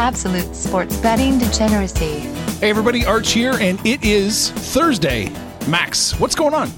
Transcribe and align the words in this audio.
Absolute 0.00 0.56
sports 0.56 0.96
betting 0.96 1.38
degeneracy. 1.38 2.20
Hey, 2.58 2.70
everybody, 2.70 3.04
Arch 3.04 3.32
here, 3.32 3.52
and 3.60 3.78
it 3.86 4.02
is 4.02 4.50
Thursday. 4.50 5.30
Max, 5.68 6.18
what's 6.18 6.34
going 6.34 6.54
on? 6.54 6.70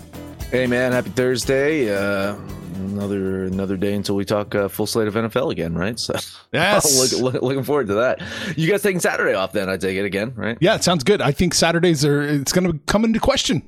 Hey, 0.51 0.67
man, 0.67 0.91
happy 0.91 1.11
Thursday. 1.11 1.95
Uh, 1.95 2.35
another 2.75 3.45
another 3.45 3.77
day 3.77 3.95
until 3.95 4.17
we 4.17 4.25
talk 4.25 4.57
uh, 4.57 4.67
full 4.67 4.89
slate 4.89 5.07
of 5.07 5.15
NFL 5.15 5.53
again, 5.53 5.73
right? 5.77 6.01
So, 6.01 6.15
Yes. 6.53 7.13
look, 7.13 7.35
look, 7.35 7.43
looking 7.45 7.63
forward 7.63 7.87
to 7.87 7.95
that. 7.95 8.21
You 8.57 8.69
guys 8.69 8.83
taking 8.83 8.99
Saturday 8.99 9.35
off 9.35 9.53
then? 9.53 9.69
I 9.71 9.77
take 9.77 9.97
it 9.97 10.05
again, 10.05 10.35
right? 10.35 10.59
Yeah, 10.61 10.75
it 10.75 10.83
sounds 10.83 11.05
good. 11.05 11.23
I 11.23 11.31
think 11.31 11.55
Saturdays 11.55 12.05
are, 12.05 12.23
it's 12.23 12.51
going 12.53 12.73
to 12.73 12.77
come 12.87 13.05
into 13.05 13.21
question 13.21 13.63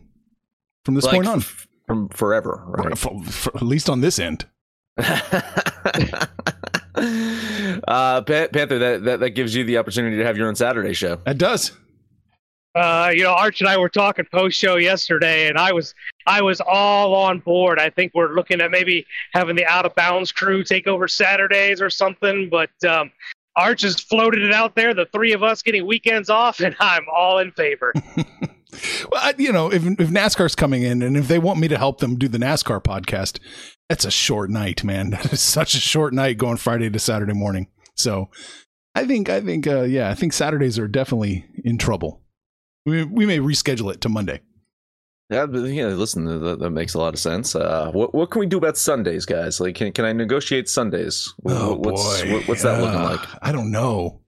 from 0.84 0.96
this 0.96 1.04
Like, 1.04 1.14
point 1.14 1.28
on, 1.28 1.38
f- 1.38 1.68
from 1.86 2.08
forever, 2.08 2.60
right? 2.66 2.98
For- 2.98 3.22
for- 3.22 3.56
at 3.56 3.62
least 3.62 3.88
on 3.88 4.00
this 4.00 4.18
end. 4.18 4.46
uh, 7.88 8.22
Pan- 8.22 8.48
Panther, 8.50 8.78
that, 8.78 9.04
that 9.04 9.20
that 9.20 9.30
gives 9.30 9.54
you 9.54 9.64
the 9.64 9.78
opportunity 9.78 10.16
to 10.16 10.24
have 10.24 10.36
your 10.36 10.48
own 10.48 10.54
Saturday 10.54 10.92
show. 10.92 11.16
That 11.24 11.38
does. 11.38 11.72
Uh, 12.74 13.12
you 13.14 13.22
know, 13.22 13.32
Arch 13.32 13.60
and 13.60 13.68
I 13.68 13.76
were 13.76 13.88
talking 13.88 14.26
post 14.32 14.58
show 14.58 14.76
yesterday, 14.76 15.48
and 15.48 15.58
I 15.58 15.72
was 15.72 15.94
I 16.26 16.42
was 16.42 16.60
all 16.60 17.14
on 17.14 17.38
board. 17.38 17.78
I 17.78 17.90
think 17.90 18.12
we're 18.14 18.34
looking 18.34 18.60
at 18.60 18.70
maybe 18.70 19.06
having 19.32 19.54
the 19.54 19.64
out 19.66 19.86
of 19.86 19.94
bounds 19.94 20.32
crew 20.32 20.64
take 20.64 20.86
over 20.86 21.06
Saturdays 21.06 21.80
or 21.80 21.90
something. 21.90 22.48
But 22.50 22.70
um, 22.88 23.12
Arch 23.56 23.82
has 23.82 24.00
floated 24.00 24.42
it 24.42 24.52
out 24.52 24.74
there. 24.74 24.92
The 24.92 25.06
three 25.12 25.32
of 25.32 25.42
us 25.42 25.62
getting 25.62 25.86
weekends 25.86 26.30
off, 26.30 26.60
and 26.60 26.74
I'm 26.80 27.04
all 27.14 27.38
in 27.38 27.52
favor. 27.52 27.92
Well, 29.10 29.20
I, 29.22 29.34
you 29.38 29.52
know, 29.52 29.72
if, 29.72 29.84
if 29.84 30.08
NASCAR's 30.10 30.54
coming 30.54 30.82
in 30.82 31.02
and 31.02 31.16
if 31.16 31.28
they 31.28 31.38
want 31.38 31.58
me 31.60 31.68
to 31.68 31.78
help 31.78 31.98
them 31.98 32.16
do 32.16 32.28
the 32.28 32.38
NASCAR 32.38 32.82
podcast, 32.82 33.38
that's 33.88 34.04
a 34.04 34.10
short 34.10 34.50
night, 34.50 34.84
man. 34.84 35.10
That 35.22 35.32
is 35.32 35.40
such 35.40 35.74
a 35.74 35.78
short 35.80 36.12
night 36.14 36.38
going 36.38 36.56
Friday 36.56 36.90
to 36.90 36.98
Saturday 36.98 37.34
morning. 37.34 37.68
So 37.96 38.30
I 38.94 39.06
think, 39.06 39.28
I 39.28 39.40
think, 39.40 39.66
uh, 39.66 39.82
yeah, 39.82 40.10
I 40.10 40.14
think 40.14 40.32
Saturdays 40.32 40.78
are 40.78 40.88
definitely 40.88 41.44
in 41.64 41.78
trouble. 41.78 42.22
We, 42.86 43.04
we 43.04 43.26
may 43.26 43.38
reschedule 43.38 43.92
it 43.92 44.00
to 44.02 44.08
Monday. 44.08 44.40
Yeah, 45.30 45.46
but 45.46 45.60
yeah, 45.64 45.86
listen, 45.86 46.26
that, 46.26 46.58
that 46.58 46.70
makes 46.70 46.92
a 46.94 46.98
lot 46.98 47.14
of 47.14 47.18
sense. 47.18 47.54
Uh, 47.56 47.90
what 47.92 48.14
what 48.14 48.30
can 48.30 48.40
we 48.40 48.46
do 48.46 48.58
about 48.58 48.76
Sundays, 48.76 49.24
guys? 49.24 49.58
Like, 49.58 49.74
can 49.74 49.90
can 49.90 50.04
I 50.04 50.12
negotiate 50.12 50.68
Sundays? 50.68 51.32
What- 51.38 51.56
Oh, 51.56 51.74
what's 51.76 52.22
boy. 52.22 52.32
what- 52.34 52.48
what's 52.48 52.62
that 52.62 52.78
looking 52.82 53.00
Uh, 53.00 53.10
like? 53.16 53.26
I 53.40 53.50
don't 53.50 53.70
know. 53.72 54.20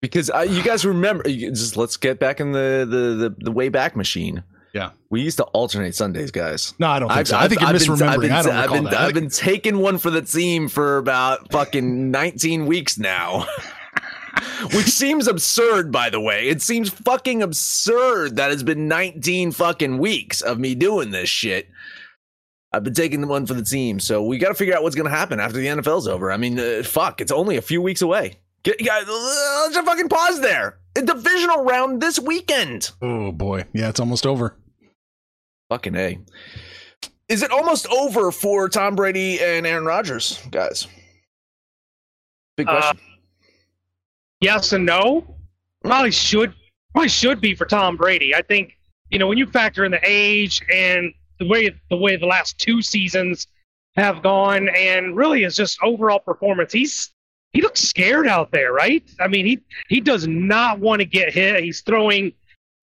Because 0.00 0.30
I, 0.30 0.44
you 0.44 0.62
guys 0.62 0.84
remember, 0.84 1.28
you- 1.28 1.50
just 1.50 1.76
let's 1.76 1.96
get 1.96 2.18
back 2.18 2.40
in 2.40 2.52
the 2.52 2.86
the 2.88 3.28
the, 3.30 3.44
the 3.46 3.52
way 3.52 3.68
back 3.68 3.96
machine. 3.96 4.44
Yeah. 4.74 4.90
We 5.10 5.22
used 5.22 5.38
to 5.38 5.44
alternate 5.44 5.94
Sundays, 5.94 6.30
guys. 6.30 6.74
No, 6.78 6.88
I 6.88 6.98
don't 6.98 7.10
think 7.10 7.26
so. 7.26 7.38
I 7.38 7.48
think 7.48 7.62
you're 7.62 7.70
I've 7.70 7.78
been- 7.78 7.88
misremembering. 7.88 8.08
I've 8.08 8.20
been, 8.20 8.32
I 8.32 8.42
don't 8.42 8.54
I've 8.54 8.70
been, 8.70 8.86
I've 8.94 9.14
been 9.14 9.30
taking 9.30 9.78
one 9.78 9.96
for 9.98 10.10
the 10.10 10.20
team 10.22 10.68
for 10.68 10.98
about 10.98 11.50
fucking 11.50 12.10
19 12.12 12.66
weeks 12.66 12.98
now. 12.98 13.46
Which 14.74 14.86
seems 14.86 15.26
absurd, 15.26 15.90
by 15.90 16.10
the 16.10 16.20
way. 16.20 16.48
It 16.48 16.62
seems 16.62 16.90
fucking 16.90 17.42
absurd 17.42 18.36
that 18.36 18.52
it's 18.52 18.62
been 18.62 18.86
19 18.88 19.52
fucking 19.52 19.98
weeks 19.98 20.42
of 20.42 20.58
me 20.60 20.74
doing 20.74 21.10
this 21.10 21.28
shit. 21.28 21.68
I've 22.72 22.84
been 22.84 22.94
taking 22.94 23.20
the 23.20 23.26
one 23.26 23.46
for 23.46 23.54
the 23.54 23.64
team, 23.64 23.98
so 23.98 24.22
we 24.22 24.36
got 24.38 24.48
to 24.48 24.54
figure 24.54 24.76
out 24.76 24.82
what's 24.82 24.94
going 24.94 25.10
to 25.10 25.16
happen 25.16 25.40
after 25.40 25.56
the 25.58 25.66
NFL's 25.66 26.06
over. 26.06 26.30
I 26.30 26.36
mean, 26.36 26.58
uh, 26.60 26.82
fuck, 26.84 27.20
it's 27.20 27.32
only 27.32 27.56
a 27.56 27.62
few 27.62 27.80
weeks 27.80 28.02
away. 28.02 28.36
Get, 28.64 28.78
guys, 28.84 29.04
let's 29.06 29.74
just 29.74 29.86
fucking 29.86 30.08
pause 30.08 30.40
there. 30.40 30.78
A 30.96 31.02
divisional 31.02 31.64
round 31.64 32.00
this 32.02 32.18
weekend. 32.18 32.90
oh 33.02 33.32
boy. 33.32 33.64
Yeah, 33.72 33.88
it's 33.88 34.00
almost 34.00 34.26
over. 34.26 34.56
Fucking 35.70 35.94
A. 35.94 36.18
Is 37.28 37.42
it 37.42 37.50
almost 37.50 37.86
over 37.88 38.32
for 38.32 38.68
Tom 38.68 38.96
Brady 38.96 39.38
and 39.40 39.66
Aaron 39.66 39.84
Rodgers, 39.84 40.40
guys? 40.50 40.86
Big 42.56 42.68
Uh, 42.68 42.72
question. 42.80 42.98
yes 44.40 44.72
and 44.72 44.84
no. 44.86 45.36
Probably 45.84 46.10
should 46.10 46.54
probably 46.92 47.08
should 47.08 47.40
be 47.40 47.54
for 47.54 47.64
Tom 47.66 47.96
Brady. 47.96 48.34
I 48.34 48.42
think 48.42 48.76
you 49.10 49.18
know 49.18 49.28
when 49.28 49.38
you 49.38 49.46
factor 49.46 49.84
in 49.84 49.92
the 49.92 50.00
age 50.02 50.62
and 50.72 51.12
the 51.38 51.46
way 51.46 51.70
the 51.90 51.96
way 51.96 52.16
the 52.16 52.26
last 52.26 52.58
two 52.58 52.82
seasons 52.82 53.46
have 53.96 54.22
gone, 54.22 54.68
and 54.70 55.16
really 55.16 55.44
is 55.44 55.54
just 55.54 55.78
overall 55.82 56.18
performance. 56.18 56.72
He's 56.72 57.12
he 57.52 57.62
looks 57.62 57.80
scared 57.80 58.26
out 58.26 58.50
there, 58.52 58.72
right? 58.72 59.02
I 59.20 59.28
mean, 59.28 59.46
he 59.46 59.60
he 59.88 60.00
does 60.00 60.26
not 60.26 60.78
want 60.80 61.00
to 61.00 61.06
get 61.06 61.32
hit. 61.32 61.62
He's 61.62 61.80
throwing 61.80 62.32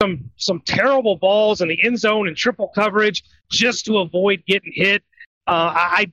some 0.02 0.30
some 0.38 0.62
terrible 0.62 1.16
balls 1.18 1.62
in 1.62 1.70
the 1.70 1.84
end 1.84 2.00
zone 2.00 2.28
and 2.28 2.36
triple 2.36 2.70
coverage 2.70 3.24
just 3.50 3.86
to 3.86 4.00
avoid 4.00 4.44
getting 4.48 4.72
hit. 4.74 5.04
Uh, 5.48 5.72
I, 5.76 6.12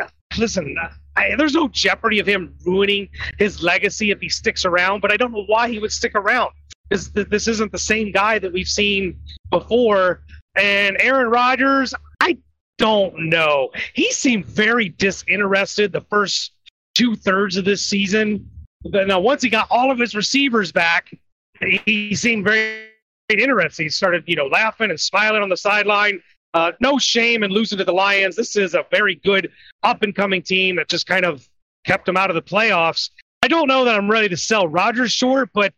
I 0.00 0.08
listen. 0.38 0.76
I, 1.16 1.34
there's 1.36 1.54
no 1.54 1.66
jeopardy 1.68 2.20
of 2.20 2.28
him 2.28 2.54
ruining 2.64 3.08
his 3.38 3.60
legacy 3.60 4.12
if 4.12 4.20
he 4.20 4.28
sticks 4.28 4.64
around, 4.64 5.00
but 5.00 5.10
I 5.10 5.16
don't 5.16 5.32
know 5.32 5.44
why 5.46 5.68
he 5.68 5.80
would 5.80 5.90
stick 5.90 6.14
around. 6.14 6.52
This, 6.90 7.08
this 7.08 7.48
isn't 7.48 7.72
the 7.72 7.78
same 7.78 8.12
guy 8.12 8.38
that 8.38 8.52
we've 8.52 8.68
seen 8.68 9.18
before. 9.50 10.22
And 10.54 10.96
Aaron 11.00 11.28
Rodgers, 11.28 11.92
I 12.20 12.38
don't 12.78 13.28
know. 13.28 13.70
He 13.94 14.10
seemed 14.12 14.46
very 14.46 14.90
disinterested 14.90 15.92
the 15.92 16.00
first 16.02 16.52
two 16.98 17.14
thirds 17.14 17.56
of 17.56 17.64
this 17.64 17.82
season. 17.82 18.50
But 18.90 19.06
now, 19.06 19.20
once 19.20 19.42
he 19.42 19.48
got 19.48 19.68
all 19.70 19.90
of 19.90 19.98
his 19.98 20.14
receivers 20.14 20.72
back, 20.72 21.12
he 21.60 22.14
seemed 22.14 22.44
very 22.44 22.88
interested. 23.30 23.84
He 23.84 23.88
started, 23.88 24.24
you 24.26 24.36
know, 24.36 24.46
laughing 24.46 24.90
and 24.90 25.00
smiling 25.00 25.42
on 25.42 25.48
the 25.48 25.56
sideline. 25.56 26.20
Uh, 26.54 26.72
no 26.80 26.98
shame 26.98 27.42
in 27.42 27.50
losing 27.50 27.78
to 27.78 27.84
the 27.84 27.92
Lions. 27.92 28.36
This 28.36 28.56
is 28.56 28.74
a 28.74 28.84
very 28.90 29.16
good 29.16 29.50
up 29.82 30.02
and 30.02 30.14
coming 30.14 30.42
team 30.42 30.76
that 30.76 30.88
just 30.88 31.06
kind 31.06 31.24
of 31.24 31.48
kept 31.84 32.08
him 32.08 32.16
out 32.16 32.30
of 32.30 32.34
the 32.34 32.42
playoffs. 32.42 33.10
I 33.42 33.48
don't 33.48 33.68
know 33.68 33.84
that 33.84 33.94
I'm 33.94 34.10
ready 34.10 34.28
to 34.30 34.36
sell 34.36 34.66
Rodgers 34.66 35.12
short, 35.12 35.50
but 35.52 35.72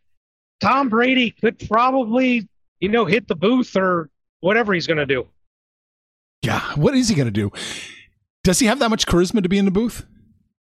Tom 0.61 0.89
Brady 0.89 1.31
could 1.31 1.59
probably, 1.67 2.47
you 2.79 2.89
know, 2.89 3.05
hit 3.05 3.27
the 3.27 3.35
booth 3.35 3.75
or 3.75 4.09
whatever 4.39 4.73
he's 4.73 4.87
going 4.87 4.97
to 4.97 5.05
do. 5.05 5.27
Yeah. 6.41 6.61
What 6.75 6.95
is 6.95 7.09
he 7.09 7.15
going 7.15 7.27
to 7.27 7.31
do? 7.31 7.51
Does 8.43 8.59
he 8.59 8.65
have 8.67 8.79
that 8.79 8.89
much 8.89 9.05
charisma 9.05 9.43
to 9.43 9.49
be 9.49 9.57
in 9.57 9.65
the 9.65 9.71
booth? 9.71 10.05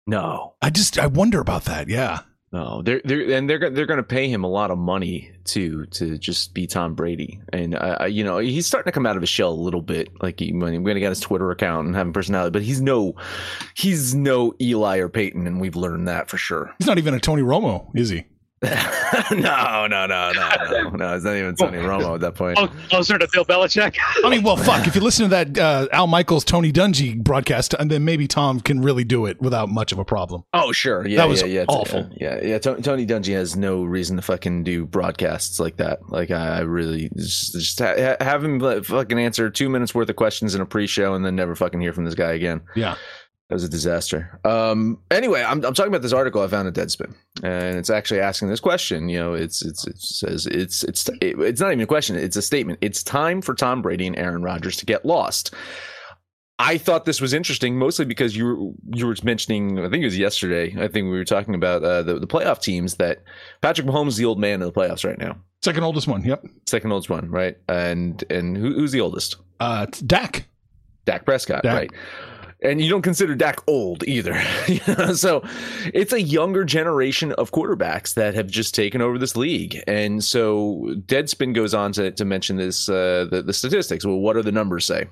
No, 0.10 0.56
I 0.62 0.70
just, 0.72 0.98
I 0.98 1.06
wonder 1.06 1.40
about 1.40 1.66
that. 1.66 1.88
Yeah. 1.88 2.22
no, 2.52 2.82
they're 2.82 3.02
they're 3.06 3.32
and 3.32 3.48
they're 3.48 3.70
they're 3.70 3.86
going 3.86 3.98
to 3.98 4.04
pay 4.04 4.28
him 4.28 4.44
a 4.44 4.48
lot 4.48 4.72
of 4.72 4.78
money 4.80 5.32
to 5.46 5.86
to 5.88 6.18
just 6.18 6.54
be 6.56 6.66
Tom 6.66 6.96
Brady, 6.96 7.40
and 7.54 7.76
I, 7.76 7.90
I 8.00 8.06
you 8.08 8.24
know 8.24 8.40
he's 8.40 8.66
starting 8.66 8.90
to 8.90 8.92
come 8.92 9.06
out 9.06 9.16
of 9.16 9.22
his 9.22 9.30
shell 9.30 9.52
a 9.52 9.54
little 9.54 9.84
bit. 9.84 10.10
Like 10.20 10.40
he, 10.40 10.52
when 10.52 10.84
to 10.84 11.00
get 11.00 11.10
his 11.10 11.20
Twitter 11.20 11.52
account 11.52 11.86
and 11.86 11.96
have 11.96 12.08
a 12.08 12.12
personality, 12.12 12.50
but 12.52 12.64
he's 12.64 12.82
no 12.82 13.14
he's 13.76 14.16
no 14.16 14.56
Eli 14.60 14.98
or 14.98 15.10
Peyton, 15.10 15.46
and 15.46 15.62
we've 15.62 15.76
learned 15.76 16.08
that 16.08 16.28
for 16.28 16.38
sure. 16.38 16.74
He's 16.80 16.88
not 16.88 16.98
even 16.98 17.14
a 17.14 17.20
Tony 17.20 17.44
Romo, 17.44 17.86
is 17.96 18.10
he? 18.10 18.26
no, 19.32 19.88
no, 19.88 19.88
no, 19.88 20.06
no, 20.08 20.32
no, 20.34 20.90
no. 20.90 21.16
It's 21.16 21.24
not 21.24 21.36
even 21.36 21.56
Tony 21.56 21.78
Romo 21.78 22.16
at 22.16 22.22
that 22.22 22.36
point. 22.36 22.58
Oh, 22.60 22.68
closer 22.90 23.18
to 23.18 23.28
Bill 23.32 23.46
Belichick. 23.46 23.96
I 24.24 24.30
mean, 24.30 24.44
well, 24.44 24.58
fuck. 24.58 24.86
If 24.86 24.96
you 24.96 25.02
listen 25.02 25.30
to 25.30 25.30
that 25.30 25.58
uh, 25.58 25.88
Al 25.94 26.08
Michaels, 26.08 26.44
Tony 26.44 26.74
Dungy 26.74 27.18
broadcast, 27.18 27.74
and 27.74 27.90
then 27.90 28.04
maybe 28.04 28.28
Tom 28.28 28.60
can 28.60 28.82
really 28.82 29.06
do 29.06 29.26
it 29.28 29.42
without 29.42 29.70
much 29.70 29.94
of 29.94 29.98
a 29.98 30.04
problem. 30.04 30.44
Oh 30.54 30.74
sure, 30.74 31.08
yeah, 31.08 31.18
That 31.20 31.30
was 31.30 31.42
yeah, 31.42 31.48
yeah, 31.48 31.66
awful. 31.70 32.10
Yeah, 32.18 32.40
yeah. 32.44 32.60
Tony, 32.60 32.82
Tony 32.82 33.06
Dungy 33.06 33.34
has 33.34 33.56
no 33.56 33.84
reason 33.84 34.18
to 34.18 34.22
fucking 34.22 34.66
do 34.66 34.86
broadcasts 34.86 35.60
like 35.60 35.78
that. 35.78 36.00
Like 36.10 36.30
I, 36.32 36.58
I 36.58 36.60
really 36.62 37.10
just, 37.16 37.54
just 37.54 37.80
ha- 37.80 38.18
have 38.20 38.44
him 38.44 38.60
like, 38.60 38.84
fucking 38.84 39.20
answer 39.20 39.50
two 39.50 39.70
minutes 39.70 39.96
worth 39.96 40.10
of 40.10 40.18
questions 40.18 40.54
in 40.54 40.60
a 40.60 40.66
pre-show 40.66 41.14
and 41.14 41.26
then 41.26 41.36
never 41.36 41.56
fucking 41.56 41.80
hear 41.80 41.94
from 41.94 42.04
this 42.04 42.16
guy 42.16 42.34
again. 42.34 42.60
Yeah. 42.76 42.96
That 43.50 43.56
was 43.56 43.64
a 43.64 43.70
disaster. 43.70 44.40
Um. 44.46 45.00
Anyway, 45.10 45.42
I'm, 45.42 45.66
I'm 45.66 45.74
talking 45.74 45.92
about 45.92 46.04
this 46.04 46.14
article 46.14 46.42
I 46.44 46.48
found 46.48 46.68
at 46.68 46.76
Deadspin, 46.76 47.16
and 47.42 47.78
it's 47.80 47.90
actually 47.90 48.20
asking 48.20 48.50
this 48.50 48.60
question. 48.60 49.10
You 49.10 49.18
know, 49.20 49.34
it's 49.34 49.64
it's 49.66 49.88
it 49.88 50.00
says 50.00 50.46
it's 50.46 50.84
it's 50.84 51.10
it, 51.22 51.40
it's 51.40 51.60
not 51.60 51.70
even 51.70 51.82
a 51.82 51.88
question. 51.88 52.16
It's 52.16 52.36
a 52.36 52.44
statement. 52.44 52.78
It's 52.82 53.02
time 53.02 53.42
for 53.42 53.56
Tom 53.56 53.82
Brady 53.82 54.06
and 54.06 54.16
Aaron 54.18 54.44
Rodgers 54.44 54.78
to 54.78 54.86
get 54.86 55.04
lost. 55.04 55.54
I 56.62 56.78
thought 56.78 57.06
this 57.06 57.22
was 57.22 57.34
interesting, 57.34 57.80
mostly 57.80 58.04
because 58.04 58.36
you 58.36 58.46
were, 58.46 58.98
you 58.98 59.08
were 59.08 59.16
mentioning. 59.24 59.80
I 59.80 59.90
think 59.90 60.02
it 60.04 60.08
was 60.08 60.18
yesterday. 60.18 60.76
I 60.78 60.88
think 60.90 61.06
we 61.06 61.18
were 61.18 61.26
talking 61.26 61.56
about 61.56 61.84
uh, 61.84 62.04
the 62.04 62.20
the 62.20 62.28
playoff 62.28 62.62
teams 62.62 62.96
that 62.96 63.24
Patrick 63.62 63.88
Mahomes 63.88 64.10
is 64.10 64.18
the 64.18 64.26
old 64.26 64.40
man 64.40 64.62
in 64.62 64.68
the 64.68 64.72
playoffs 64.72 65.04
right 65.04 65.18
now, 65.18 65.38
Second 65.64 65.84
oldest 65.84 66.08
one. 66.08 66.24
Yep. 66.24 66.46
second 66.68 66.92
oldest 66.92 67.10
one, 67.10 67.32
right? 67.32 67.58
And 67.68 68.24
and 68.30 68.56
who, 68.58 68.74
who's 68.74 68.92
the 68.92 69.02
oldest? 69.02 69.38
Uh, 69.60 69.86
it's 69.88 70.02
Dak. 70.02 70.48
Dak 71.06 71.26
Prescott, 71.26 71.64
Dak. 71.64 71.76
right? 71.76 71.92
And 72.62 72.82
you 72.82 72.90
don't 72.90 73.02
consider 73.02 73.36
Dak 73.36 73.62
old 73.68 74.04
either. 74.04 74.42
so 75.14 75.44
it's 75.94 76.14
a 76.14 76.22
younger 76.22 76.64
generation 76.66 77.32
of 77.34 77.52
quarterbacks 77.52 78.14
that 78.16 78.34
have 78.34 78.48
just 78.48 78.76
taken 78.76 79.02
over 79.02 79.18
this 79.18 79.36
league. 79.36 79.82
And 79.88 80.24
so 80.24 80.94
Deadspin 81.06 81.54
goes 81.54 81.74
on 81.74 81.92
to, 81.94 82.12
to 82.12 82.26
mention 82.26 82.58
this 82.58 82.90
uh, 82.90 83.28
the, 83.30 83.42
the 83.42 83.54
statistics. 83.54 84.06
Well, 84.06 84.18
what 84.18 84.34
do 84.34 84.42
the 84.42 84.52
numbers 84.52 84.86
say? 84.86 85.08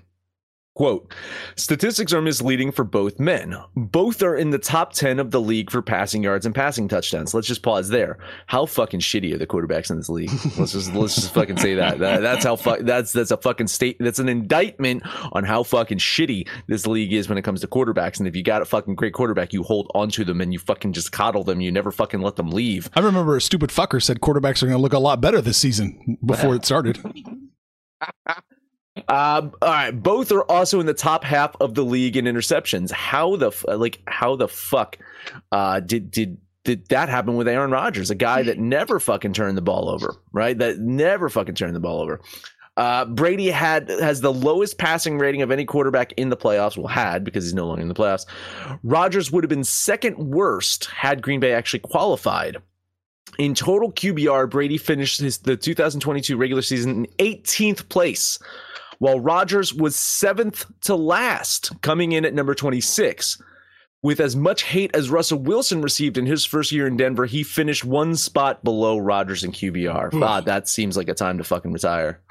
Quote, 0.78 1.12
statistics 1.56 2.14
are 2.14 2.22
misleading 2.22 2.72
for 2.72 2.84
both 2.84 3.20
men. 3.20 3.58
Both 3.76 4.22
are 4.22 4.36
in 4.36 4.52
the 4.52 4.60
top 4.60 4.94
10 4.94 5.18
of 5.20 5.32
the 5.32 5.42
league 5.42 5.72
for 5.72 5.82
passing 5.82 6.22
yards 6.22 6.46
and 6.46 6.54
passing 6.54 6.88
touchdowns. 6.88 7.34
Let's 7.34 7.48
just 7.48 7.64
pause 7.64 7.90
there. 7.90 8.20
How 8.46 8.68
fucking 8.68 9.00
shitty 9.00 9.34
are 9.34 9.40
the 9.40 9.48
quarterbacks 9.48 9.90
in 9.90 9.98
this 9.98 10.08
league? 10.08 10.30
Let's 10.56 10.74
just 10.74 10.94
let's 10.94 11.16
just 11.16 11.34
fucking 11.34 11.58
say 11.58 11.74
that. 11.74 11.98
that 11.98 12.22
that's 12.22 12.46
how 12.46 12.58
fu- 12.58 12.84
that's 12.84 13.12
that's 13.12 13.32
a 13.32 13.38
fucking 13.38 13.66
state 13.66 13.98
that's 14.00 14.20
an 14.20 14.30
indictment 14.30 15.02
on 15.32 15.44
how 15.44 15.64
fucking 15.64 15.98
shitty 15.98 16.48
this 16.68 16.86
league 16.86 17.12
is 17.12 17.28
when 17.28 17.40
it 17.40 17.42
comes 17.42 17.62
to 17.62 17.68
quarterbacks. 17.68 18.20
And 18.20 18.28
if 18.28 18.36
you 18.36 18.44
got 18.44 18.62
a 18.62 18.66
fucking 18.66 18.94
great 18.94 19.14
quarterback, 19.14 19.54
you 19.54 19.64
hold 19.64 19.90
onto 19.96 20.24
them 20.24 20.42
and 20.42 20.54
you 20.54 20.60
fucking 20.60 20.94
just 20.94 21.12
coddle 21.12 21.44
them. 21.44 21.60
You 21.60 21.72
never 21.72 21.92
fucking 21.92 22.22
let 22.22 22.36
them 22.36 22.52
leave. 22.52 22.88
I 22.94 23.00
remember 23.00 23.36
a 23.36 23.42
stupid 23.42 23.72
fucker 23.72 24.00
said 24.00 24.20
quarterbacks 24.20 24.62
are 24.62 24.68
going 24.68 24.78
to 24.78 24.82
look 24.84 24.94
a 24.94 25.00
lot 25.00 25.22
better 25.22 25.42
this 25.42 25.58
season 25.58 26.20
before 26.24 26.54
it 26.54 26.66
started. 26.66 27.00
Um, 29.08 29.54
all 29.62 29.70
right, 29.70 29.92
both 29.92 30.32
are 30.32 30.44
also 30.44 30.80
in 30.80 30.86
the 30.86 30.94
top 30.94 31.24
half 31.24 31.56
of 31.60 31.76
the 31.76 31.84
league 31.84 32.18
in 32.18 32.26
interceptions. 32.26 32.92
How 32.92 33.36
the 33.36 33.52
like 33.68 34.02
how 34.08 34.36
the 34.36 34.48
fuck 34.48 34.98
uh, 35.52 35.80
did 35.80 36.12
did 36.12 36.38
did 36.64 36.88
that 36.90 37.08
happen 37.08 37.36
with 37.36 37.48
Aaron 37.48 37.72
Rodgers, 37.72 38.10
a 38.10 38.16
guy 38.16 38.44
that 38.44 38.60
never 38.60 39.00
fucking 39.00 39.34
turned 39.34 39.58
the 39.58 39.62
ball 39.62 39.90
over, 39.90 40.16
right? 40.34 40.58
That 40.58 40.80
never 40.80 41.30
fucking 41.30 41.56
turned 41.56 41.76
the 41.76 41.80
ball 41.80 42.02
over. 42.02 42.20
Uh, 42.76 43.06
Brady 43.06 43.48
had 43.48 43.90
has 43.90 44.22
the 44.22 44.32
lowest 44.32 44.78
passing 44.78 45.18
rating 45.18 45.42
of 45.42 45.50
any 45.50 45.66
quarterback 45.66 46.14
in 46.18 46.30
the 46.30 46.38
playoffs. 46.38 46.78
Well, 46.78 46.88
had 46.88 47.24
because 47.24 47.44
he's 47.44 47.54
no 47.54 47.66
longer 47.66 47.82
in 47.82 47.88
the 47.88 47.96
playoffs. 47.96 48.26
Rodgers 48.84 49.32
would 49.32 49.44
have 49.44 49.50
been 49.50 49.64
second 49.64 50.18
worst 50.18 50.86
had 50.86 51.22
Green 51.22 51.40
Bay 51.40 51.54
actually 51.54 51.80
qualified. 51.80 52.58
In 53.40 53.54
total 53.54 53.92
QBR, 53.92 54.50
Brady 54.50 54.78
finished 54.78 55.20
his, 55.20 55.40
the 55.40 55.58
2022 55.58 56.38
regular 56.38 56.62
season 56.62 57.06
in 57.06 57.08
18th 57.18 57.88
place 57.90 58.40
while 59.00 59.20
Rodgers 59.20 59.74
was 59.74 59.96
seventh 59.96 60.66
to 60.82 60.96
last, 60.96 61.82
coming 61.82 62.12
in 62.12 62.26
at 62.26 62.34
number 62.34 62.56
26. 62.56 63.42
With 64.04 64.20
as 64.20 64.36
much 64.36 64.64
hate 64.64 64.96
as 64.96 65.10
Russell 65.10 65.40
Wilson 65.40 65.82
received 65.82 66.18
in 66.18 66.26
his 66.26 66.46
first 66.46 66.72
year 66.72 66.88
in 66.88 66.98
Denver, 66.98 67.26
he 67.26 67.44
finished 67.44 67.84
one 67.84 68.16
spot 68.16 68.64
below 68.64 68.98
Rodgers 68.98 69.44
in 69.44 69.52
QBR. 69.52 70.12
God, 70.12 70.44
hmm. 70.44 70.48
that 70.48 70.68
seems 70.70 70.96
like 70.96 71.10
a 71.10 71.14
time 71.14 71.38
to 71.40 71.44
fucking 71.44 71.74
retire. 71.74 72.22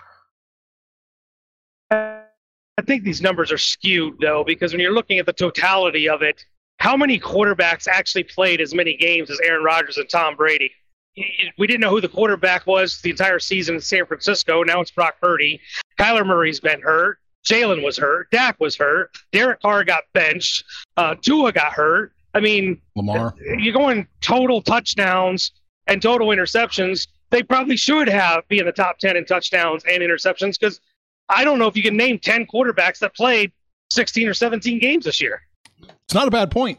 I 2.78 2.82
think 2.86 3.04
these 3.04 3.22
numbers 3.22 3.50
are 3.50 3.58
skewed 3.58 4.14
though, 4.20 4.44
because 4.44 4.72
when 4.72 4.80
you're 4.80 4.92
looking 4.92 5.18
at 5.18 5.26
the 5.26 5.32
totality 5.32 6.08
of 6.08 6.22
it, 6.22 6.44
how 6.78 6.96
many 6.96 7.18
quarterbacks 7.18 7.88
actually 7.88 8.24
played 8.24 8.60
as 8.60 8.74
many 8.74 8.96
games 8.96 9.30
as 9.30 9.40
Aaron 9.40 9.64
Rodgers 9.64 9.96
and 9.96 10.08
Tom 10.08 10.36
Brady? 10.36 10.70
We 11.58 11.66
didn't 11.66 11.80
know 11.80 11.90
who 11.90 12.02
the 12.02 12.08
quarterback 12.08 12.66
was 12.66 13.00
the 13.00 13.10
entire 13.10 13.38
season 13.38 13.76
in 13.76 13.80
San 13.80 14.04
Francisco. 14.04 14.62
Now 14.62 14.82
it's 14.82 14.90
Brock 14.90 15.14
Purdy. 15.20 15.60
Kyler 15.98 16.26
Murray's 16.26 16.60
been 16.60 16.80
hurt. 16.80 17.18
Jalen 17.46 17.84
was 17.84 17.96
hurt. 17.96 18.30
Dak 18.30 18.58
was 18.58 18.76
hurt. 18.76 19.16
Derek 19.32 19.62
Carr 19.62 19.84
got 19.84 20.02
benched. 20.12 20.64
Uh, 20.96 21.14
Tua 21.20 21.52
got 21.52 21.72
hurt. 21.72 22.12
I 22.34 22.40
mean, 22.40 22.80
Lamar. 22.96 23.34
you're 23.58 23.72
going 23.72 24.06
total 24.20 24.60
touchdowns 24.60 25.52
and 25.86 26.02
total 26.02 26.28
interceptions. 26.28 27.06
They 27.30 27.42
probably 27.42 27.76
should 27.76 28.08
have 28.08 28.46
be 28.48 28.58
in 28.58 28.66
the 28.66 28.72
top 28.72 28.98
10 28.98 29.16
in 29.16 29.24
touchdowns 29.24 29.84
and 29.84 30.02
interceptions 30.02 30.58
because 30.58 30.80
I 31.28 31.44
don't 31.44 31.58
know 31.58 31.66
if 31.66 31.76
you 31.76 31.82
can 31.82 31.96
name 31.96 32.18
10 32.18 32.46
quarterbacks 32.46 32.98
that 32.98 33.14
played 33.14 33.52
16 33.90 34.28
or 34.28 34.34
17 34.34 34.78
games 34.80 35.04
this 35.04 35.20
year. 35.20 35.42
It's 35.80 36.14
not 36.14 36.28
a 36.28 36.30
bad 36.30 36.50
point. 36.50 36.78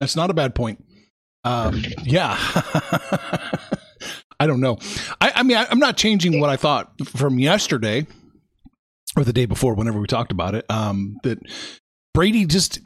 That's 0.00 0.16
not 0.16 0.30
a 0.30 0.34
bad 0.34 0.54
point. 0.54 0.84
Um, 1.44 1.82
yeah. 2.04 2.36
I 4.40 4.46
don't 4.46 4.60
know. 4.60 4.78
I, 5.20 5.32
I 5.36 5.42
mean, 5.42 5.56
I, 5.56 5.66
I'm 5.70 5.78
not 5.78 5.96
changing 5.96 6.40
what 6.40 6.50
I 6.50 6.56
thought 6.56 6.92
from 7.06 7.38
yesterday 7.38 8.06
or 9.16 9.24
the 9.24 9.32
day 9.32 9.46
before, 9.46 9.74
whenever 9.74 10.00
we 10.00 10.06
talked 10.06 10.32
about 10.32 10.54
it. 10.54 10.64
Um, 10.70 11.16
that 11.22 11.38
Brady 12.14 12.44
just 12.44 12.80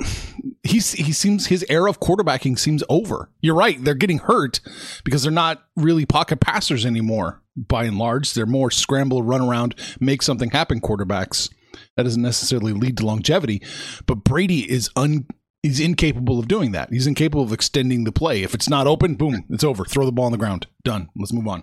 he's 0.63 0.93
he 0.93 1.13
seems 1.13 1.47
his 1.47 1.65
era 1.69 1.89
of 1.89 2.01
quarterbacking 2.01 2.59
seems 2.59 2.83
over. 2.89 3.31
You're 3.41 3.55
right; 3.55 3.83
they're 3.83 3.95
getting 3.95 4.19
hurt 4.19 4.61
because 5.05 5.23
they're 5.23 5.33
not 5.33 5.65
really 5.77 6.07
pocket 6.07 6.41
passers 6.41 6.85
anymore. 6.85 7.41
By 7.57 7.85
and 7.85 7.99
large, 7.99 8.35
they're 8.35 8.47
more 8.47 8.71
scramble, 8.71 9.23
run 9.23 9.41
around, 9.41 9.77
make 10.01 10.23
something 10.23 10.51
happen 10.51 10.81
quarterbacks. 10.81 11.53
That 11.97 12.03
doesn't 12.03 12.23
necessarily 12.23 12.73
lead 12.73 12.97
to 12.99 13.07
longevity, 13.07 13.63
but 14.07 14.25
Brady 14.25 14.71
is 14.71 14.91
un 14.97 15.27
he's 15.63 15.81
incapable 15.81 16.39
of 16.39 16.49
doing 16.49 16.73
that. 16.73 16.91
He's 16.93 17.07
incapable 17.07 17.45
of 17.45 17.53
extending 17.53 18.05
the 18.05 18.13
play. 18.13 18.43
If 18.43 18.55
it's 18.55 18.69
not 18.69 18.87
open, 18.87 19.15
boom, 19.15 19.45
it's 19.51 19.65
over. 19.65 19.85
Throw 19.85 20.05
the 20.05 20.13
ball 20.13 20.27
on 20.27 20.33
the 20.33 20.39
ground. 20.39 20.67
Done. 20.85 21.09
Let's 21.17 21.33
move 21.33 21.49
on. 21.49 21.63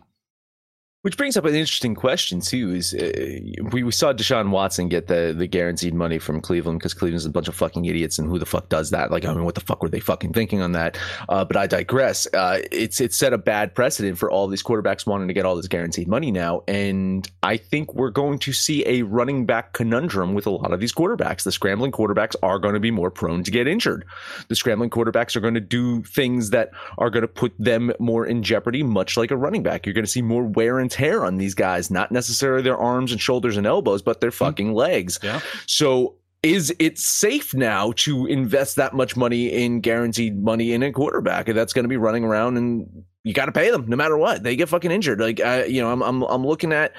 Which 1.03 1.17
brings 1.17 1.35
up 1.35 1.45
an 1.45 1.55
interesting 1.55 1.95
question 1.95 2.41
too. 2.41 2.75
Is 2.75 2.93
uh, 2.93 3.39
we, 3.71 3.81
we 3.81 3.91
saw 3.91 4.13
Deshaun 4.13 4.51
Watson 4.51 4.87
get 4.87 5.07
the 5.07 5.33
the 5.35 5.47
guaranteed 5.47 5.95
money 5.95 6.19
from 6.19 6.41
Cleveland 6.41 6.77
because 6.77 6.93
Cleveland's 6.93 7.25
a 7.25 7.31
bunch 7.31 7.47
of 7.47 7.55
fucking 7.55 7.85
idiots, 7.85 8.19
and 8.19 8.29
who 8.29 8.37
the 8.37 8.45
fuck 8.45 8.69
does 8.69 8.91
that? 8.91 9.09
Like, 9.09 9.25
I 9.25 9.33
mean, 9.33 9.43
what 9.43 9.55
the 9.55 9.61
fuck 9.61 9.81
were 9.81 9.89
they 9.89 9.99
fucking 9.99 10.33
thinking 10.33 10.61
on 10.61 10.73
that? 10.73 10.99
Uh, 11.27 11.43
but 11.43 11.57
I 11.57 11.65
digress. 11.65 12.27
Uh, 12.31 12.59
it's 12.71 13.01
it's 13.01 13.17
set 13.17 13.33
a 13.33 13.39
bad 13.39 13.73
precedent 13.73 14.19
for 14.19 14.29
all 14.29 14.47
these 14.47 14.61
quarterbacks 14.61 15.07
wanting 15.07 15.27
to 15.27 15.33
get 15.33 15.43
all 15.43 15.55
this 15.55 15.67
guaranteed 15.67 16.07
money 16.07 16.29
now, 16.29 16.61
and 16.67 17.27
I 17.41 17.57
think 17.57 17.95
we're 17.95 18.11
going 18.11 18.37
to 18.37 18.53
see 18.53 18.85
a 18.85 19.01
running 19.01 19.47
back 19.47 19.73
conundrum 19.73 20.35
with 20.35 20.45
a 20.45 20.51
lot 20.51 20.71
of 20.71 20.79
these 20.79 20.93
quarterbacks. 20.93 21.45
The 21.45 21.51
scrambling 21.51 21.91
quarterbacks 21.91 22.35
are 22.43 22.59
going 22.59 22.75
to 22.75 22.79
be 22.79 22.91
more 22.91 23.09
prone 23.09 23.43
to 23.43 23.49
get 23.49 23.67
injured. 23.67 24.05
The 24.49 24.55
scrambling 24.55 24.91
quarterbacks 24.91 25.35
are 25.35 25.39
going 25.39 25.55
to 25.55 25.61
do 25.61 26.03
things 26.03 26.51
that 26.51 26.69
are 26.99 27.09
going 27.09 27.23
to 27.23 27.27
put 27.27 27.55
them 27.57 27.91
more 27.97 28.27
in 28.27 28.43
jeopardy, 28.43 28.83
much 28.83 29.17
like 29.17 29.31
a 29.31 29.37
running 29.37 29.63
back. 29.63 29.87
You're 29.87 29.95
going 29.95 30.05
to 30.05 30.11
see 30.11 30.21
more 30.21 30.43
wear 30.43 30.77
and 30.77 30.90
tear 30.91 31.25
on 31.25 31.37
these 31.37 31.55
guys, 31.55 31.89
not 31.89 32.11
necessarily 32.11 32.61
their 32.61 32.77
arms 32.77 33.11
and 33.11 33.19
shoulders 33.19 33.57
and 33.57 33.65
elbows, 33.65 34.01
but 34.01 34.21
their 34.21 34.29
hmm. 34.29 34.35
fucking 34.35 34.73
legs. 34.73 35.19
Yeah. 35.23 35.41
So 35.65 36.15
is 36.43 36.73
it 36.79 36.97
safe 36.97 37.53
now 37.53 37.93
to 37.97 38.25
invest 38.25 38.75
that 38.75 38.93
much 38.93 39.15
money 39.15 39.47
in 39.47 39.79
guaranteed 39.79 40.43
money 40.43 40.73
in 40.73 40.83
a 40.83 40.91
quarterback? 40.91 41.45
That's 41.47 41.73
going 41.73 41.83
to 41.83 41.89
be 41.89 41.97
running 41.97 42.23
around 42.23 42.57
and 42.57 43.03
you 43.23 43.33
got 43.33 43.45
to 43.45 43.51
pay 43.51 43.69
them 43.69 43.87
no 43.87 43.95
matter 43.95 44.17
what. 44.17 44.43
They 44.43 44.55
get 44.55 44.69
fucking 44.69 44.91
injured. 44.91 45.19
Like 45.19 45.39
I, 45.39 45.65
you 45.65 45.81
know 45.81 45.91
I'm, 45.91 46.01
I'm 46.01 46.23
i'm 46.23 46.45
looking 46.45 46.73
at 46.73 46.93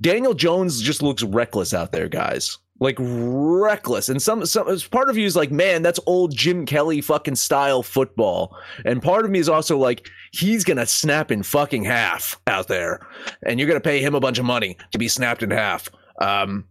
daniel 0.00 0.34
jones 0.34 0.82
just 0.82 1.02
looks 1.02 1.22
reckless 1.22 1.72
out 1.72 1.92
there 1.92 2.08
guys 2.08 2.58
like 2.80 2.96
reckless. 2.98 4.08
And 4.08 4.20
some 4.20 4.44
some 4.46 4.66
part 4.90 5.08
of 5.08 5.16
you 5.16 5.26
is 5.26 5.36
like 5.36 5.50
man 5.50 5.82
that's 5.82 6.00
old 6.06 6.34
jim 6.36 6.66
kelly 6.66 7.00
fucking 7.00 7.36
style 7.36 7.82
football. 7.82 8.56
And 8.84 9.02
part 9.02 9.24
of 9.24 9.30
me 9.30 9.38
is 9.38 9.48
also 9.48 9.78
like 9.78 10.08
he's 10.32 10.64
gonna 10.64 10.86
snap 10.86 11.30
in 11.30 11.42
fucking 11.42 11.84
half 11.84 12.40
out 12.46 12.68
there. 12.68 13.06
And 13.46 13.58
you're 13.58 13.68
gonna 13.68 13.80
pay 13.80 14.00
him 14.00 14.14
a 14.14 14.20
bunch 14.20 14.38
of 14.38 14.44
money 14.44 14.76
to 14.90 14.98
be 14.98 15.08
snapped 15.08 15.42
in 15.42 15.50
half. 15.50 15.88
Um 16.20 16.64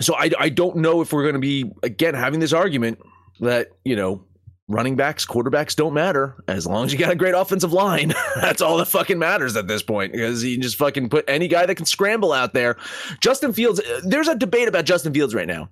so 0.00 0.14
I, 0.14 0.30
I 0.38 0.48
don't 0.50 0.76
know 0.76 1.00
if 1.00 1.12
we're 1.12 1.22
to 1.34 1.38
be 1.38 1.70
again 1.82 2.14
having 2.14 2.40
this 2.40 2.52
argument 2.52 2.98
that 3.40 3.68
you 3.84 3.96
know 3.96 4.24
running 4.68 4.96
backs 4.96 5.24
quarterbacks 5.24 5.76
don't 5.76 5.94
matter 5.94 6.34
as 6.48 6.66
long 6.66 6.84
as 6.84 6.92
you 6.92 6.98
got 6.98 7.12
a 7.12 7.14
great 7.16 7.34
offensive 7.34 7.72
line 7.72 8.12
that's 8.40 8.60
all 8.60 8.76
that 8.78 8.86
fucking 8.86 9.18
matters 9.18 9.56
at 9.56 9.68
this 9.68 9.82
point 9.82 10.10
because 10.12 10.42
you 10.42 10.54
can 10.56 10.62
just 10.62 10.76
fucking 10.76 11.08
put 11.08 11.24
any 11.28 11.46
guy 11.46 11.64
that 11.66 11.76
can 11.76 11.86
scramble 11.86 12.32
out 12.32 12.52
there 12.52 12.76
justin 13.20 13.52
fields 13.52 13.80
there's 14.04 14.26
a 14.28 14.34
debate 14.34 14.66
about 14.66 14.84
justin 14.84 15.14
fields 15.14 15.34
right 15.34 15.46
now 15.46 15.68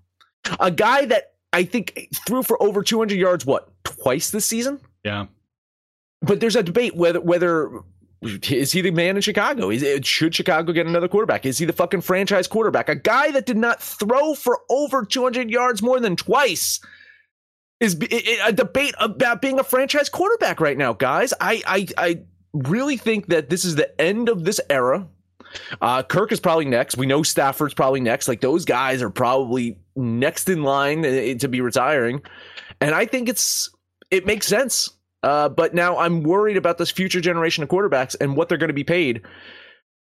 a 0.61 0.71
guy 0.71 1.05
that 1.05 1.33
i 1.53 1.65
think 1.65 2.09
threw 2.27 2.43
for 2.43 2.63
over 2.63 2.83
200 2.85 3.19
yards 3.19 3.45
what 3.45 3.69
twice 3.83 4.31
this 4.31 4.47
season 4.47 4.79
Yeah. 5.03 5.27
but 6.23 6.39
there's 6.39 6.55
a 6.57 6.63
debate 6.63 6.95
whether 6.95 7.21
whether 7.21 7.71
is 8.49 8.73
he 8.73 8.81
the 8.81 8.91
man 8.91 9.17
in 9.17 9.21
Chicago? 9.23 9.69
Is 9.69 9.83
it, 9.83 10.07
should 10.07 10.35
Chicago 10.35 10.73
get 10.73 10.87
another 10.87 11.09
quarterback? 11.09 11.45
Is 11.45 11.59
he 11.59 11.67
the 11.67 11.75
fucking 11.75 12.01
franchise 12.01 12.47
quarterback? 12.49 12.89
A 12.89 12.95
guy 12.95 13.31
that 13.33 13.45
did 13.45 13.59
not 13.59 13.83
throw 13.83 14.33
for 14.35 14.61
over 14.71 15.05
200 15.05 15.51
yards 15.51 15.83
more 15.83 16.01
than 16.01 16.17
twice 16.17 16.81
is 17.81 17.99
a 18.47 18.53
debate 18.53 18.95
about 18.99 19.43
being 19.43 19.59
a 19.59 19.65
franchise 19.65 20.09
quarterback 20.09 20.61
right 20.61 20.77
now, 20.77 20.93
guys. 20.93 21.35
I 21.41 21.63
I, 21.67 21.89
I 21.97 22.23
really 22.53 22.97
think 22.97 23.27
that 23.29 23.51
this 23.51 23.65
is 23.65 23.77
the 23.77 24.01
end 24.01 24.29
of 24.29 24.45
this 24.45 24.61
era. 24.71 25.07
Uh, 25.81 26.03
Kirk 26.03 26.33
is 26.33 26.41
probably 26.41 26.65
next. 26.65 26.97
We 26.97 27.07
know 27.07 27.23
Stafford's 27.23 27.75
probably 27.75 28.01
next. 28.01 28.27
Like 28.27 28.41
those 28.41 28.65
guys 28.65 29.03
are 29.03 29.11
probably 29.11 29.79
next 29.97 30.49
in 30.49 30.63
line 30.63 31.05
uh, 31.05 31.39
to 31.39 31.49
be 31.49 31.61
retiring, 31.61 32.23
and 32.81 32.95
I 32.95 33.07
think 33.07 33.29
it's 33.29 33.71
it 34.11 34.27
makes 34.27 34.47
sense. 34.47 34.91
Uh, 35.23 35.49
but 35.49 35.75
now 35.75 35.97
I'm 35.97 36.23
worried 36.23 36.59
about 36.59 36.77
this 36.77 36.91
future 36.91 37.21
generation 37.21 37.63
of 37.63 37.71
quarterbacks 37.71 38.15
and 38.21 38.37
what 38.37 38.51
they're 38.51 38.59
going 38.59 38.69
to 38.69 38.75
be 38.75 38.85
paid. 38.85 39.23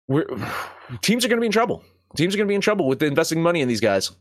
We're, 0.07 0.25
teams 1.01 1.23
are 1.23 1.27
going 1.27 1.37
to 1.37 1.41
be 1.41 1.45
in 1.45 1.51
trouble. 1.51 1.83
Teams 2.17 2.33
are 2.33 2.37
going 2.37 2.47
to 2.47 2.51
be 2.51 2.55
in 2.55 2.61
trouble 2.61 2.87
with 2.87 3.03
investing 3.03 3.41
money 3.41 3.61
in 3.61 3.67
these 3.67 3.79
guys. 3.79 4.11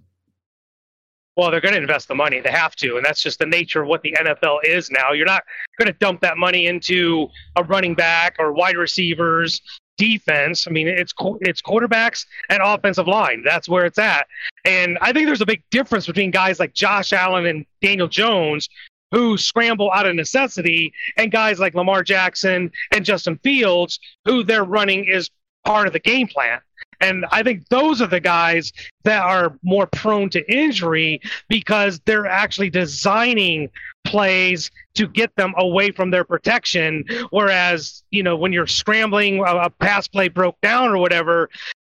Well, 1.41 1.51
they're 1.51 1.63
going 1.63 1.73
to 1.73 1.81
invest 1.81 2.07
the 2.07 2.15
money. 2.15 2.39
They 2.41 2.51
have 2.51 2.77
to, 2.77 2.99
and 2.99 3.07
that's 3.07 3.23
just 3.23 3.39
the 3.39 3.47
nature 3.47 3.81
of 3.81 3.89
what 3.89 4.03
the 4.03 4.13
NFL 4.13 4.59
is 4.63 4.91
now. 4.91 5.13
You're 5.13 5.25
not 5.25 5.43
going 5.79 5.91
to 5.91 5.99
dump 5.99 6.21
that 6.21 6.37
money 6.37 6.67
into 6.67 7.29
a 7.57 7.65
running 7.65 7.95
back 7.95 8.37
or 8.39 8.53
wide 8.53 8.77
receivers, 8.77 9.63
defense. 9.97 10.67
I 10.67 10.71
mean, 10.71 10.87
it's 10.87 11.15
it's 11.41 11.63
quarterbacks 11.63 12.27
and 12.51 12.61
offensive 12.63 13.09
line. 13.09 13.43
That's 13.43 13.71
where 13.71 13.87
it's 13.87 13.99
at. 13.99 14.27
And 14.67 14.99
I 15.01 15.15
think 15.15 15.25
there's 15.25 15.41
a 15.41 15.47
big 15.47 15.63
difference 15.71 16.07
between 16.07 16.31
guys 16.31 16.61
like 16.61 16.75
Josh 16.75 17.15
Allen 17.15 17.47
and 17.47 17.65
Daniel 17.81 18.07
Jones 18.07 18.69
who 19.11 19.39
scramble 19.39 19.91
out 19.93 20.07
of 20.07 20.15
necessity 20.15 20.93
and 21.17 21.33
guys 21.33 21.59
like 21.59 21.73
Lamar 21.73 22.03
Jackson 22.03 22.71
and 22.93 23.03
Justin 23.03 23.41
Fields 23.43 23.99
who 24.27 24.45
their 24.45 24.65
running 24.65 25.07
is 25.07 25.31
part 25.65 25.87
of 25.87 25.95
the 25.95 26.01
game 26.01 26.29
plan. 26.29 26.61
And 27.01 27.25
I 27.33 27.43
think 27.43 27.69
those 27.69 28.03
are 28.03 28.07
the 28.07 28.21
guys 28.21 28.73
that 29.05 29.23
are 29.23 29.57
more 29.63 29.87
prone 29.87 30.29
to 30.31 30.53
injury 30.53 31.21
because 31.49 32.01
they're 32.05 32.27
actually 32.27 32.71
designing 32.71 33.71
plays 34.05 34.71
to 34.95 35.07
get 35.07 35.35
them 35.37 35.55
away 35.57 35.91
from 35.91 36.11
their 36.11 36.25
protection. 36.25 37.05
Whereas, 37.31 38.03
you 38.11 38.23
know, 38.23 38.37
when 38.37 38.53
you're 38.53 38.67
scrambling, 38.67 39.43
a, 39.47 39.71
pass 39.71 40.09
play 40.09 40.29
broke 40.29 40.61
down 40.61 40.91
or 40.91 40.99
whatever, 40.99 41.49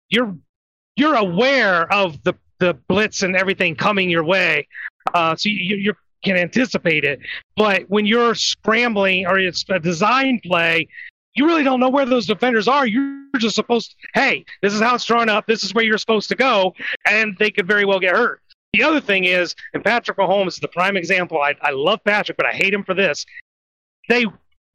you're 0.10 0.36
you're 0.96 1.16
aware 1.16 1.92
of 1.94 2.22
the 2.24 2.34
the 2.60 2.74
blitz 2.88 3.24
and 3.24 3.36
everything 3.36 3.74
coming 3.74 4.10
your 4.10 4.24
way, 4.24 4.68
uh, 5.14 5.34
so 5.36 5.48
you, 5.48 5.78
you 5.78 5.94
can 6.24 6.36
anticipate 6.36 7.06
it. 7.06 7.20
But 7.56 7.90
when 7.90 8.06
you're 8.06 8.36
scrambling 8.36 9.26
or 9.26 9.40
it's 9.40 9.64
a 9.70 9.80
design 9.80 10.42
play, 10.44 10.88
you 11.40 11.46
really 11.46 11.64
don't 11.64 11.80
know 11.80 11.90
where 11.90 12.06
those 12.06 12.26
defenders 12.26 12.68
are. 12.68 12.86
You're 12.86 13.24
just 13.38 13.56
supposed, 13.56 13.92
to, 13.92 14.08
hey, 14.14 14.44
this 14.62 14.74
is 14.74 14.82
how 14.82 14.96
it's 14.96 15.06
drawn 15.06 15.30
up. 15.30 15.48
This 15.48 15.64
is 15.64 15.74
where 15.74 15.86
you're 15.86 15.98
supposed 15.98 16.28
to 16.30 16.36
go, 16.36 16.74
and 17.08 17.34
they 17.40 17.50
could 17.50 17.66
very 17.66 17.86
well 17.86 18.00
get 18.00 18.14
hurt. 18.14 18.42
The 18.74 18.84
other 18.84 19.00
thing 19.00 19.24
is, 19.24 19.56
and 19.74 19.82
Patrick 19.82 20.18
Mahomes 20.18 20.50
is 20.50 20.58
the 20.58 20.68
prime 20.68 20.98
example. 20.98 21.42
I, 21.42 21.56
I 21.62 21.72
love 21.72 22.04
Patrick, 22.04 22.36
but 22.36 22.46
I 22.46 22.52
hate 22.52 22.74
him 22.74 22.84
for 22.84 22.94
this. 22.94 23.26
They 24.10 24.26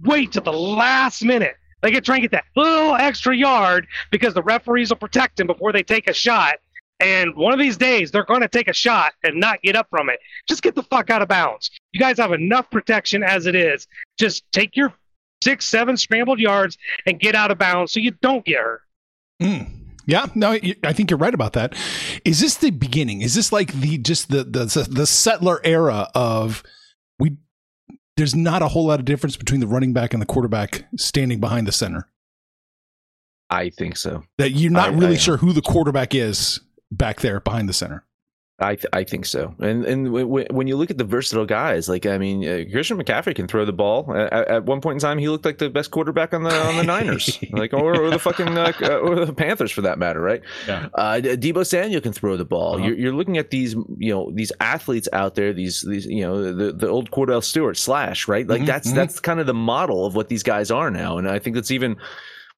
wait 0.02 0.32
to 0.32 0.40
the 0.40 0.54
last 0.54 1.22
minute. 1.22 1.56
They 1.82 1.90
get 1.90 2.02
trying 2.02 2.22
to 2.22 2.28
get 2.28 2.32
that 2.32 2.44
little 2.56 2.94
extra 2.94 3.36
yard 3.36 3.86
because 4.10 4.32
the 4.32 4.42
referees 4.42 4.88
will 4.88 4.96
protect 4.96 5.38
him 5.38 5.46
before 5.46 5.70
they 5.70 5.82
take 5.82 6.08
a 6.08 6.14
shot. 6.14 6.54
And 6.98 7.36
one 7.36 7.52
of 7.52 7.58
these 7.58 7.76
days, 7.76 8.10
they're 8.10 8.24
going 8.24 8.40
to 8.40 8.48
take 8.48 8.68
a 8.68 8.72
shot 8.72 9.12
and 9.22 9.38
not 9.38 9.60
get 9.60 9.76
up 9.76 9.88
from 9.90 10.08
it. 10.08 10.18
Just 10.48 10.62
get 10.62 10.74
the 10.74 10.82
fuck 10.84 11.10
out 11.10 11.20
of 11.20 11.28
bounds. 11.28 11.70
You 11.92 12.00
guys 12.00 12.16
have 12.16 12.32
enough 12.32 12.70
protection 12.70 13.22
as 13.22 13.44
it 13.44 13.54
is. 13.54 13.86
Just 14.18 14.50
take 14.50 14.76
your 14.76 14.94
six, 15.44 15.64
seven 15.66 15.96
scrambled 15.96 16.40
yards 16.40 16.76
and 17.06 17.20
get 17.20 17.34
out 17.36 17.50
of 17.52 17.58
bounds 17.58 17.92
so 17.92 18.00
you 18.00 18.10
don't 18.22 18.44
get 18.44 18.56
hurt. 18.60 18.80
Mm. 19.40 19.70
Yeah, 20.06 20.26
no, 20.34 20.50
I 20.82 20.92
think 20.92 21.10
you're 21.10 21.18
right 21.18 21.32
about 21.32 21.54
that. 21.54 21.74
Is 22.26 22.40
this 22.40 22.56
the 22.56 22.70
beginning? 22.70 23.22
Is 23.22 23.34
this 23.34 23.52
like 23.52 23.72
the 23.72 23.96
just 23.98 24.28
the 24.30 24.44
the 24.44 24.86
the 24.90 25.06
settler 25.06 25.60
era 25.64 26.10
of 26.14 26.62
we? 27.18 27.36
There's 28.18 28.34
not 28.34 28.60
a 28.60 28.68
whole 28.68 28.86
lot 28.86 28.98
of 29.00 29.06
difference 29.06 29.36
between 29.38 29.60
the 29.60 29.66
running 29.66 29.92
back 29.94 30.12
and 30.12 30.20
the 30.20 30.26
quarterback 30.26 30.84
standing 30.96 31.40
behind 31.40 31.66
the 31.66 31.72
center. 31.72 32.06
I 33.50 33.70
think 33.70 33.96
so. 33.96 34.24
That 34.38 34.50
you're 34.50 34.70
not 34.70 34.90
I- 34.90 34.92
really 34.92 35.14
I- 35.14 35.18
sure 35.18 35.36
who 35.38 35.52
the 35.52 35.62
quarterback 35.62 36.14
is 36.14 36.60
back 36.92 37.20
there 37.20 37.40
behind 37.40 37.68
the 37.68 37.72
center. 37.72 38.04
I 38.60 38.76
th- 38.76 38.86
I 38.92 39.02
think 39.02 39.26
so, 39.26 39.52
and 39.58 39.84
and 39.84 40.06
w- 40.06 40.24
w- 40.26 40.46
when 40.52 40.68
you 40.68 40.76
look 40.76 40.88
at 40.88 40.96
the 40.96 41.02
versatile 41.02 41.44
guys, 41.44 41.88
like 41.88 42.06
I 42.06 42.18
mean, 42.18 42.46
uh, 42.48 42.62
Christian 42.70 42.96
McCaffrey 43.02 43.34
can 43.34 43.48
throw 43.48 43.64
the 43.64 43.72
ball. 43.72 44.14
At, 44.14 44.32
at 44.32 44.64
one 44.64 44.80
point 44.80 44.94
in 44.94 45.00
time, 45.00 45.18
he 45.18 45.28
looked 45.28 45.44
like 45.44 45.58
the 45.58 45.68
best 45.68 45.90
quarterback 45.90 46.32
on 46.32 46.44
the 46.44 46.54
on 46.68 46.76
the 46.76 46.84
Niners, 46.84 47.36
like 47.50 47.72
or, 47.72 48.00
or 48.00 48.10
the 48.10 48.18
fucking 48.20 48.56
uh, 48.56 48.72
uh, 48.80 48.98
or 48.98 49.24
the 49.26 49.32
Panthers 49.32 49.72
for 49.72 49.80
that 49.80 49.98
matter, 49.98 50.20
right? 50.20 50.40
Yeah. 50.68 50.86
Uh, 50.94 51.14
Deebo 51.20 51.66
Samuel 51.66 52.00
can 52.00 52.12
throw 52.12 52.36
the 52.36 52.44
ball. 52.44 52.76
Uh-huh. 52.76 52.86
You're, 52.86 52.96
you're 52.96 53.12
looking 53.12 53.38
at 53.38 53.50
these, 53.50 53.72
you 53.98 54.14
know, 54.14 54.30
these 54.32 54.52
athletes 54.60 55.08
out 55.12 55.34
there. 55.34 55.52
These 55.52 55.80
these 55.82 56.06
you 56.06 56.22
know 56.22 56.52
the 56.54 56.72
the 56.72 56.88
old 56.88 57.10
Kordell 57.10 57.42
Stewart 57.42 57.76
slash 57.76 58.28
right. 58.28 58.46
Like 58.46 58.62
Mhm, 58.62 58.66
that's 58.66 58.92
mhm. 58.92 58.94
that's 58.94 59.18
kind 59.18 59.40
of 59.40 59.46
the 59.46 59.54
model 59.54 60.06
of 60.06 60.14
what 60.14 60.28
these 60.28 60.44
guys 60.44 60.70
are 60.70 60.92
now, 60.92 61.18
and 61.18 61.28
I 61.28 61.40
think 61.40 61.56
that's 61.56 61.72
even 61.72 61.96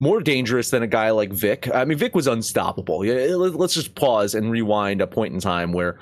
more 0.01 0.21
dangerous 0.21 0.71
than 0.71 0.83
a 0.83 0.87
guy 0.87 1.11
like 1.11 1.33
Vick. 1.33 1.69
I 1.75 1.85
mean, 1.85 1.99
Vick 1.99 2.15
was 2.15 2.27
unstoppable. 2.27 2.99
Let- 3.01 3.55
let's 3.57 3.75
just 3.75 3.95
pause 3.95 4.35
and 4.35 4.51
rewind 4.51 5.01
a 5.01 5.07
point 5.07 5.35
in 5.35 5.41
time 5.41 5.73
where 5.73 5.99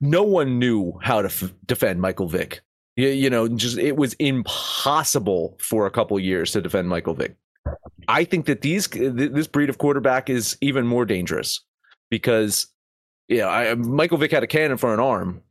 no 0.00 0.22
one 0.22 0.58
knew 0.58 0.98
how 1.02 1.22
to 1.22 1.28
f- 1.28 1.52
defend 1.66 2.00
Michael 2.00 2.28
Vick. 2.28 2.60
You, 2.96 3.08
you 3.08 3.30
know, 3.30 3.46
just 3.48 3.78
it 3.78 3.96
was 3.96 4.14
impossible 4.14 5.56
for 5.60 5.86
a 5.86 5.90
couple 5.90 6.18
years 6.18 6.52
to 6.52 6.60
defend 6.62 6.88
Michael 6.88 7.14
Vick. 7.14 7.36
I 8.08 8.24
think 8.24 8.46
that 8.46 8.62
these 8.62 8.88
th- 8.88 9.12
this 9.14 9.46
breed 9.46 9.68
of 9.68 9.78
quarterback 9.78 10.30
is 10.30 10.56
even 10.60 10.86
more 10.86 11.04
dangerous 11.04 11.60
because 12.10 12.68
you 13.28 13.38
know, 13.38 13.76
Michael 13.76 14.18
Vick 14.18 14.30
had 14.30 14.42
a 14.42 14.46
cannon 14.46 14.76
for 14.76 14.94
an 14.94 15.00
arm 15.00 15.42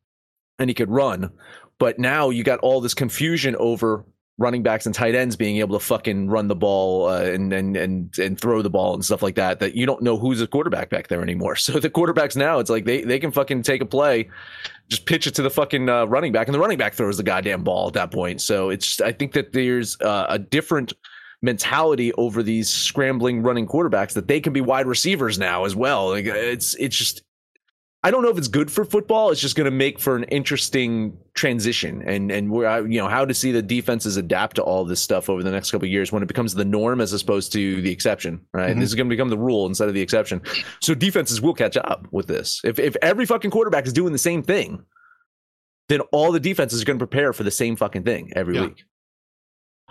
and 0.60 0.70
he 0.70 0.74
could 0.74 0.90
run, 0.90 1.32
but 1.78 2.00
now 2.00 2.30
you 2.30 2.44
got 2.44 2.60
all 2.60 2.80
this 2.82 2.94
confusion 2.94 3.56
over 3.58 4.06
running 4.38 4.64
backs 4.64 4.86
and 4.86 4.94
tight 4.94 5.16
ends 5.16 5.36
being 5.36 5.58
able 5.58 5.80
to 5.80 5.86
fucking 5.86 6.28
run 6.28 6.48
the 6.48 6.56
ball 6.56 7.08
uh, 7.08 7.22
and, 7.22 7.54
and 7.54 7.78
and 7.78 8.18
and 8.20 8.40
throw 8.40 8.62
the 8.62 8.70
ball 8.70 8.94
and 8.94 9.06
stuff 9.06 9.24
like 9.24 9.36
that. 9.36 9.60
That 9.60 9.76
you 9.76 9.86
don't 9.86 10.02
know 10.02 10.18
who's 10.18 10.42
a 10.42 10.48
quarterback 10.48 10.90
back 10.90 11.08
there 11.08 11.22
anymore. 11.22 11.56
So 11.66 11.80
the 11.80 11.90
quarterbacks 11.90 12.36
now, 12.36 12.60
it's 12.60 12.70
like 12.70 12.86
they 12.86 13.02
they 13.02 13.18
can 13.18 13.32
fucking 13.32 13.64
take 13.64 13.82
a 13.82 13.86
play, 13.86 14.30
just 14.88 15.08
pitch 15.08 15.26
it 15.26 15.34
to 15.36 15.42
the 15.42 15.50
fucking 15.50 15.90
uh, 15.90 16.06
running 16.06 16.32
back, 16.32 16.48
and 16.48 16.54
the 16.54 16.60
running 16.60 16.78
back 16.78 16.94
throws 16.94 17.18
the 17.18 17.24
goddamn 17.24 17.64
ball 17.64 17.88
at 17.88 17.94
that 17.94 18.12
point. 18.12 18.40
So 18.40 18.70
it's 18.70 18.86
just, 18.86 19.02
I 19.02 19.12
think 19.12 19.32
that 19.34 19.52
there's 19.52 20.00
uh, 20.02 20.28
a 20.30 20.38
different 20.38 20.94
mentality 21.42 22.14
over 22.14 22.44
these 22.44 22.70
scrambling 22.70 23.42
running 23.42 23.68
quarterbacks 23.68 24.14
that 24.14 24.28
they 24.28 24.40
can 24.40 24.54
be 24.54 24.62
wide 24.62 24.86
receivers 24.86 25.40
now 25.40 25.66
as 25.66 25.76
well. 25.76 26.10
Like 26.10 26.26
it's 26.26 26.76
it's 26.76 26.96
just 26.96 27.24
I 28.06 28.12
don't 28.12 28.22
know 28.22 28.30
if 28.30 28.38
it's 28.38 28.48
good 28.48 28.72
for 28.72 28.86
football. 28.86 29.32
It's 29.32 29.42
just 29.42 29.56
going 29.56 29.66
to 29.66 29.72
make 29.72 30.00
for 30.00 30.16
an 30.16 30.26
interesting 30.26 31.18
transition, 31.34 32.04
and 32.08 32.32
and 32.32 32.52
where 32.52 32.68
I, 32.68 32.80
you 32.82 33.00
know 33.00 33.08
how 33.08 33.26
to 33.26 33.34
see 33.34 33.52
the 33.52 33.64
defenses 33.64 34.16
adapt 34.16 34.58
to 34.58 34.62
all 34.62 34.86
this 34.86 35.02
stuff 35.02 35.28
over 35.28 35.42
the 35.42 35.50
next 35.50 35.72
couple 35.72 35.88
of 35.88 35.92
years 35.92 36.12
when 36.12 36.22
it 36.22 36.28
becomes 36.28 36.54
the 36.54 36.66
norm 36.66 37.02
as 37.02 37.12
opposed 37.20 37.52
to 37.54 37.82
the 37.82 37.92
exception. 37.92 38.42
Right, 38.54 38.76
Mhm. 38.76 38.80
this 38.80 38.90
is 38.90 38.96
going 38.96 39.08
to 39.10 39.14
become 39.14 39.30
the 39.30 39.38
rule 39.40 39.66
instead 39.66 39.88
of 39.88 39.96
the 39.96 40.02
exception. 40.02 40.42
So 40.82 40.94
defenses 40.94 41.42
will 41.42 41.56
catch 41.56 41.78
up 41.78 42.08
with 42.12 42.28
this. 42.28 42.62
If 42.64 42.78
if 42.78 42.96
every 43.02 43.26
fucking 43.26 43.50
quarterback 43.50 43.88
is 43.88 43.94
doing 43.94 44.14
the 44.14 44.20
same 44.20 44.44
thing, 44.44 44.86
then 45.90 46.02
all 46.12 46.32
the 46.32 46.40
defenses 46.40 46.84
are 46.84 46.86
going 46.86 47.00
to 47.00 47.08
prepare 47.08 47.34
for 47.34 47.42
the 47.42 47.50
same 47.50 47.76
fucking 47.76 48.04
thing 48.04 48.32
every 48.36 48.54
Yeah. 48.54 48.66
week. 48.68 48.84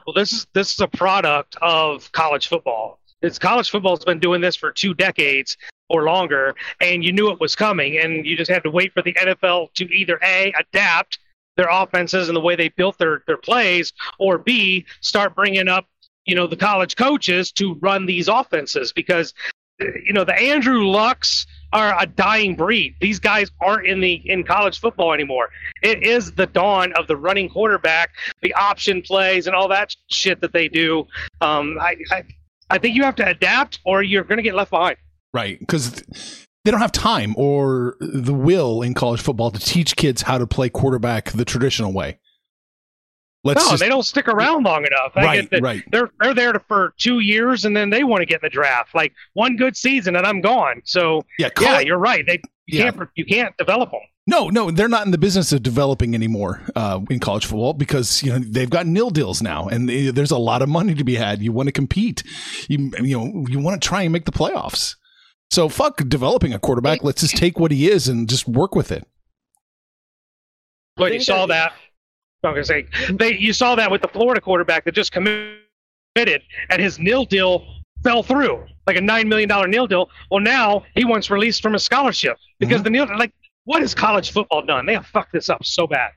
Well, 0.06 0.14
this 0.14 0.32
is 0.32 0.46
this 0.52 0.72
is 0.72 0.78
a 0.80 0.86
product 0.86 1.56
of 1.62 2.12
college 2.12 2.46
football. 2.46 3.00
It's 3.22 3.40
college 3.40 3.70
football's 3.70 4.04
been 4.04 4.20
doing 4.20 4.40
this 4.40 4.54
for 4.54 4.70
two 4.70 4.94
decades 4.94 5.56
or 5.88 6.04
longer, 6.04 6.54
and 6.80 7.04
you 7.04 7.12
knew 7.12 7.30
it 7.30 7.40
was 7.40 7.54
coming, 7.54 7.98
and 7.98 8.26
you 8.26 8.36
just 8.36 8.50
had 8.50 8.62
to 8.62 8.70
wait 8.70 8.92
for 8.92 9.02
the 9.02 9.12
NFL 9.14 9.72
to 9.74 9.84
either 9.94 10.18
a 10.22 10.52
adapt 10.58 11.18
their 11.56 11.68
offenses 11.70 12.28
and 12.28 12.36
the 12.36 12.40
way 12.40 12.56
they 12.56 12.68
built 12.68 12.98
their 12.98 13.22
their 13.26 13.36
plays, 13.36 13.92
or 14.18 14.38
b 14.38 14.84
start 15.00 15.34
bringing 15.34 15.68
up 15.68 15.86
you 16.24 16.34
know 16.34 16.46
the 16.46 16.56
college 16.56 16.96
coaches 16.96 17.52
to 17.52 17.74
run 17.74 18.06
these 18.06 18.28
offenses 18.28 18.92
because 18.92 19.34
you 19.80 20.12
know 20.12 20.24
the 20.24 20.34
Andrew 20.34 20.86
Lucks 20.86 21.46
are 21.72 22.00
a 22.00 22.06
dying 22.06 22.54
breed. 22.54 22.94
These 23.00 23.18
guys 23.18 23.50
aren't 23.60 23.86
in 23.86 24.00
the 24.00 24.14
in 24.30 24.44
college 24.44 24.78
football 24.78 25.12
anymore. 25.12 25.50
It 25.82 26.02
is 26.04 26.32
the 26.32 26.46
dawn 26.46 26.92
of 26.92 27.08
the 27.08 27.16
running 27.16 27.48
quarterback 27.48 28.10
the 28.42 28.54
option 28.54 29.02
plays 29.02 29.46
and 29.46 29.56
all 29.56 29.68
that 29.68 29.94
shit 30.08 30.40
that 30.40 30.52
they 30.52 30.68
do. 30.68 31.06
Um, 31.40 31.76
I, 31.80 31.96
I, 32.12 32.24
I 32.70 32.78
think 32.78 32.94
you 32.94 33.02
have 33.02 33.16
to 33.16 33.28
adapt 33.28 33.80
or 33.84 34.02
you're 34.02 34.24
going 34.24 34.36
to 34.36 34.42
get 34.42 34.54
left 34.54 34.70
behind. 34.70 34.96
Right. 35.34 35.58
Because 35.58 36.02
they 36.64 36.70
don't 36.70 36.80
have 36.80 36.92
time 36.92 37.34
or 37.36 37.96
the 38.00 38.32
will 38.32 38.80
in 38.80 38.94
college 38.94 39.20
football 39.20 39.50
to 39.50 39.58
teach 39.58 39.96
kids 39.96 40.22
how 40.22 40.38
to 40.38 40.46
play 40.46 40.70
quarterback 40.70 41.32
the 41.32 41.44
traditional 41.44 41.92
way. 41.92 42.20
Let's 43.42 43.62
no, 43.62 43.72
just, 43.72 43.80
they 43.80 43.90
don't 43.90 44.04
stick 44.04 44.26
around 44.26 44.62
long 44.64 44.86
enough. 44.86 45.12
I 45.16 45.24
right, 45.24 45.50
that 45.50 45.60
right. 45.60 45.82
They're 45.90 46.08
they're 46.18 46.32
there 46.32 46.52
to, 46.54 46.60
for 46.60 46.94
two 46.96 47.20
years 47.20 47.66
and 47.66 47.76
then 47.76 47.90
they 47.90 48.02
want 48.02 48.22
to 48.22 48.26
get 48.26 48.36
in 48.36 48.46
the 48.46 48.48
draft. 48.48 48.94
Like 48.94 49.12
one 49.34 49.56
good 49.56 49.76
season 49.76 50.16
and 50.16 50.26
I'm 50.26 50.40
gone. 50.40 50.80
So 50.84 51.26
Yeah, 51.38 51.50
yeah, 51.60 51.80
you're 51.80 51.98
right. 51.98 52.24
They 52.26 52.40
you 52.66 52.78
Yeah. 52.78 52.90
can't 52.92 53.10
you 53.16 53.26
can't 53.26 53.54
develop 53.58 53.90
them. 53.90 54.00
No, 54.26 54.48
no, 54.48 54.70
they're 54.70 54.88
not 54.88 55.04
in 55.04 55.12
the 55.12 55.18
business 55.18 55.52
of 55.52 55.62
developing 55.62 56.14
anymore 56.14 56.62
uh, 56.74 57.00
in 57.10 57.18
college 57.20 57.44
football 57.44 57.74
because 57.74 58.22
you 58.22 58.32
know 58.32 58.38
they've 58.38 58.70
got 58.70 58.86
nil 58.86 59.10
deals 59.10 59.42
now, 59.42 59.68
and 59.68 59.86
they, 59.86 60.10
there's 60.10 60.30
a 60.30 60.38
lot 60.38 60.62
of 60.62 60.68
money 60.70 60.94
to 60.94 61.04
be 61.04 61.16
had. 61.16 61.42
You 61.42 61.52
want 61.52 61.66
to 61.66 61.72
compete, 61.72 62.22
you 62.66 62.90
you 63.02 63.18
know 63.18 63.44
you 63.50 63.58
want 63.58 63.80
to 63.80 63.86
try 63.86 64.02
and 64.02 64.12
make 64.14 64.24
the 64.24 64.32
playoffs. 64.32 64.96
So 65.50 65.68
fuck 65.68 66.02
developing 66.08 66.52
a 66.52 66.58
quarterback. 66.58 67.04
Let's 67.04 67.20
just 67.20 67.36
take 67.36 67.58
what 67.58 67.70
he 67.70 67.90
is 67.90 68.08
and 68.08 68.28
just 68.28 68.48
work 68.48 68.74
with 68.74 68.90
it. 68.90 69.06
But 70.96 71.12
you 71.12 71.20
saw 71.20 71.46
that- 71.46 71.72
that. 72.42 72.48
I 72.48 72.52
was 72.52 72.68
gonna 72.68 72.82
say 72.82 73.14
they 73.14 73.36
you 73.38 73.54
saw 73.54 73.74
that 73.74 73.90
with 73.90 74.02
the 74.02 74.08
Florida 74.08 74.40
quarterback 74.40 74.84
that 74.84 74.92
just 74.92 75.12
committed 75.12 76.42
and 76.70 76.82
his 76.82 76.98
nil 76.98 77.24
deal 77.24 77.64
fell 78.02 78.22
through 78.22 78.66
like 78.86 78.96
a 78.96 79.00
nine 79.00 79.28
million 79.28 79.48
dollar 79.48 79.66
nil 79.66 79.86
deal. 79.86 80.10
Well, 80.30 80.40
now 80.40 80.84
he 80.94 81.04
wants 81.04 81.30
released 81.30 81.62
from 81.62 81.72
his 81.72 81.82
scholarship 81.82 82.36
because 82.58 82.82
mm-hmm. 82.82 82.84
the 82.84 82.90
nil 82.90 83.18
like 83.18 83.32
what 83.64 83.80
has 83.80 83.94
college 83.94 84.30
football 84.30 84.64
done? 84.64 84.84
They 84.84 84.92
have 84.92 85.06
fucked 85.06 85.32
this 85.32 85.48
up 85.48 85.64
so 85.64 85.86
bad. 85.86 86.10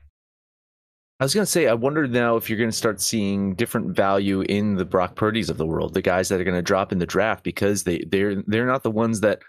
I 1.20 1.24
was 1.24 1.34
gonna 1.34 1.46
say, 1.46 1.66
I 1.66 1.74
wonder 1.74 2.06
now 2.06 2.36
if 2.36 2.48
you're 2.48 2.58
gonna 2.58 2.70
start 2.70 3.00
seeing 3.00 3.54
different 3.54 3.96
value 3.96 4.42
in 4.42 4.76
the 4.76 4.84
Brock 4.84 5.16
Purdy's 5.16 5.50
of 5.50 5.56
the 5.56 5.66
world, 5.66 5.94
the 5.94 6.02
guys 6.02 6.28
that 6.28 6.40
are 6.40 6.44
gonna 6.44 6.62
drop 6.62 6.92
in 6.92 6.98
the 6.98 7.06
draft 7.06 7.42
because 7.42 7.82
they 7.82 8.04
they're 8.06 8.42
they're 8.46 8.66
not 8.66 8.84
the 8.84 8.90
ones 8.90 9.20
that 9.20 9.42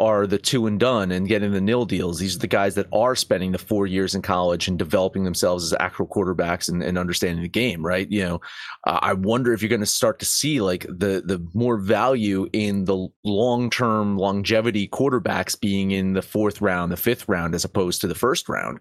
are 0.00 0.26
the 0.26 0.38
two 0.38 0.66
and 0.66 0.80
done 0.80 1.10
and 1.12 1.28
getting 1.28 1.52
the 1.52 1.60
nil 1.60 1.84
deals. 1.84 2.18
These 2.18 2.36
are 2.36 2.38
the 2.38 2.46
guys 2.46 2.74
that 2.76 2.86
are 2.90 3.14
spending 3.14 3.52
the 3.52 3.58
four 3.58 3.86
years 3.86 4.14
in 4.14 4.22
college 4.22 4.66
and 4.66 4.78
developing 4.78 5.24
themselves 5.24 5.62
as 5.62 5.76
actual 5.78 6.06
quarterbacks 6.06 6.70
and, 6.70 6.82
and 6.82 6.96
understanding 6.96 7.42
the 7.42 7.50
game, 7.50 7.84
right? 7.84 8.10
You 8.10 8.24
know, 8.24 8.40
uh, 8.86 8.98
I 9.02 9.12
wonder 9.12 9.52
if 9.52 9.60
you're 9.60 9.68
going 9.68 9.80
to 9.80 9.86
start 9.86 10.18
to 10.20 10.24
see 10.24 10.62
like 10.62 10.86
the 10.88 11.22
the 11.22 11.46
more 11.52 11.76
value 11.76 12.48
in 12.54 12.86
the 12.86 13.08
long 13.24 13.68
term 13.68 14.16
longevity 14.16 14.88
quarterbacks 14.88 15.60
being 15.60 15.90
in 15.90 16.14
the 16.14 16.22
fourth 16.22 16.62
round, 16.62 16.90
the 16.90 16.96
fifth 16.96 17.28
round, 17.28 17.54
as 17.54 17.66
opposed 17.66 18.00
to 18.00 18.06
the 18.06 18.14
first 18.14 18.48
round. 18.48 18.80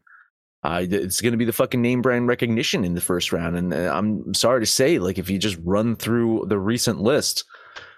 Uh, 0.64 0.86
it's 0.90 1.22
going 1.22 1.32
to 1.32 1.38
be 1.38 1.46
the 1.46 1.54
fucking 1.54 1.82
name 1.82 2.02
brand 2.02 2.28
recognition 2.28 2.84
in 2.84 2.94
the 2.94 3.02
first 3.02 3.32
round. 3.32 3.56
And 3.56 3.74
uh, 3.74 3.94
I'm 3.94 4.34
sorry 4.34 4.60
to 4.62 4.66
say, 4.66 5.00
like, 5.00 5.18
if 5.18 5.30
you 5.30 5.38
just 5.38 5.58
run 5.64 5.96
through 5.96 6.46
the 6.48 6.60
recent 6.60 7.00
list, 7.00 7.46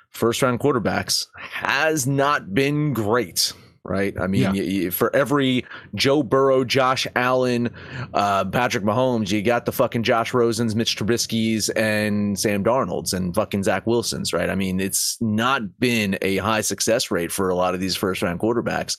first 0.10 0.41
round 0.41 0.60
quarterbacks 0.60 1.25
has 1.39 2.06
not 2.06 2.53
been 2.53 2.94
great. 2.94 3.53
Right. 3.84 4.13
I 4.22 4.27
mean, 4.27 4.41
yeah. 4.41 4.53
you, 4.53 4.63
you, 4.63 4.91
for 4.91 5.13
every 5.15 5.65
Joe 5.96 6.22
Burrow, 6.22 6.63
Josh 6.63 7.08
Allen, 7.15 7.74
uh, 8.13 8.46
Patrick 8.46 8.84
Mahomes, 8.84 9.32
you 9.32 9.41
got 9.41 9.65
the 9.65 9.72
fucking 9.72 10.03
Josh 10.03 10.34
Rosens, 10.34 10.75
Mitch 10.75 10.96
Trubisky's, 10.96 11.70
and 11.70 12.38
Sam 12.38 12.63
Darnold's 12.63 13.12
and 13.12 13.34
fucking 13.34 13.63
Zach 13.63 13.88
Wilson's. 13.88 14.34
Right. 14.34 14.51
I 14.51 14.56
mean, 14.56 14.80
it's 14.80 15.18
not 15.20 15.80
been 15.80 16.15
a 16.22 16.38
high 16.38 16.62
success 16.62 17.10
rate 17.10 17.32
for 17.32 17.50
a 17.50 17.56
lot 17.56 17.74
of 17.74 17.80
these 17.80 17.96
first 17.96 18.22
round 18.22 18.39
quarterbacks. 18.39 18.98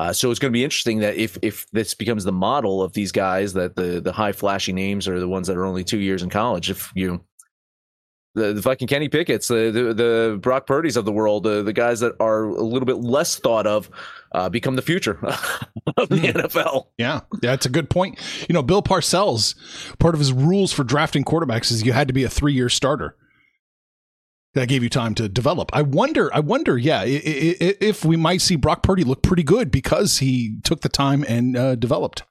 Uh, 0.00 0.14
so 0.14 0.30
it's 0.30 0.40
going 0.40 0.50
to 0.50 0.56
be 0.56 0.64
interesting 0.64 1.00
that 1.00 1.16
if 1.16 1.36
if 1.42 1.70
this 1.72 1.92
becomes 1.92 2.24
the 2.24 2.32
model 2.32 2.82
of 2.82 2.94
these 2.94 3.12
guys, 3.12 3.52
that 3.52 3.76
the 3.76 4.00
the 4.00 4.12
high 4.12 4.32
flashy 4.32 4.72
names 4.72 5.06
are 5.06 5.20
the 5.20 5.28
ones 5.28 5.46
that 5.46 5.58
are 5.58 5.66
only 5.66 5.84
two 5.84 5.98
years 5.98 6.22
in 6.22 6.30
college. 6.30 6.70
If 6.70 6.90
you 6.94 7.22
the, 8.34 8.54
the 8.54 8.62
fucking 8.62 8.88
Kenny 8.88 9.10
Pickett's, 9.10 9.48
the, 9.48 9.70
the, 9.70 9.92
the 9.92 10.38
Brock 10.40 10.66
Purdy's 10.66 10.96
of 10.96 11.04
the 11.04 11.12
world, 11.12 11.42
the, 11.42 11.62
the 11.62 11.74
guys 11.74 12.00
that 12.00 12.14
are 12.18 12.44
a 12.44 12.62
little 12.62 12.86
bit 12.86 12.96
less 12.96 13.36
thought 13.36 13.66
of, 13.66 13.90
uh, 14.32 14.48
become 14.48 14.74
the 14.74 14.82
future 14.82 15.18
of 15.98 16.08
the 16.08 16.16
hmm. 16.16 16.38
NFL. 16.38 16.86
Yeah, 16.96 17.20
yeah, 17.42 17.52
it's 17.52 17.66
a 17.66 17.70
good 17.70 17.90
point. 17.90 18.18
You 18.48 18.54
know, 18.54 18.62
Bill 18.62 18.82
Parcells, 18.82 19.54
part 19.98 20.14
of 20.14 20.18
his 20.18 20.32
rules 20.32 20.72
for 20.72 20.82
drafting 20.82 21.24
quarterbacks 21.24 21.70
is 21.70 21.84
you 21.84 21.92
had 21.92 22.08
to 22.08 22.14
be 22.14 22.24
a 22.24 22.30
three 22.30 22.54
year 22.54 22.70
starter 22.70 23.16
that 24.54 24.68
gave 24.68 24.82
you 24.82 24.88
time 24.88 25.14
to 25.14 25.28
develop. 25.28 25.70
I 25.72 25.82
wonder, 25.82 26.34
I 26.34 26.40
wonder, 26.40 26.76
yeah, 26.76 27.04
if 27.06 28.04
we 28.04 28.16
might 28.16 28.40
see 28.40 28.56
Brock 28.56 28.82
Purdy 28.82 29.04
look 29.04 29.22
pretty 29.22 29.42
good 29.42 29.70
because 29.70 30.18
he 30.18 30.56
took 30.64 30.80
the 30.80 30.88
time 30.88 31.24
and 31.28 31.56
uh, 31.56 31.74
developed. 31.76 32.24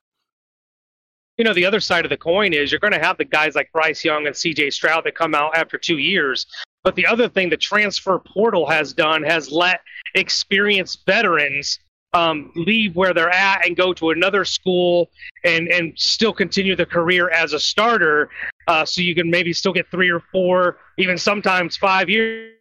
You 1.38 1.46
know, 1.46 1.54
the 1.54 1.66
other 1.66 1.80
side 1.80 2.06
of 2.06 2.10
the 2.10 2.18
coin 2.18 2.54
is 2.54 2.72
you're 2.72 2.80
going 2.80 2.92
to 2.92 3.00
have 3.00 3.18
the 3.18 3.24
guys 3.24 3.56
like 3.56 3.72
Bryce 3.72 4.04
Young 4.04 4.28
and 4.28 4.36
CJ 4.36 4.74
Stroud 4.74 5.06
that 5.06 5.16
come 5.16 5.34
out 5.34 5.56
after 5.56 5.78
two 5.78 5.98
years. 5.98 6.46
But 6.84 6.96
the 6.96 7.08
other 7.08 7.30
thing 7.30 7.50
the 7.50 7.58
transfer 7.58 8.20
portal 8.20 8.68
has 8.68 8.92
done 8.92 9.24
has 9.24 9.50
let 9.50 9.80
experienced 10.16 11.06
veterans 11.06 11.80
um, 12.14 12.52
leave 12.56 12.96
where 12.96 13.14
they're 13.14 13.30
at 13.30 13.66
and 13.66 13.76
go 13.76 13.94
to 13.94 14.10
another 14.10 14.46
school 14.46 15.10
and 15.44 15.68
and 15.68 15.94
still 15.98 16.34
continue 16.34 16.76
the 16.76 16.86
career 16.86 17.30
as 17.30 17.54
a 17.54 17.60
starter. 17.60 18.30
Uh, 18.68 18.86
so 18.86 19.02
you 19.02 19.16
can 19.16 19.30
maybe 19.30 19.54
still 19.54 19.74
get 19.74 19.90
three 19.90 20.10
or 20.10 20.20
four, 20.32 20.78
even 20.98 21.18
sometimes 21.18 21.78
five 21.78 22.10
years. 22.10 22.54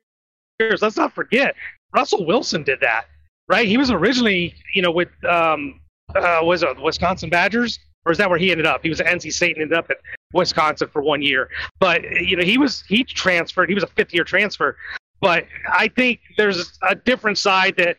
Let's 0.61 0.97
not 0.97 1.14
forget 1.14 1.55
Russell 1.95 2.26
Wilson 2.26 2.62
did 2.62 2.81
that, 2.81 3.07
right? 3.49 3.67
He 3.67 3.76
was 3.76 3.90
originally, 3.90 4.55
you 4.75 4.83
know, 4.83 4.90
with 4.90 5.09
um, 5.25 5.81
uh, 6.14 6.40
was 6.43 6.62
it 6.62 6.81
Wisconsin 6.81 7.31
Badgers, 7.31 7.78
or 8.05 8.12
is 8.12 8.19
that 8.19 8.28
where 8.28 8.38
he 8.38 8.50
ended 8.50 8.67
up? 8.67 8.83
He 8.83 8.88
was 8.88 9.00
at 9.00 9.07
NC 9.07 9.33
State 9.33 9.57
and 9.57 9.62
ended 9.62 9.78
up 9.78 9.90
at 9.90 9.99
Wisconsin 10.33 10.88
for 10.88 11.02
one 11.02 11.23
year. 11.23 11.49
But 11.78 12.02
you 12.02 12.37
know, 12.37 12.45
he 12.45 12.59
was 12.59 12.83
he 12.88 13.05
transferred. 13.05 13.69
He 13.69 13.75
was 13.75 13.85
a 13.85 13.88
fifth 13.88 14.12
year 14.12 14.25
transfer. 14.25 14.76
But 15.21 15.47
I 15.73 15.88
think 15.88 16.21
there's 16.37 16.78
a 16.88 16.95
different 16.95 17.38
side 17.38 17.76
that 17.76 17.97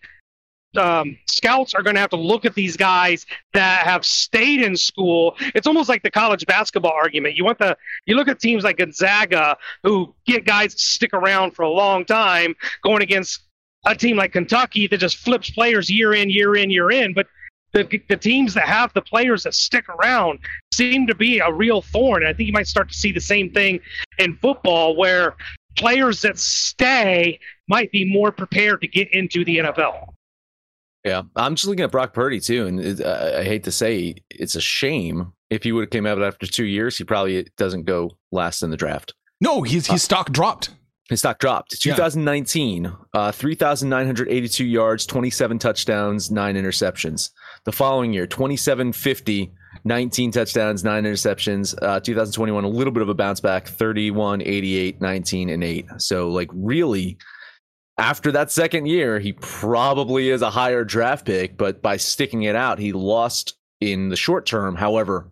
um, 0.78 1.18
scouts 1.28 1.74
are 1.74 1.82
going 1.82 1.96
to 1.96 2.00
have 2.00 2.12
to 2.12 2.18
look 2.18 2.46
at 2.46 2.54
these 2.54 2.78
guys 2.78 3.26
that 3.54 3.86
have 3.86 4.06
stayed 4.06 4.62
in 4.62 4.76
school. 4.76 5.36
It's 5.56 5.68
almost 5.68 5.90
like 5.90 6.04
the 6.04 6.12
college 6.12 6.46
basketball 6.46 6.92
argument. 6.92 7.36
You 7.36 7.44
want 7.44 7.60
the 7.60 7.78
you 8.06 8.16
look 8.16 8.28
at 8.28 8.40
teams 8.40 8.64
like 8.64 8.78
Gonzaga 8.78 9.58
who 9.84 10.14
get 10.26 10.46
guys 10.46 10.76
to 10.76 10.80
stick 10.80 11.14
around 11.14 11.56
for 11.56 11.64
a 11.64 11.70
long 11.70 12.06
time, 12.06 12.56
going 12.84 13.02
against 13.02 13.42
a 13.86 13.96
team 13.96 14.18
like 14.18 14.34
Kentucky 14.34 14.88
that 14.88 14.98
just 14.98 15.18
flips 15.18 15.50
players 15.50 15.90
year 15.90 16.14
in, 16.14 16.30
year 16.30 16.56
in, 16.56 16.70
year 16.70 16.92
in. 16.92 17.14
But 17.14 17.28
the, 17.72 18.02
the 18.10 18.18
teams 18.18 18.54
that 18.56 18.68
have 18.68 18.94
the 18.94 19.02
players 19.02 19.44
that 19.44 19.54
stick 19.54 19.88
around 19.90 20.40
seem 20.74 21.08
to 21.08 21.16
be 21.16 21.40
a 21.40 21.52
real 21.52 21.82
thorn. 21.82 22.26
I 22.26 22.34
think 22.34 22.48
you 22.48 22.54
might 22.54 22.68
start 22.68 22.90
to 22.90 22.96
see 22.96 23.12
the 23.12 23.22
same 23.22 23.52
thing 23.52 23.80
in 24.18 24.36
football 24.38 24.96
where 24.96 25.36
players 25.78 26.22
that 26.22 26.38
stay 26.38 27.40
might 27.68 27.92
be 27.92 28.12
more 28.12 28.32
prepared 28.32 28.82
to 28.82 28.88
get 28.88 29.14
into 29.14 29.46
the 29.46 29.60
NFL. 29.60 30.10
Yeah, 31.06 31.24
I'm 31.36 31.56
just 31.56 31.68
looking 31.68 31.84
at 31.84 31.92
Brock 31.92 32.14
Purdy 32.14 32.40
too, 32.40 32.68
and 32.68 32.80
it, 32.80 33.06
I 33.06 33.44
hate 33.44 33.64
to 33.64 33.72
say 33.72 34.16
it's 34.30 34.56
a 34.56 34.62
shame. 34.62 35.34
If 35.50 35.64
he 35.64 35.72
would 35.72 35.82
have 35.84 35.90
came 35.90 36.06
out 36.06 36.22
after 36.22 36.46
two 36.46 36.66
years, 36.66 36.98
he 36.98 37.04
probably 37.04 37.48
doesn't 37.58 37.86
go 37.86 38.12
last 38.32 38.62
in 38.62 38.70
the 38.70 38.78
draft. 38.78 39.14
No, 39.42 39.64
his 39.64 39.88
his 39.88 39.96
uh, 39.96 39.98
stock 39.98 40.32
dropped. 40.32 40.72
His 41.10 41.20
stock 41.20 41.40
dropped. 41.40 41.82
2019, 41.82 42.84
yeah. 42.84 42.92
uh, 43.14 43.32
3,982 43.32 44.64
yards, 44.64 45.08
27 45.08 45.58
touchdowns, 45.58 46.30
nine 46.30 46.56
interceptions. 46.56 47.32
The 47.66 47.72
following 47.72 48.14
year, 48.14 48.28
2750, 48.28 49.52
19 49.86 50.32
touchdowns, 50.32 50.84
nine 50.84 51.06
interceptions. 51.06 51.76
Uh, 51.82 52.00
2021, 52.00 52.64
a 52.64 52.68
little 52.68 52.94
bit 52.94 53.02
of 53.02 53.10
a 53.10 53.16
bounce 53.16 53.40
back, 53.40 53.68
31, 53.68 54.44
88, 54.44 55.02
19, 55.02 55.50
and 55.50 55.64
eight. 55.64 55.88
So, 55.98 56.30
like, 56.30 56.50
really 56.54 57.18
after 58.00 58.32
that 58.32 58.50
second 58.50 58.88
year, 58.88 59.20
he 59.20 59.34
probably 59.34 60.30
is 60.30 60.42
a 60.42 60.50
higher 60.50 60.84
draft 60.84 61.26
pick, 61.26 61.58
but 61.58 61.82
by 61.82 61.98
sticking 61.98 62.44
it 62.44 62.56
out, 62.56 62.80
he 62.80 62.94
lost 62.94 63.58
in 63.82 64.10
the 64.10 64.16
short 64.16 64.46
term. 64.46 64.76
However, 64.76 65.30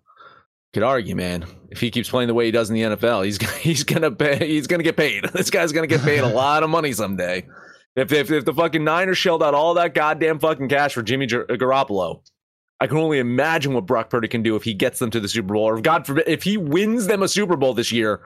could 0.74 0.84
argue, 0.84 1.16
man, 1.16 1.46
if 1.70 1.80
he 1.80 1.90
keeps 1.90 2.10
playing 2.10 2.28
the 2.28 2.34
way 2.34 2.46
he 2.46 2.52
does 2.52 2.70
in 2.70 2.76
the 2.76 2.96
NFL, 2.98 3.26
he's 3.26 3.38
he's 3.62 3.84
gonna 3.84 4.12
pay, 4.12 4.46
he's 4.46 4.68
gonna 4.68 4.84
get 4.84 4.98
paid. 4.98 5.26
This 5.34 5.50
guy's 5.50 5.72
gonna 5.72 5.88
get 5.88 6.02
paid 6.02 6.20
a 6.20 6.28
lot 6.28 6.62
of 6.62 6.70
money 6.70 6.92
someday. 6.92 7.48
If, 7.96 8.12
if 8.12 8.30
if 8.30 8.46
the 8.46 8.54
fucking 8.54 8.84
Niners 8.84 9.18
shelled 9.18 9.42
out 9.42 9.56
all 9.56 9.74
that 9.76 9.94
goddamn 9.96 10.40
fucking 10.40 10.70
cash 10.70 10.94
for 10.94 11.02
Jimmy 11.02 11.26
Garoppolo, 11.26 12.22
I 12.80 12.88
can 12.88 12.98
only 12.98 13.20
imagine 13.20 13.74
what 13.74 13.86
Brock 13.86 14.10
Purdy 14.10 14.28
can 14.28 14.44
do 14.44 14.56
if 14.56 14.64
he 14.64 14.74
gets 14.74 15.00
them 15.00 15.10
to 15.12 15.20
the 15.20 15.28
Super 15.30 15.54
Bowl, 15.54 15.64
or 15.64 15.78
if 15.78 15.84
God 15.84 16.06
forbid, 16.06 16.28
if 16.28 16.44
he 16.44 16.58
wins 16.58 17.08
them 17.08 17.24
a 17.24 17.28
Super 17.28 17.56
Bowl 17.56 17.74
this 17.74 17.92
year. 17.92 18.22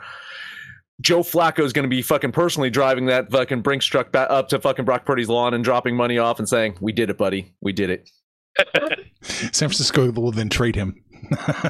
Joe 1.02 1.22
Flacco 1.22 1.64
is 1.64 1.74
going 1.74 1.84
to 1.84 1.90
be 1.90 2.02
fucking 2.02 2.32
personally 2.32 2.70
driving 2.70 3.08
that 3.08 3.32
fucking 3.32 3.62
Brinks 3.62 3.86
truck 3.86 4.12
back 4.12 4.30
up 4.30 4.50
to 4.50 4.60
fucking 4.60 4.86
Brock 4.86 5.06
Purdy's 5.06 5.30
lawn 5.30 5.54
and 5.54 5.64
dropping 5.64 5.96
money 5.96 6.18
off 6.18 6.40
and 6.40 6.48
saying, 6.48 6.78
"We 6.80 6.92
did 6.92 7.10
it, 7.10 7.18
buddy. 7.18 7.54
We 7.62 7.74
did 7.74 7.90
it." 7.90 8.10
San 9.22 9.70
Francisco 9.70 10.12
will 10.12 10.32
then 10.32 10.50
trade 10.50 10.76
him 10.76 11.04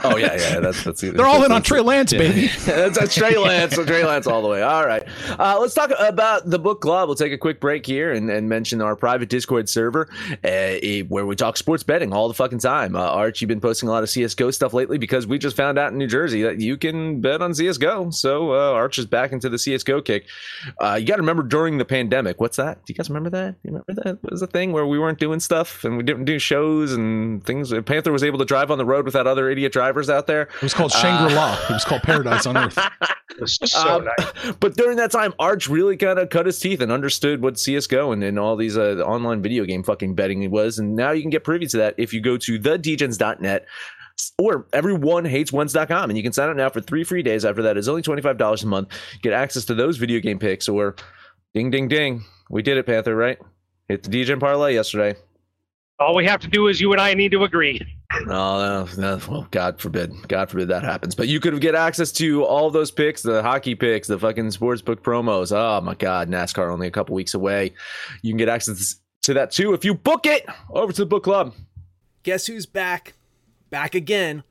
oh 0.03 0.17
yeah, 0.17 0.35
yeah. 0.35 0.59
That's 0.59 0.83
that's. 0.83 1.01
They're 1.01 1.25
all 1.25 1.43
in 1.43 1.51
on 1.51 1.61
Trey 1.61 1.81
Lance, 1.81 2.13
baby. 2.13 2.47
that's, 2.65 2.97
that's 2.97 3.15
Trey 3.15 3.37
Lance. 3.37 3.75
So 3.75 3.85
Trey 3.85 4.03
Lance 4.03 4.27
all 4.27 4.41
the 4.41 4.47
way. 4.47 4.61
All 4.61 4.85
right. 4.85 5.03
Uh, 5.39 5.57
let's 5.59 5.73
talk 5.73 5.91
about 5.99 6.49
the 6.49 6.59
book 6.59 6.81
club. 6.81 7.07
We'll 7.07 7.15
take 7.15 7.33
a 7.33 7.37
quick 7.37 7.59
break 7.59 7.85
here 7.85 8.11
and, 8.11 8.29
and 8.29 8.49
mention 8.49 8.81
our 8.81 8.95
private 8.95 9.29
Discord 9.29 9.69
server 9.69 10.09
uh, 10.43 11.05
where 11.07 11.25
we 11.25 11.35
talk 11.35 11.57
sports 11.57 11.83
betting 11.83 12.13
all 12.13 12.27
the 12.27 12.33
fucking 12.33 12.59
time. 12.59 12.95
Uh, 12.95 12.99
Arch, 12.99 13.41
you've 13.41 13.47
been 13.49 13.61
posting 13.61 13.89
a 13.89 13.91
lot 13.91 14.03
of 14.03 14.09
CS:GO 14.09 14.51
stuff 14.51 14.73
lately 14.73 14.97
because 14.97 15.27
we 15.27 15.37
just 15.37 15.55
found 15.55 15.77
out 15.77 15.91
in 15.91 15.97
New 15.97 16.07
Jersey 16.07 16.41
that 16.43 16.59
you 16.59 16.77
can 16.77 17.21
bet 17.21 17.41
on 17.41 17.53
CS:GO. 17.53 18.11
So 18.11 18.53
uh, 18.53 18.71
Arch 18.73 18.97
is 18.97 19.05
back 19.05 19.31
into 19.31 19.49
the 19.49 19.57
CS:GO 19.57 20.01
kick. 20.01 20.25
Uh, 20.79 20.97
you 20.99 21.05
got 21.05 21.15
to 21.15 21.21
remember 21.21 21.43
during 21.43 21.77
the 21.77 21.85
pandemic. 21.85 22.39
What's 22.39 22.57
that? 22.57 22.85
Do 22.85 22.93
you 22.93 22.95
guys 22.95 23.09
remember 23.09 23.29
that? 23.31 23.55
You 23.63 23.71
remember 23.71 23.93
that? 24.03 24.19
It 24.23 24.31
was 24.31 24.41
a 24.41 24.47
thing 24.47 24.71
where 24.71 24.85
we 24.85 24.99
weren't 24.99 25.19
doing 25.19 25.39
stuff 25.39 25.83
and 25.83 25.97
we 25.97 26.03
didn't 26.03 26.25
do 26.25 26.39
shows 26.39 26.93
and 26.93 27.45
things. 27.45 27.73
Panther 27.85 28.11
was 28.11 28.23
able 28.23 28.39
to 28.39 28.45
drive 28.45 28.71
on 28.71 28.77
the 28.77 28.85
road 28.85 29.05
without 29.05 29.27
other 29.27 29.40
idiot 29.49 29.71
drivers 29.71 30.09
out 30.09 30.27
there. 30.27 30.43
It 30.43 30.61
was 30.61 30.73
called 30.73 30.91
Shangri 30.91 31.33
La. 31.33 31.53
Uh, 31.53 31.65
it 31.69 31.73
was 31.73 31.85
called 31.85 32.03
Paradise 32.03 32.45
on 32.45 32.57
Earth. 32.57 32.77
so 33.45 33.97
um, 33.97 34.05
nice. 34.05 34.53
But 34.59 34.75
during 34.75 34.97
that 34.97 35.11
time, 35.11 35.33
Arch 35.39 35.67
really 35.67 35.97
kind 35.97 36.19
of 36.19 36.29
cut 36.29 36.45
his 36.45 36.59
teeth 36.59 36.81
and 36.81 36.91
understood 36.91 37.41
what 37.41 37.57
CS:GO 37.57 38.11
and, 38.11 38.23
and 38.23 38.37
all 38.37 38.55
these 38.55 38.77
uh, 38.77 39.03
online 39.05 39.41
video 39.41 39.65
game 39.65 39.83
fucking 39.83 40.15
betting 40.15 40.49
was. 40.51 40.79
And 40.79 40.95
now 40.95 41.11
you 41.11 41.21
can 41.21 41.29
get 41.29 41.43
privy 41.43 41.67
to 41.67 41.77
that 41.77 41.95
if 41.97 42.13
you 42.13 42.21
go 42.21 42.37
to 42.37 42.59
thedegens.net 42.59 43.65
or 44.37 44.63
everyonehateswens.com 44.65 46.09
and 46.09 46.17
you 46.17 46.23
can 46.23 46.33
sign 46.33 46.49
up 46.49 46.55
now 46.55 46.69
for 46.69 46.81
three 46.81 47.03
free 47.03 47.23
days 47.23 47.45
after 47.45 47.61
that 47.61 47.77
is 47.77 47.89
only 47.89 48.01
$25 48.01 48.63
a 48.63 48.67
month 48.67 48.89
get 49.21 49.33
access 49.33 49.65
to 49.65 49.73
those 49.73 49.97
video 49.97 50.19
game 50.19 50.37
picks 50.37 50.69
or 50.69 50.95
ding 51.53 51.71
ding 51.71 51.87
ding 51.87 52.23
we 52.49 52.61
did 52.61 52.77
it 52.77 52.85
panther 52.85 53.15
right 53.15 53.39
hit 53.87 54.03
the 54.03 54.09
dj 54.09 54.39
parlay 54.39 54.73
yesterday 54.73 55.15
all 56.01 56.15
we 56.15 56.25
have 56.25 56.39
to 56.41 56.47
do 56.47 56.67
is 56.67 56.81
you 56.81 56.91
and 56.91 56.99
I 56.99 57.13
need 57.13 57.31
to 57.31 57.43
agree. 57.43 57.79
No, 58.25 58.85
no, 58.85 58.87
no, 58.97 59.19
well, 59.29 59.47
God 59.51 59.79
forbid, 59.79 60.13
God 60.27 60.49
forbid 60.49 60.67
that 60.67 60.83
happens. 60.83 61.15
But 61.15 61.27
you 61.27 61.39
could 61.39 61.59
get 61.61 61.75
access 61.75 62.11
to 62.13 62.43
all 62.43 62.69
those 62.69 62.91
picks, 62.91 63.21
the 63.21 63.41
hockey 63.41 63.75
picks, 63.75 64.07
the 64.07 64.19
fucking 64.19 64.47
sportsbook 64.47 64.97
promos. 64.97 65.55
Oh 65.55 65.79
my 65.81 65.95
God, 65.95 66.29
NASCAR 66.29 66.71
only 66.71 66.87
a 66.87 66.91
couple 66.91 67.15
weeks 67.15 67.33
away. 67.33 67.73
You 68.21 68.31
can 68.31 68.37
get 68.37 68.49
access 68.49 68.97
to 69.23 69.33
that 69.35 69.51
too 69.51 69.73
if 69.73 69.85
you 69.85 69.93
book 69.93 70.25
it 70.25 70.45
over 70.71 70.91
to 70.91 71.01
the 71.01 71.05
book 71.05 71.23
club. 71.23 71.53
Guess 72.23 72.47
who's 72.47 72.65
back? 72.65 73.13
Back 73.69 73.95
again. 73.95 74.43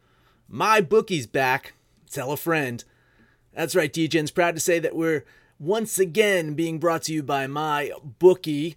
My 0.48 0.80
bookie's 0.80 1.26
back. 1.26 1.74
Tell 2.10 2.32
a 2.32 2.36
friend. 2.36 2.82
That's 3.52 3.76
right, 3.76 3.92
DJ's 3.92 4.30
proud 4.30 4.54
to 4.54 4.60
say 4.60 4.78
that 4.78 4.96
we're 4.96 5.24
once 5.58 5.98
again 5.98 6.54
being 6.54 6.78
brought 6.78 7.02
to 7.02 7.12
you 7.12 7.22
by 7.22 7.46
my 7.46 7.92
bookie. 8.18 8.76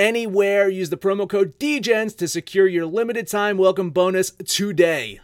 anywhere. 0.00 0.68
Use 0.68 0.90
the 0.90 0.96
promo 0.96 1.28
code 1.28 1.58
DEGENS 1.58 2.14
to 2.14 2.26
secure 2.26 2.66
your 2.66 2.86
limited 2.86 3.28
time 3.28 3.58
welcome 3.58 3.90
bonus 3.90 4.30
today. 4.46 5.20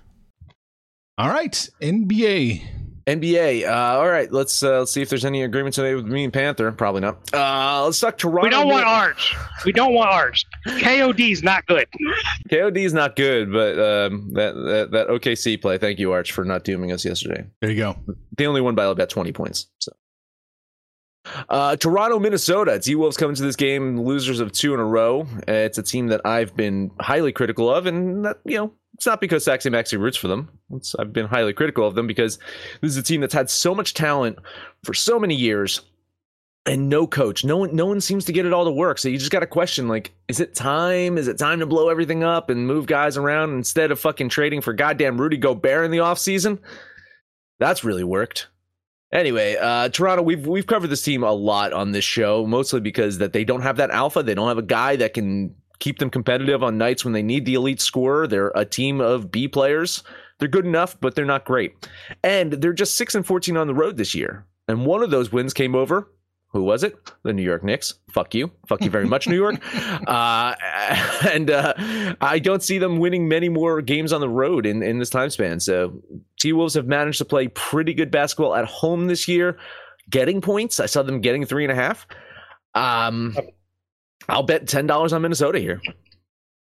All 1.19 1.31
right, 1.31 1.69
NBA. 1.81 2.63
NBA. 3.07 3.69
Uh, 3.69 3.99
all 3.99 4.09
right, 4.09 4.31
let's 4.33 4.63
uh, 4.65 4.81
let's 4.81 4.93
see 4.93 5.01
if 5.01 5.09
there's 5.09 5.25
any 5.25 5.45
agreement 5.45 5.75
today 5.75 5.95
with 5.95 6.07
me 6.07 6.25
and 6.25 6.33
Panther. 6.33 6.73
Probably 6.73 7.01
not. 7.01 7.33
Uh, 7.33 7.85
let's 7.85 8.01
talk 8.01 8.19
Toronto. 8.19 8.43
We 8.43 8.51
don't 8.51 8.69
want 8.69 8.85
Arch. 8.85 9.37
We 9.65 9.73
don't 9.73 9.95
want 9.95 10.11
Arch. 10.11 10.45
KOD's 10.67 11.43
not 11.45 11.65
good. 11.67 11.87
KOD 12.51 12.79
is 12.79 12.93
not 12.93 13.15
good, 13.15 13.53
but 13.53 13.79
um, 13.79 14.33
that, 14.33 14.55
that 14.55 14.91
that 14.91 15.09
OKC 15.09 15.61
play. 15.61 15.79
Thank 15.79 16.01
you, 16.01 16.11
Arch, 16.11 16.33
for 16.33 16.45
not 16.45 16.65
dooming 16.65 16.91
us 16.91 17.05
yesterday. 17.05 17.47
There 17.61 17.71
you 17.71 17.77
go. 17.77 17.97
They 18.37 18.47
only 18.47 18.61
won 18.61 18.75
by 18.75 18.85
about 18.85 19.09
20 19.09 19.33
points. 19.33 19.69
So. 19.79 19.93
Uh, 21.49 21.77
Toronto, 21.77 22.19
Minnesota. 22.19 22.79
T 22.79 22.95
Wolves 22.95 23.17
coming 23.17 23.37
to 23.37 23.43
this 23.43 23.57
game, 23.57 24.01
losers 24.01 24.41
of 24.41 24.53
two 24.53 24.75
in 24.75 24.81
a 24.81 24.85
row. 24.85 25.27
It's 25.49 25.79
a 25.79 25.83
team 25.83 26.09
that 26.09 26.21
I've 26.25 26.57
been 26.57 26.91
highly 27.01 27.33
critical 27.33 27.73
of, 27.73 27.87
and 27.87 28.25
that 28.25 28.39
you 28.45 28.57
know 28.57 28.73
it's 28.95 29.07
not 29.07 29.21
because 29.21 29.45
Saxy 29.45 29.71
Maxi 29.71 29.99
roots 29.99 30.17
for 30.17 30.29
them. 30.29 30.49
It's, 30.73 30.95
I've 30.95 31.13
been 31.13 31.27
highly 31.27 31.53
critical 31.53 31.87
of 31.87 31.95
them 31.95 32.07
because 32.07 32.39
this 32.81 32.91
is 32.91 32.97
a 32.97 33.03
team 33.03 33.21
that's 33.21 33.35
had 33.35 33.51
so 33.51 33.75
much 33.75 33.95
talent 33.95 34.39
for 34.85 34.95
so 34.95 35.19
many 35.19 35.35
years 35.35 35.83
and 36.67 36.89
no 36.89 37.07
coach. 37.07 37.45
No 37.45 37.59
one, 37.59 37.75
no 37.77 37.87
one 37.87 38.01
seems 38.01 38.25
to 38.25 38.33
get 38.33 38.47
it 38.47 38.53
all 38.53 38.65
to 38.65 38.71
work. 38.71 38.99
So 38.99 39.09
you 39.09 39.19
just 39.19 39.31
got 39.31 39.41
to 39.41 39.47
question 39.47 39.87
like, 39.87 40.13
is 40.29 40.41
it 40.41 40.55
time? 40.55 41.19
Is 41.19 41.29
it 41.29 41.39
time 41.39 41.61
to 41.61 41.67
blow 41.67 41.89
everything 41.89 42.25
up 42.25 42.51
and 42.51 42.67
move 42.67 42.87
guys 42.87 43.17
around 43.17 43.53
instead 43.53 43.91
of 43.91 44.01
fucking 44.01 44.31
trading 44.31 44.61
for 44.61 44.73
goddamn 44.73 45.21
Rudy 45.21 45.37
Gobert 45.37 45.85
in 45.85 45.91
the 45.91 45.99
offseason? 45.99 46.59
That's 47.59 47.85
really 47.85 48.05
worked. 48.05 48.49
Anyway, 49.13 49.57
uh, 49.57 49.89
Toronto, 49.89 50.23
we've 50.23 50.47
we've 50.47 50.67
covered 50.67 50.89
this 50.89 51.03
team 51.03 51.23
a 51.23 51.33
lot 51.33 51.73
on 51.73 51.93
this 51.93 52.05
show, 52.05 52.45
mostly 52.47 52.81
because 52.81 53.19
that 53.19 53.33
they 53.33 53.45
don't 53.45 53.63
have 53.63 53.77
that 53.77 53.91
alpha. 53.91 54.23
They 54.23 54.35
don't 54.35 54.49
have 54.49 54.59
a 54.59 54.63
guy 54.63 54.97
that 54.97 55.15
can 55.15 55.55
keep 55.79 55.99
them 55.99 56.11
competitive 56.11 56.63
on 56.63 56.79
nights 56.79 57.05
when 57.05 57.13
they 57.13 57.23
need 57.23 57.45
the 57.45 57.55
elite 57.55 57.81
scorer. 57.81 58.27
They're 58.27 58.53
a 58.55 58.65
team 58.65 59.01
of 59.01 59.31
B 59.31 59.47
players. 59.47 60.03
They're 60.39 60.49
good 60.49 60.67
enough, 60.67 60.99
but 61.01 61.15
they're 61.15 61.25
not 61.25 61.45
great. 61.45 61.89
And 62.23 62.53
they're 62.53 62.73
just 62.73 62.97
6 62.97 63.15
and 63.15 63.27
14 63.27 63.57
on 63.57 63.67
the 63.67 63.75
road 63.75 63.97
this 63.97 64.15
year. 64.15 64.45
And 64.69 64.85
one 64.85 65.03
of 65.03 65.11
those 65.11 65.33
wins 65.33 65.55
came 65.55 65.75
over 65.75 66.11
who 66.57 66.63
was 66.63 66.83
it? 66.83 66.97
The 67.23 67.35
New 67.35 67.43
York 67.43 67.63
Knicks. 67.63 67.95
Fuck 68.11 68.35
you. 68.35 68.51
Fuck 68.67 68.81
you 68.83 68.89
very 68.89 69.07
much, 69.07 69.29
New 69.29 69.37
York. 69.37 69.63
Uh, 70.07 70.55
and 71.33 71.51
uh, 71.51 71.75
I 72.21 72.39
don't 72.39 72.63
see 72.63 72.79
them 72.79 72.99
winning 72.99 73.29
many 73.29 73.49
more 73.49 73.83
games 73.83 74.13
on 74.13 74.21
the 74.21 74.29
road 74.29 74.65
in, 74.65 74.83
in 74.83 74.99
this 74.99 75.11
time 75.11 75.31
span. 75.31 75.59
So 75.59 76.01
T 76.39 76.53
Wolves 76.53 76.75
have 76.75 76.87
managed 76.87 77.19
to 77.19 77.25
play 77.25 77.49
pretty 77.49 77.93
good 77.93 78.11
basketball 78.11 78.55
at 78.55 78.67
home 78.67 79.07
this 79.07 79.27
year, 79.27 79.59
getting 80.09 80.41
points. 80.41 80.79
I 80.79 80.87
saw 80.87 81.03
them 81.03 81.21
getting 81.21 81.45
three 81.45 81.65
and 81.65 81.73
a 81.73 81.75
half. 81.75 82.07
Um, 82.75 83.37
I'll 84.29 84.45
bet 84.45 84.69
ten 84.69 84.87
dollars 84.87 85.13
on 85.13 85.23
Minnesota 85.23 85.59
here. 85.59 85.81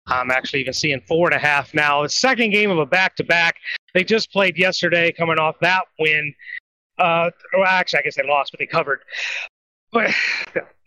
I'm 0.07 0.31
actually 0.31 0.61
even 0.61 0.73
seeing 0.73 1.01
four 1.07 1.29
and 1.29 1.35
a 1.35 1.39
half 1.39 1.75
now. 1.75 2.03
The 2.03 2.09
second 2.09 2.51
game 2.51 2.71
of 2.71 2.79
a 2.79 2.87
back 2.87 3.15
to 3.17 3.25
back. 3.25 3.57
They 3.95 4.05
just 4.05 4.33
played 4.33 4.57
yesterday, 4.57 5.13
coming 5.13 5.39
off 5.39 5.57
that 5.61 5.83
win. 5.99 6.35
Uh, 6.99 7.31
well, 7.57 7.67
actually, 7.67 8.01
I 8.01 8.03
guess 8.03 8.17
they 8.17 8.27
lost, 8.27 8.53
but 8.53 8.59
they 8.59 8.67
covered. 8.67 9.01
But 9.93 10.11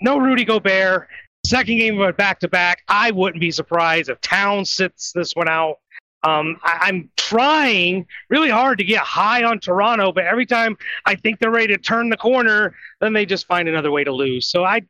no 0.01 0.17
Rudy 0.17 0.45
Gobert. 0.45 1.07
Second 1.45 1.77
game 1.77 1.99
of 1.99 2.07
a 2.07 2.13
back 2.13 2.39
to 2.41 2.47
back. 2.47 2.83
I 2.87 3.11
wouldn't 3.11 3.41
be 3.41 3.51
surprised 3.51 4.09
if 4.09 4.21
Towns 4.21 4.71
sits 4.71 5.11
this 5.11 5.33
one 5.33 5.49
out. 5.49 5.77
Um, 6.23 6.59
I, 6.61 6.89
am 6.89 7.09
trying 7.17 8.05
really 8.29 8.51
hard 8.51 8.77
to 8.77 8.83
get 8.83 8.99
high 8.99 9.43
on 9.43 9.59
Toronto, 9.59 10.11
but 10.11 10.25
every 10.25 10.45
time 10.45 10.77
I 11.05 11.15
think 11.15 11.39
they're 11.39 11.49
ready 11.49 11.75
to 11.75 11.79
turn 11.79 12.09
the 12.09 12.17
corner, 12.17 12.75
then 12.99 13.13
they 13.13 13.25
just 13.25 13.47
find 13.47 13.67
another 13.67 13.89
way 13.89 14.03
to 14.03 14.11
lose. 14.11 14.47
So 14.47 14.63
I, 14.63 14.81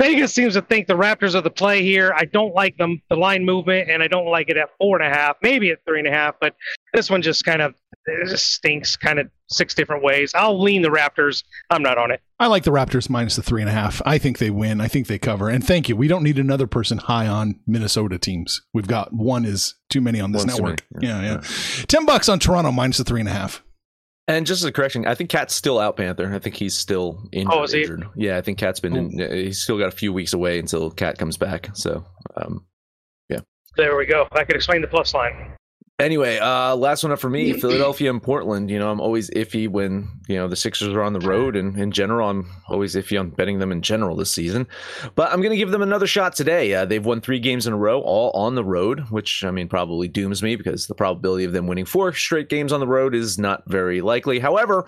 Vegas 0.00 0.34
seems 0.34 0.54
to 0.54 0.62
think 0.62 0.88
the 0.88 0.94
Raptors 0.94 1.36
are 1.36 1.40
the 1.40 1.50
play 1.50 1.82
here. 1.82 2.12
I 2.16 2.24
don't 2.24 2.52
like 2.52 2.76
them, 2.78 3.00
the 3.08 3.16
line 3.16 3.44
movement, 3.44 3.90
and 3.90 4.02
I 4.02 4.08
don't 4.08 4.26
like 4.26 4.48
it 4.48 4.56
at 4.56 4.70
four 4.76 5.00
and 5.00 5.06
a 5.06 5.14
half, 5.14 5.36
maybe 5.40 5.70
at 5.70 5.84
three 5.84 6.00
and 6.00 6.08
a 6.08 6.10
half. 6.10 6.34
But 6.40 6.56
this 6.94 7.10
one 7.10 7.22
just 7.22 7.44
kind 7.44 7.62
of 7.62 7.74
it 8.10 8.28
just 8.28 8.52
stinks, 8.52 8.96
kind 8.96 9.18
of 9.18 9.30
six 9.48 9.74
different 9.74 10.02
ways. 10.02 10.32
I'll 10.34 10.60
lean 10.60 10.82
the 10.82 10.88
Raptors. 10.88 11.44
I'm 11.70 11.82
not 11.82 11.98
on 11.98 12.10
it. 12.10 12.20
I 12.38 12.46
like 12.46 12.64
the 12.64 12.70
Raptors 12.70 13.08
minus 13.10 13.36
the 13.36 13.42
three 13.42 13.62
and 13.62 13.68
a 13.68 13.72
half. 13.72 14.00
I 14.04 14.18
think 14.18 14.38
they 14.38 14.50
win. 14.50 14.80
I 14.80 14.88
think 14.88 15.06
they 15.06 15.18
cover. 15.18 15.48
And 15.48 15.64
thank 15.64 15.88
you. 15.88 15.96
We 15.96 16.08
don't 16.08 16.22
need 16.22 16.38
another 16.38 16.66
person 16.66 16.98
high 16.98 17.26
on 17.26 17.60
Minnesota 17.66 18.18
teams. 18.18 18.62
We've 18.72 18.86
got 18.86 19.12
one 19.12 19.44
is 19.44 19.74
too 19.88 20.00
many 20.00 20.20
on 20.20 20.32
this 20.32 20.46
One's 20.46 20.58
network. 20.58 20.82
Yeah, 21.00 21.20
yeah, 21.20 21.32
yeah. 21.32 21.84
Ten 21.86 22.06
bucks 22.06 22.28
on 22.28 22.38
Toronto 22.38 22.72
minus 22.72 22.98
the 22.98 23.04
three 23.04 23.20
and 23.20 23.28
a 23.28 23.32
half. 23.32 23.62
And 24.28 24.46
just 24.46 24.62
as 24.62 24.64
a 24.64 24.70
correction, 24.70 25.06
I 25.08 25.16
think 25.16 25.28
KAT's 25.28 25.54
still 25.54 25.80
out, 25.80 25.96
Panther. 25.96 26.32
I 26.32 26.38
think 26.38 26.54
he's 26.54 26.76
still 26.76 27.20
injured. 27.32 27.52
Oh, 27.52 27.64
is 27.64 27.72
he? 27.72 27.80
Injured. 27.80 28.06
Yeah, 28.14 28.38
I 28.38 28.42
think 28.42 28.58
KAT's 28.58 28.78
been. 28.78 28.94
In, 28.94 29.20
uh, 29.20 29.28
he's 29.32 29.60
still 29.60 29.76
got 29.76 29.88
a 29.88 29.96
few 29.96 30.12
weeks 30.12 30.32
away 30.32 30.60
until 30.60 30.88
KAT 30.92 31.18
comes 31.18 31.36
back. 31.36 31.70
So, 31.74 32.04
um, 32.36 32.64
yeah. 33.28 33.40
There 33.76 33.96
we 33.96 34.06
go. 34.06 34.28
I 34.30 34.44
could 34.44 34.54
explain 34.54 34.82
the 34.82 34.86
plus 34.86 35.14
line. 35.14 35.56
Anyway, 36.00 36.38
uh, 36.38 36.74
last 36.74 37.02
one 37.02 37.12
up 37.12 37.18
for 37.18 37.28
me, 37.28 37.52
Philadelphia 37.60 38.08
and 38.08 38.22
Portland. 38.22 38.70
You 38.70 38.78
know, 38.78 38.90
I'm 38.90 39.00
always 39.00 39.28
iffy 39.30 39.68
when 39.68 40.08
you 40.28 40.36
know 40.36 40.48
the 40.48 40.56
Sixers 40.56 40.94
are 40.94 41.02
on 41.02 41.12
the 41.12 41.20
road, 41.20 41.56
and 41.56 41.78
in 41.78 41.92
general, 41.92 42.28
I'm 42.30 42.50
always 42.68 42.94
iffy 42.94 43.20
on 43.20 43.28
betting 43.28 43.58
them 43.58 43.70
in 43.70 43.82
general 43.82 44.16
this 44.16 44.30
season. 44.30 44.66
But 45.14 45.30
I'm 45.30 45.40
going 45.40 45.50
to 45.50 45.58
give 45.58 45.70
them 45.70 45.82
another 45.82 46.06
shot 46.06 46.34
today. 46.34 46.72
Uh, 46.72 46.86
they've 46.86 47.04
won 47.04 47.20
three 47.20 47.38
games 47.38 47.66
in 47.66 47.74
a 47.74 47.76
row, 47.76 48.00
all 48.00 48.30
on 48.30 48.54
the 48.54 48.64
road, 48.64 49.00
which 49.10 49.44
I 49.44 49.50
mean 49.50 49.68
probably 49.68 50.08
dooms 50.08 50.42
me 50.42 50.56
because 50.56 50.86
the 50.86 50.94
probability 50.94 51.44
of 51.44 51.52
them 51.52 51.66
winning 51.66 51.84
four 51.84 52.14
straight 52.14 52.48
games 52.48 52.72
on 52.72 52.80
the 52.80 52.88
road 52.88 53.14
is 53.14 53.38
not 53.38 53.62
very 53.66 54.00
likely. 54.00 54.38
However, 54.38 54.86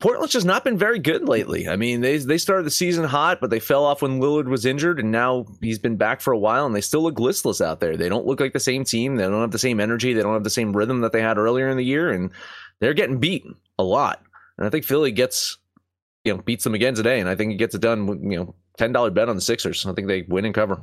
Portland's 0.00 0.32
just 0.32 0.46
not 0.46 0.62
been 0.62 0.78
very 0.78 1.00
good 1.00 1.28
lately. 1.28 1.68
I 1.68 1.74
mean, 1.74 2.02
they 2.02 2.18
they 2.18 2.38
started 2.38 2.64
the 2.64 2.70
season 2.70 3.04
hot, 3.04 3.40
but 3.40 3.50
they 3.50 3.58
fell 3.58 3.84
off 3.84 4.02
when 4.02 4.20
Lillard 4.20 4.46
was 4.46 4.64
injured, 4.64 5.00
and 5.00 5.10
now 5.10 5.46
he's 5.60 5.80
been 5.80 5.96
back 5.96 6.20
for 6.20 6.32
a 6.32 6.38
while, 6.38 6.66
and 6.66 6.74
they 6.74 6.80
still 6.80 7.02
look 7.02 7.18
listless 7.18 7.60
out 7.60 7.80
there. 7.80 7.96
They 7.96 8.08
don't 8.08 8.26
look 8.26 8.38
like 8.38 8.52
the 8.52 8.60
same 8.60 8.84
team. 8.84 9.16
They 9.16 9.24
don't 9.24 9.40
have 9.40 9.50
the 9.50 9.58
same 9.58 9.80
energy. 9.80 10.12
They 10.12 10.22
don't 10.22 10.34
have 10.34 10.44
the 10.44 10.50
same 10.50 10.76
rhythm 10.76 11.00
that 11.00 11.10
they 11.10 11.20
had 11.20 11.36
earlier 11.36 11.68
in 11.68 11.76
the 11.76 11.84
year, 11.84 12.10
and 12.10 12.30
they're 12.78 12.94
getting 12.94 13.18
beaten 13.18 13.56
a 13.76 13.82
lot. 13.82 14.22
And 14.56 14.66
I 14.66 14.70
think 14.70 14.84
Philly 14.84 15.10
gets, 15.10 15.58
you 16.24 16.32
know, 16.32 16.42
beats 16.42 16.62
them 16.62 16.74
again 16.74 16.94
today, 16.94 17.18
and 17.18 17.28
I 17.28 17.34
think 17.34 17.50
he 17.50 17.56
gets 17.56 17.74
it 17.74 17.80
done 17.80 18.06
with 18.06 18.22
you 18.22 18.36
know 18.36 18.54
ten 18.76 18.92
dollar 18.92 19.10
bet 19.10 19.28
on 19.28 19.34
the 19.34 19.42
Sixers. 19.42 19.84
I 19.84 19.94
think 19.94 20.06
they 20.06 20.22
win 20.22 20.44
and 20.44 20.54
cover. 20.54 20.80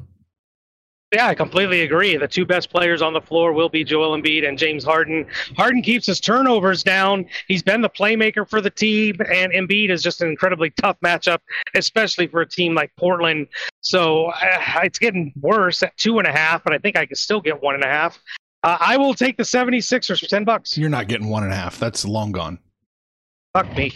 Yeah, 1.15 1.27
I 1.27 1.33
completely 1.33 1.83
agree. 1.83 2.17
The 2.17 2.27
two 2.27 2.45
best 2.45 2.69
players 2.69 3.01
on 3.01 3.13
the 3.13 3.21
floor 3.21 3.53
will 3.53 3.69
be 3.69 3.85
Joel 3.85 4.21
Embiid 4.21 4.45
and 4.45 4.57
James 4.57 4.83
Harden. 4.83 5.25
Harden 5.55 5.81
keeps 5.81 6.05
his 6.05 6.19
turnovers 6.19 6.83
down. 6.83 7.25
He's 7.47 7.63
been 7.63 7.79
the 7.79 7.89
playmaker 7.89 8.45
for 8.45 8.59
the 8.59 8.69
team, 8.69 9.15
and 9.31 9.53
Embiid 9.53 9.91
is 9.91 10.03
just 10.03 10.21
an 10.21 10.27
incredibly 10.27 10.71
tough 10.71 10.97
matchup, 10.99 11.37
especially 11.73 12.27
for 12.27 12.41
a 12.41 12.45
team 12.45 12.75
like 12.75 12.91
Portland. 12.97 13.47
So 13.79 14.25
uh, 14.25 14.81
it's 14.83 14.99
getting 14.99 15.31
worse 15.39 15.83
at 15.83 15.95
two 15.95 16.19
and 16.19 16.27
a 16.27 16.33
half, 16.33 16.65
but 16.65 16.73
I 16.73 16.79
think 16.79 16.97
I 16.97 17.05
can 17.05 17.15
still 17.15 17.39
get 17.39 17.63
one 17.63 17.75
and 17.75 17.85
a 17.85 17.87
half. 17.87 18.21
Uh, 18.63 18.75
I 18.81 18.97
will 18.97 19.13
take 19.13 19.37
the 19.37 19.43
76ers 19.43 20.19
for 20.19 20.25
10 20.25 20.43
bucks. 20.43 20.77
You're 20.77 20.89
not 20.89 21.07
getting 21.07 21.29
one 21.29 21.43
and 21.43 21.53
a 21.53 21.55
half. 21.55 21.79
That's 21.79 22.03
long 22.03 22.33
gone. 22.33 22.59
Fuck 23.53 23.73
me. 23.77 23.93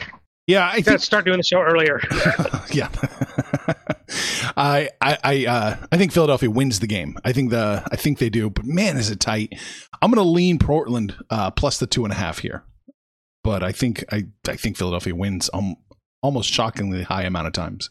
Yeah, 0.48 0.70
I 0.72 0.82
think 0.82 1.02
start 1.02 1.26
doing 1.26 1.38
the 1.38 1.44
show 1.44 1.60
earlier. 1.60 2.00
yeah. 2.72 2.88
I 4.58 4.90
I 5.02 5.18
I 5.24 5.46
uh, 5.46 5.86
I 5.92 5.98
think 5.98 6.12
Philadelphia 6.12 6.50
wins 6.50 6.80
the 6.80 6.88
game. 6.88 7.18
I 7.24 7.32
think 7.32 7.52
the 7.52 7.84
I 7.92 7.96
think 7.96 8.20
they 8.20 8.30
do, 8.30 8.50
but 8.50 8.66
man, 8.66 8.98
is 8.98 9.10
it 9.10 9.20
tight. 9.20 9.54
I'm 10.02 10.12
gonna 10.12 10.28
lean 10.28 10.60
Portland 10.60 11.16
uh, 11.30 11.52
plus 11.52 11.78
the 11.80 11.88
two 11.88 12.04
and 12.04 12.14
a 12.14 12.18
half 12.18 12.40
here. 12.40 12.64
But 13.44 13.64
I 13.64 13.72
think 13.72 14.04
I 14.12 14.26
I 14.48 14.56
think 14.56 14.78
Philadelphia 14.78 15.16
wins 15.16 15.50
um, 15.54 15.76
almost 16.22 16.52
shockingly 16.52 17.04
high 17.04 17.24
amount 17.24 17.48
of 17.48 17.54
times. 17.54 17.90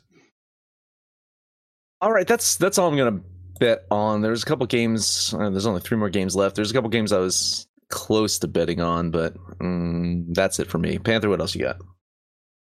All 2.01 2.13
right, 2.13 2.27
that's 2.27 2.57
that's 2.57 2.79
all 2.79 2.89
I'm 2.89 2.97
gonna 2.97 3.21
bet 3.59 3.87
on. 3.91 4.21
There's 4.21 4.43
a 4.43 4.47
couple 4.47 4.67
games. 4.67 5.35
Uh, 5.35 5.51
there's 5.51 5.67
only 5.67 5.81
three 5.81 5.97
more 5.97 6.11
games 6.11 6.37
left. 6.37 6.57
There's 6.57 6.71
a 6.71 6.75
couple 6.75 6.91
games 6.91 7.13
I 7.13 7.19
was 7.19 7.67
close 7.91 8.39
to 8.41 8.49
betting 8.49 8.81
on, 8.81 9.11
but 9.11 9.35
mm, 9.59 10.25
that's 10.35 10.59
it 10.59 10.69
for 10.69 10.79
me. 10.79 10.99
Panther, 10.99 11.29
what 11.29 11.41
else 11.41 11.55
you 11.55 11.63
got? 11.63 11.77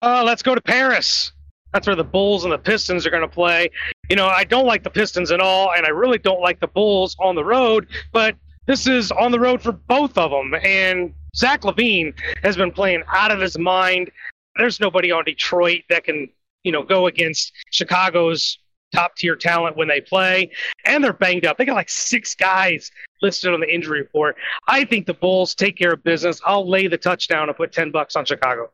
Uh, 0.03 0.23
let's 0.25 0.43
go 0.43 0.55
to 0.55 0.61
Paris. 0.61 1.33
That's 1.77 1.87
where 1.87 1.95
the 1.95 2.05
Bulls 2.05 2.45
and 2.45 2.53
the 2.55 2.59
Pistons 2.59 3.05
are 3.05 3.11
going 3.11 3.21
to 3.21 3.29
play. 3.29 3.71
You 4.09 4.17
know, 4.17 4.29
I 4.29 4.45
don't 4.45 4.65
like 4.65 4.83
the 4.83 4.89
Pistons 4.89 5.31
at 5.31 5.41
all, 5.41 5.73
and 5.77 5.85
I 5.85 5.91
really 5.91 6.17
don't 6.17 6.41
like 6.41 6.59
the 6.59 6.69
Bulls 6.69 7.15
on 7.21 7.35
the 7.35 7.45
road, 7.45 7.87
but 8.15 8.35
this 8.65 8.87
is 8.87 9.13
on 9.13 9.31
the 9.31 9.39
road 9.39 9.61
for 9.61 9.73
both 9.73 10.17
of 10.17 10.31
them. 10.31 10.55
And 10.65 11.13
Zach 11.37 11.65
LaVine 11.65 12.15
has 12.43 12.57
been 12.57 12.73
playing 12.73 13.03
out 13.13 13.31
of 13.31 13.41
his 13.41 13.59
mind. 13.59 14.11
There's 14.57 14.81
nobody 14.81 15.13
on 15.13 15.25
Detroit 15.25 15.83
that 15.91 16.05
can, 16.05 16.31
you 16.65 16.73
know, 16.73 16.83
go 16.83 17.09
against 17.09 17.53
Chicago's 17.71 18.59
top 18.95 19.15
tier 19.15 19.37
talent 19.37 19.77
when 19.77 19.87
they 19.87 20.01
play. 20.01 20.51
And 20.87 21.05
they're 21.05 21.13
banged 21.13 21.45
up. 21.45 21.59
They 21.59 21.67
got 21.67 21.75
like 21.75 21.91
six 21.91 22.35
guys 22.35 22.91
listed 23.21 23.53
on 23.53 23.61
the 23.61 23.71
injury 23.71 24.01
report. 24.01 24.37
I 24.67 24.87
think 24.87 25.05
the 25.05 25.13
Bulls 25.13 25.55
take 25.55 25.77
care 25.77 25.93
of 25.93 26.03
business. 26.05 26.41
I'll 26.47 26.67
lay 26.67 26.87
the 26.87 26.97
touchdown 26.97 27.51
and 27.51 27.57
put 27.57 27.71
10 27.71 27.91
bucks 27.91 28.17
on 28.17 28.25
Chicago. 28.25 28.71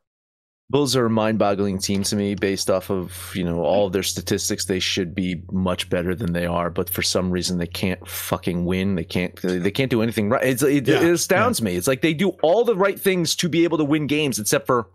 Bulls 0.71 0.97
are 0.97 1.05
a 1.05 1.11
mind-boggling 1.11 1.79
team 1.81 2.03
to 2.05 2.17
me 2.17 2.35
based 2.35 2.71
off 2.71 2.91
of 2.91 3.31
you 3.35 3.45
know 3.45 3.61
all 3.63 3.87
of 3.87 3.93
their 3.93 4.03
statistics. 4.03 4.65
They 4.65 4.79
should 4.79 5.15
be 5.15 5.43
much 5.53 5.91
better 5.91 6.15
than 6.15 6.33
they 6.33 6.47
are, 6.47 6.71
but 6.71 6.89
for 6.89 7.03
some 7.03 7.31
reason 7.31 7.59
they 7.59 7.67
can't 7.67 8.07
fucking 8.09 8.65
win. 8.65 8.95
They 8.95 9.05
can't. 9.05 9.39
They 9.43 9.71
can't 9.71 9.91
do 9.91 10.03
anything 10.03 10.31
right. 10.31 10.43
It's, 10.45 10.63
it, 10.63 10.89
Yeah, 10.89 11.03
it 11.03 11.11
astounds 11.11 11.61
me. 11.61 11.77
It's 11.77 11.87
like 11.89 12.01
they 12.01 12.15
do 12.15 12.31
all 12.43 12.65
the 12.65 12.77
right 12.77 12.99
things 12.99 13.37
to 13.37 13.49
be 13.49 13.65
able 13.65 13.79
to 13.79 13.85
win 13.85 14.07
games, 14.07 14.39
except 14.39 14.67
for 14.67 14.89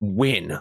win. 0.00 0.58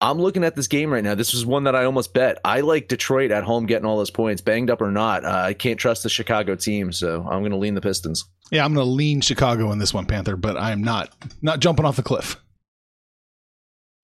I'm 0.00 0.18
looking 0.18 0.44
at 0.44 0.54
this 0.54 0.68
game 0.68 0.92
right 0.92 1.02
now. 1.02 1.14
This 1.14 1.32
was 1.32 1.46
one 1.46 1.64
that 1.64 1.74
I 1.74 1.84
almost 1.84 2.12
bet. 2.12 2.38
I 2.44 2.60
like 2.60 2.88
Detroit 2.88 3.30
at 3.30 3.42
home 3.42 3.64
getting 3.64 3.86
all 3.86 3.96
those 3.96 4.10
points, 4.10 4.42
banged 4.42 4.68
up 4.68 4.82
or 4.82 4.90
not. 4.90 5.24
Uh, 5.24 5.30
I 5.46 5.54
can't 5.54 5.80
trust 5.80 6.02
the 6.02 6.10
Chicago 6.10 6.54
team, 6.56 6.92
so 6.92 7.22
I'm 7.22 7.40
going 7.40 7.52
to 7.52 7.56
lean 7.56 7.74
the 7.74 7.80
Pistons. 7.80 8.24
Yeah, 8.50 8.64
I'm 8.64 8.74
going 8.74 8.86
to 8.86 8.90
lean 8.92 9.22
Chicago 9.22 9.72
in 9.72 9.78
this 9.78 9.94
one, 9.94 10.04
Panther, 10.04 10.36
but 10.36 10.58
I'm 10.58 10.82
not 10.82 11.14
not 11.40 11.60
jumping 11.60 11.86
off 11.86 11.96
the 11.96 12.02
cliff. 12.02 12.36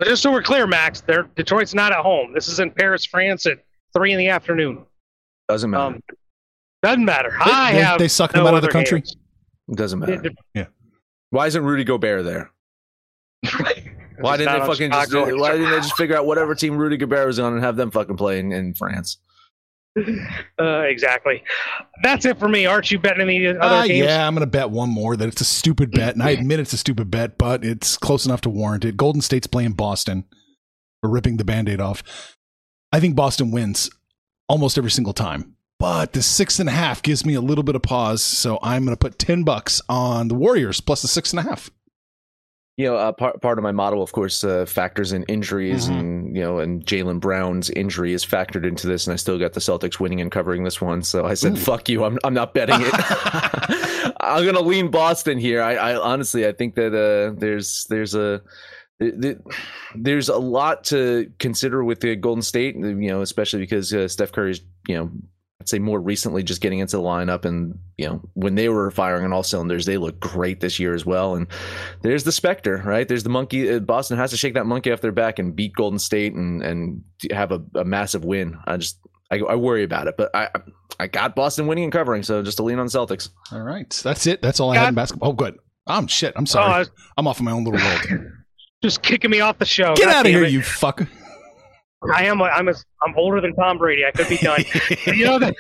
But 0.01 0.09
just 0.09 0.23
so 0.23 0.33
we're 0.33 0.43
clear, 0.43 0.67
Max, 0.67 1.03
they're, 1.03 1.25
Detroit's 1.37 1.75
not 1.75 1.93
at 1.93 1.99
home. 1.99 2.33
This 2.33 2.49
is 2.49 2.59
in 2.59 2.71
Paris, 2.71 3.05
France 3.05 3.45
at 3.45 3.59
3 3.95 4.13
in 4.13 4.19
the 4.19 4.29
afternoon. 4.29 4.87
Doesn't 5.47 5.69
matter. 5.71 5.85
Um, 5.97 6.03
doesn't 6.83 7.05
matter. 7.05 7.37
I 7.39 7.73
they, 7.75 7.83
have 7.83 7.99
they 7.99 8.09
suck 8.09 8.35
no 8.35 8.41
them 8.45 8.55
out 8.55 8.57
of 8.57 8.63
the 8.63 8.69
country. 8.71 9.01
games. 9.01 9.17
Doesn't 9.75 9.99
matter. 9.99 10.23
It- 10.55 10.69
Why 11.29 11.47
isn't 11.49 11.63
Rudy 11.63 11.85
Gobert 11.85 12.25
there? 12.25 12.51
Why 14.21 14.39
didn't 14.39 14.59
they 14.59 14.67
fucking 14.67 14.91
just, 14.91 15.15
why 15.15 15.53
didn't 15.53 15.71
they 15.71 15.77
just 15.77 15.97
figure 15.97 16.17
out 16.17 16.27
whatever 16.27 16.55
team 16.55 16.77
Rudy 16.77 16.97
Gobert 16.99 17.27
was 17.27 17.39
on 17.39 17.55
and 17.55 17.63
have 17.63 17.77
them 17.77 17.91
fucking 17.91 18.17
play 18.17 18.39
in, 18.39 18.53
in 18.53 18.75
France? 18.75 19.19
Uh, 20.59 20.83
exactly. 20.83 21.43
That's 22.03 22.25
it 22.27 22.39
for 22.39 22.47
me. 22.49 22.67
Aren't 22.67 22.91
you 22.91 22.99
betting 22.99 23.23
any 23.23 23.47
other 23.47 23.59
Ah, 23.63 23.87
games? 23.87 24.05
yeah, 24.07 24.27
I'm 24.27 24.35
going 24.35 24.47
to 24.47 24.51
bet 24.51 24.71
one 24.71 24.91
more 24.91 25.17
that 25.17 25.27
it's 25.27 25.41
a 25.41 25.45
stupid 25.45 25.91
bet, 25.91 26.13
and 26.15 26.23
I 26.23 26.31
admit 26.31 26.61
it's 26.61 26.75
a 26.75 26.77
stupid 26.79 27.11
bet, 27.11 27.39
but 27.39 27.65
it's 27.65 27.97
close 27.97 28.27
enough 28.27 28.43
to 28.43 28.51
warrant 28.51 28.85
it. 28.85 28.97
Golden 28.99 29.23
State's 29.23 29.47
playing 29.47 29.73
Boston. 29.73 30.25
We're 31.03 31.09
ripping 31.11 31.39
the 31.39 31.45
band-aid 31.45 31.81
off. 31.81 32.37
I 32.93 33.01
think 33.01 33.17
Boston 33.17 33.51
wins 33.53 33.89
almost 34.51 34.77
every 34.77 34.91
single 34.91 35.15
time, 35.15 35.57
but 35.79 36.13
the 36.13 36.21
six 36.23 36.61
and 36.61 36.69
a 36.69 36.73
half 36.73 37.03
gives 37.03 37.25
me 37.25 37.33
a 37.35 37.41
little 37.41 37.65
bit 37.65 37.75
of 37.75 37.81
pause, 37.83 38.23
so 38.23 38.59
I'm 38.63 38.85
going 38.85 38.95
to 38.97 39.01
put 39.01 39.19
ten 39.19 39.45
bucks 39.45 39.81
on 39.89 40.29
the 40.29 40.35
Warriors 40.35 40.81
plus 40.83 41.01
the 41.03 41.09
six 41.09 41.33
and 41.33 41.41
a 41.41 41.43
half. 41.45 41.71
You 42.81 42.87
know, 42.87 42.97
uh, 42.97 43.13
part 43.13 43.43
part 43.43 43.59
of 43.59 43.63
my 43.63 43.73
model, 43.73 44.03
of 44.03 44.13
course, 44.13 44.43
uh, 44.43 44.65
factors 44.65 45.13
in 45.13 45.25
injuries, 45.25 45.89
Mhm. 45.91 45.99
and 46.01 46.35
you 46.37 46.41
know, 46.43 46.61
and 46.61 46.83
Jaylen 46.87 47.21
Brown's 47.21 47.69
injury 47.69 48.15
is 48.15 48.25
factored 48.25 48.65
into 48.67 48.87
this, 48.87 49.07
and 49.07 49.13
I 49.13 49.17
still 49.17 49.39
got 49.39 49.53
the 49.53 49.61
Celtics 49.61 50.01
winning 50.01 50.21
and 50.23 50.33
covering 50.33 50.65
this 50.65 50.81
one. 50.81 51.03
So 51.03 51.27
I 51.27 51.35
said, 51.35 51.53
Ooh. 51.53 51.57
"Fuck 51.57 51.91
you! 51.91 52.05
I'm 52.05 52.19
I'm 52.25 52.33
not 52.33 52.55
betting 52.55 52.77
it. 52.81 52.95
I'm 54.21 54.47
gonna 54.47 54.61
lean 54.63 54.91
Boston 54.91 55.37
here. 55.37 55.61
I, 55.63 55.75
I 55.75 55.97
honestly, 56.01 56.47
I 56.47 56.53
think 56.53 56.75
that 56.77 56.95
uh, 56.95 57.39
there's 57.39 57.85
there's 57.91 58.15
a 58.15 58.41
th- 58.99 59.15
th- 59.21 59.39
there's 59.95 60.31
a 60.31 60.39
lot 60.39 60.85
to 60.85 61.31
consider 61.39 61.85
with 61.85 62.01
the 62.01 62.17
Golden 62.17 62.41
State, 62.43 62.77
you 62.77 62.95
know, 62.95 63.21
especially 63.21 63.61
because 63.61 63.93
uh, 63.93 64.09
Steph 64.09 64.33
Curry's, 64.33 64.63
you 64.89 64.95
know, 64.97 65.11
I'd 65.61 65.69
say 65.69 65.79
more 65.79 66.01
recently 66.01 66.43
just 66.43 66.63
getting 66.63 66.79
into 66.79 66.97
the 66.97 67.03
lineup, 67.03 67.45
and 67.45 67.79
you 67.99 68.09
know, 68.09 68.23
when 68.33 68.55
they 68.55 68.71
were 68.71 68.91
firing 68.91 69.25
on 69.25 69.33
all 69.33 69.43
cylinders, 69.43 69.85
they 69.85 69.99
look 69.99 70.19
great 70.19 70.61
this 70.61 70.79
year 70.81 70.95
as 70.95 71.05
well. 71.05 71.35
And 71.35 71.47
there's 72.01 72.25
the 72.25 72.33
specter, 72.33 72.83
right? 72.85 73.07
There's 73.07 73.25
the 73.25 73.29
monkey. 73.31 73.71
uh, 73.71 73.81
Boston 73.81 74.17
has 74.17 74.31
to 74.31 74.39
shake 74.39 74.55
that 74.55 74.65
monkey 74.65 74.91
off 74.91 75.03
their 75.03 75.13
back 75.13 75.39
and 75.39 75.55
beat 75.55 75.75
Golden 75.75 75.99
State 75.99 76.33
and 76.33 76.63
and 76.63 77.03
have 77.31 77.53
a, 77.53 77.63
a 77.75 77.85
massive 77.85 78.25
win. 78.25 78.59
I 78.67 78.79
just 78.79 78.99
I, 79.31 79.39
I 79.41 79.55
worry 79.57 79.85
about 79.85 80.07
it, 80.07 80.17
but 80.17 80.35
I 80.35 80.49
I 80.99 81.07
got 81.07 81.35
Boston 81.35 81.67
winning 81.67 81.85
and 81.85 81.93
covering, 81.93 82.23
so 82.23 82.43
just 82.43 82.57
to 82.57 82.63
lean 82.63 82.79
on 82.79 82.87
the 82.87 82.93
Celtics. 82.93 83.29
All 83.53 83.61
right, 83.61 83.91
that's 84.03 84.27
it. 84.27 84.41
That's 84.41 84.61
all 84.61 84.71
I 84.71 84.79
had 84.79 84.89
in 84.89 84.95
basketball. 84.95 85.31
Oh, 85.31 85.33
good. 85.35 85.59
I'm 85.87 86.07
shit. 86.07 86.33
I'm 86.37 86.47
sorry. 86.47 86.71
Oh, 86.71 86.75
I 86.75 86.79
was 86.81 86.91
I'm 87.19 87.27
off 87.27 87.39
in 87.39 87.45
my 87.45 87.53
own 87.53 87.65
little 87.65 87.81
world. 87.81 88.33
just 88.83 89.03
kicking 89.03 89.31
me 89.31 89.41
off 89.41 89.59
the 89.59 89.67
show. 89.67 89.95
Get 89.95 90.07
God 90.07 90.15
out 90.15 90.27
of 90.27 90.33
here, 90.33 90.45
it. 90.45 90.53
you 90.53 90.63
fuck. 90.63 91.03
I 92.15 92.25
am. 92.25 92.41
a- 92.41 92.45
I'm. 92.45 92.69
A, 92.69 92.75
I'm 93.03 93.15
older 93.17 93.41
than 93.41 93.55
Tom 93.55 93.79
Brady. 93.79 94.05
I 94.07 94.11
could 94.11 94.29
be 94.29 94.39
done. 94.39 94.65
you 95.07 95.25
know, 95.25 95.39
the, 95.39 95.55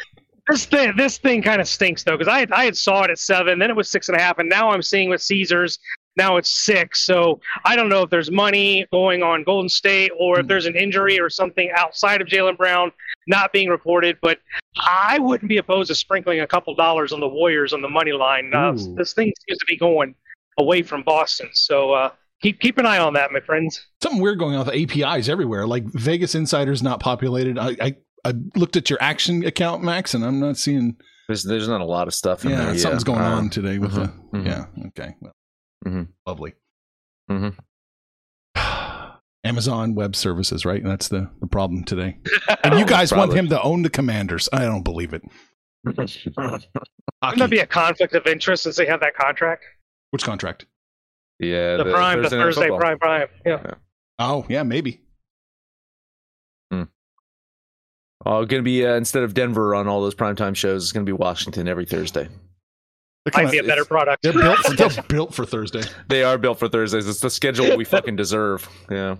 this 0.48 0.64
thing. 0.66 0.94
This 0.96 1.18
thing 1.18 1.42
kind 1.42 1.60
of 1.60 1.68
stinks 1.68 2.02
though, 2.02 2.16
because 2.16 2.32
I 2.32 2.40
had, 2.40 2.52
I 2.52 2.64
had 2.64 2.76
saw 2.76 3.02
it 3.02 3.10
at 3.10 3.18
seven, 3.18 3.58
then 3.58 3.70
it 3.70 3.76
was 3.76 3.90
six 3.90 4.08
and 4.08 4.16
a 4.16 4.20
half, 4.20 4.38
and 4.38 4.48
now 4.48 4.70
I'm 4.70 4.82
seeing 4.82 5.10
with 5.10 5.22
Caesars. 5.22 5.78
Now 6.16 6.36
it's 6.38 6.64
six. 6.64 7.06
So 7.06 7.40
I 7.64 7.76
don't 7.76 7.88
know 7.88 8.02
if 8.02 8.10
there's 8.10 8.30
money 8.30 8.84
going 8.90 9.22
on 9.22 9.44
Golden 9.44 9.68
State 9.68 10.10
or 10.18 10.40
if 10.40 10.48
there's 10.48 10.66
an 10.66 10.76
injury 10.76 11.20
or 11.20 11.30
something 11.30 11.70
outside 11.76 12.20
of 12.20 12.26
Jaylen 12.26 12.56
Brown 12.56 12.90
not 13.28 13.52
being 13.52 13.68
reported. 13.68 14.18
But 14.20 14.38
I 14.76 15.18
wouldn't 15.20 15.48
be 15.48 15.58
opposed 15.58 15.88
to 15.88 15.94
sprinkling 15.94 16.40
a 16.40 16.46
couple 16.46 16.74
dollars 16.74 17.12
on 17.12 17.20
the 17.20 17.28
Warriors 17.28 17.72
on 17.72 17.80
the 17.80 17.88
money 17.88 18.12
line. 18.12 18.52
Uh, 18.52 18.72
this 18.96 19.12
thing 19.12 19.32
seems 19.48 19.58
to 19.58 19.66
be 19.66 19.76
going 19.76 20.14
away 20.58 20.82
from 20.82 21.02
Boston. 21.04 21.48
So 21.52 21.92
uh, 21.92 22.10
keep 22.42 22.60
keep 22.60 22.78
an 22.78 22.86
eye 22.86 22.98
on 22.98 23.12
that, 23.14 23.32
my 23.32 23.40
friends. 23.40 23.86
Something 24.02 24.20
weird 24.20 24.38
going 24.38 24.54
on 24.56 24.66
with 24.66 24.74
APIs 24.74 25.28
everywhere. 25.28 25.66
Like 25.66 25.84
Vegas 25.92 26.34
Insider's 26.34 26.82
not 26.82 27.00
populated. 27.00 27.58
I, 27.58 27.76
I 27.80 27.96
I 28.24 28.34
looked 28.56 28.76
at 28.76 28.90
your 28.90 28.98
action 29.02 29.44
account, 29.44 29.82
Max, 29.82 30.14
and 30.14 30.24
I'm 30.24 30.40
not 30.40 30.56
seeing. 30.56 30.96
There's 31.28 31.42
there's 31.44 31.68
not 31.68 31.80
a 31.80 31.84
lot 31.84 32.08
of 32.08 32.14
stuff 32.14 32.44
in 32.44 32.50
Yeah, 32.50 32.64
there. 32.66 32.78
something's 32.78 33.04
going 33.04 33.20
Um, 33.20 33.32
on 33.32 33.50
today 33.50 33.78
with 33.78 33.92
mhm, 33.92 34.30
the. 34.32 34.38
mhm. 34.38 34.46
Yeah. 34.46 34.66
Okay. 34.88 35.14
Well, 35.20 35.32
Mhm. 35.86 36.08
lovely. 36.26 36.54
Mhm. 37.30 37.56
Amazon 39.44 39.94
Web 39.94 40.14
Services, 40.16 40.64
right? 40.66 40.82
That's 40.84 41.08
the 41.08 41.30
the 41.40 41.46
problem 41.46 41.84
today. 41.84 42.18
And 42.64 42.78
you 42.78 42.84
guys 42.84 43.12
want 43.12 43.32
him 43.32 43.48
to 43.48 43.62
own 43.62 43.82
the 43.82 43.90
Commanders? 43.90 44.48
I 44.52 44.60
don't 44.66 44.82
believe 44.82 45.14
it. 45.14 45.22
Wouldn't 45.84 46.66
that 47.22 47.48
be 47.50 47.60
a 47.60 47.66
conflict 47.66 48.14
of 48.14 48.26
interest 48.26 48.64
since 48.64 48.76
they 48.76 48.84
have 48.86 49.00
that 49.00 49.14
contract? 49.16 49.64
Which 50.10 50.22
contract? 50.24 50.66
Yeah, 51.40 51.76
The, 51.78 51.84
prime, 51.92 52.22
the 52.22 52.30
Thursday 52.30 52.68
Football. 52.68 52.78
prime, 52.78 52.98
prime. 52.98 53.28
Yeah. 53.44 53.74
Oh 54.18 54.44
yeah, 54.48 54.62
maybe. 54.62 55.00
Oh, 58.26 58.44
going 58.44 58.60
to 58.60 58.62
be 58.62 58.84
uh, 58.86 58.96
instead 58.96 59.22
of 59.22 59.32
Denver 59.32 59.74
on 59.74 59.88
all 59.88 60.02
those 60.02 60.14
primetime 60.14 60.54
shows, 60.54 60.82
it's 60.84 60.92
going 60.92 61.06
to 61.06 61.08
be 61.10 61.16
Washington 61.16 61.66
every 61.66 61.86
Thursday. 61.86 62.28
They're, 63.24 63.32
kinda- 63.32 63.50
be 63.50 63.58
a 63.58 63.62
better 63.64 63.86
product. 63.86 64.22
they're 64.22 64.34
built. 64.34 64.58
For, 64.58 64.76
they're 64.76 65.02
built 65.08 65.34
for 65.34 65.46
Thursday. 65.46 65.82
They 66.08 66.22
are 66.22 66.36
built 66.36 66.58
for 66.58 66.68
Thursdays. 66.68 67.08
It's 67.08 67.20
the 67.20 67.30
schedule 67.30 67.78
we 67.78 67.84
fucking 67.86 68.16
deserve. 68.16 68.68
Yeah. 68.90 69.16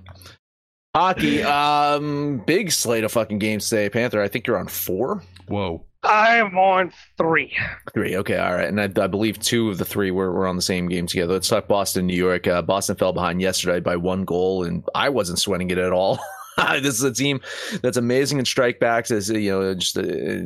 Hockey, 0.95 1.43
um, 1.43 2.43
big 2.47 2.73
slate 2.73 3.05
of 3.05 3.13
fucking 3.13 3.39
games 3.39 3.69
today. 3.71 3.89
Panther, 3.89 4.21
I 4.21 4.29
think 4.29 4.47
you're 4.47 4.59
on 4.59 4.67
four, 4.69 5.23
Whoa. 5.49 5.87
I'm 6.11 6.59
on 6.59 6.93
three. 7.17 7.57
three. 7.95 8.17
Okay, 8.17 8.37
all 8.37 8.53
right, 8.53 8.67
and 8.67 8.81
I, 8.81 8.91
I 9.01 9.07
believe 9.07 9.39
two 9.39 9.71
of 9.71 9.79
the 9.79 9.85
three 9.85 10.11
were, 10.11 10.33
were 10.33 10.49
on 10.49 10.57
the 10.57 10.63
same 10.63 10.89
game 10.89 11.07
together. 11.07 11.35
Let's 11.35 11.49
talk 11.49 11.69
Boston, 11.69 12.09
New 12.09 12.17
York. 12.17 12.49
Uh, 12.49 12.63
Boston 12.63 12.97
fell 12.97 13.13
behind 13.13 13.41
yesterday 13.41 13.79
by 13.79 13.95
one 13.95 14.25
goal, 14.25 14.65
and 14.65 14.83
I 14.93 15.09
wasn't 15.09 15.39
sweating 15.39 15.71
it 15.71 15.79
at 15.79 15.93
all. 15.93 16.19
this 16.83 16.97
is 16.97 17.05
a 17.05 17.15
team 17.15 17.41
that's 17.81 17.97
amazing 17.97 18.41
in 18.41 18.45
strikebacks. 18.45 19.13
Is 19.13 19.31
you 19.31 19.53
know 19.53 19.73
just, 19.75 19.97
uh, 19.97 20.03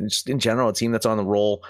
just 0.07 0.29
in 0.29 0.37
general 0.39 0.69
a 0.69 0.73
team 0.73 0.91
that's 0.91 1.07
on 1.07 1.17
the 1.17 1.25
roll. 1.25 1.65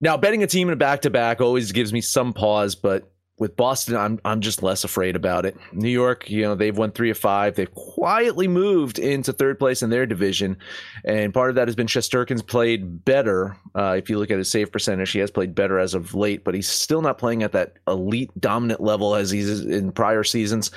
Now 0.00 0.16
betting 0.16 0.42
a 0.42 0.48
team 0.48 0.66
in 0.66 0.72
a 0.72 0.76
back 0.76 1.02
to 1.02 1.10
back 1.10 1.40
always 1.40 1.70
gives 1.70 1.92
me 1.92 2.00
some 2.00 2.32
pause, 2.32 2.74
but 2.74 3.08
with 3.42 3.56
Boston, 3.56 3.96
I'm 3.96 4.20
I'm 4.24 4.40
just 4.40 4.62
less 4.62 4.84
afraid 4.84 5.16
about 5.16 5.44
it. 5.44 5.56
New 5.72 5.90
York, 5.90 6.30
you 6.30 6.42
know, 6.42 6.54
they've 6.54 6.78
won 6.78 6.92
three 6.92 7.10
of 7.10 7.18
five. 7.18 7.56
They've 7.56 7.74
quietly 7.74 8.46
moved 8.46 9.00
into 9.00 9.32
third 9.32 9.58
place 9.58 9.82
in 9.82 9.90
their 9.90 10.06
division, 10.06 10.56
and 11.04 11.34
part 11.34 11.50
of 11.50 11.56
that 11.56 11.66
has 11.66 11.74
been 11.74 11.88
Shesterkin's 11.88 12.40
played 12.40 13.04
better. 13.04 13.56
Uh, 13.74 13.96
if 13.98 14.08
you 14.08 14.20
look 14.20 14.30
at 14.30 14.38
his 14.38 14.48
save 14.48 14.70
percentage, 14.70 15.10
he 15.10 15.18
has 15.18 15.32
played 15.32 15.56
better 15.56 15.80
as 15.80 15.92
of 15.92 16.14
late, 16.14 16.44
but 16.44 16.54
he's 16.54 16.68
still 16.68 17.02
not 17.02 17.18
playing 17.18 17.42
at 17.42 17.50
that 17.50 17.78
elite 17.88 18.30
dominant 18.38 18.80
level 18.80 19.16
as 19.16 19.32
he's 19.32 19.62
in 19.62 19.90
prior 19.90 20.22
seasons. 20.22 20.70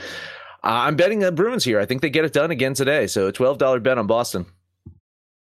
Uh, 0.63 0.89
I'm 0.89 0.95
betting 0.95 1.19
the 1.19 1.31
Bruins 1.31 1.63
here. 1.63 1.79
I 1.79 1.85
think 1.85 2.01
they 2.01 2.09
get 2.09 2.25
it 2.25 2.33
done 2.33 2.49
again 2.49 2.73
today. 2.73 3.05
So 3.05 3.27
a 3.27 3.31
twelve 3.31 3.59
dollar 3.59 3.79
bet 3.79 3.99
on 3.99 4.07
Boston. 4.07 4.47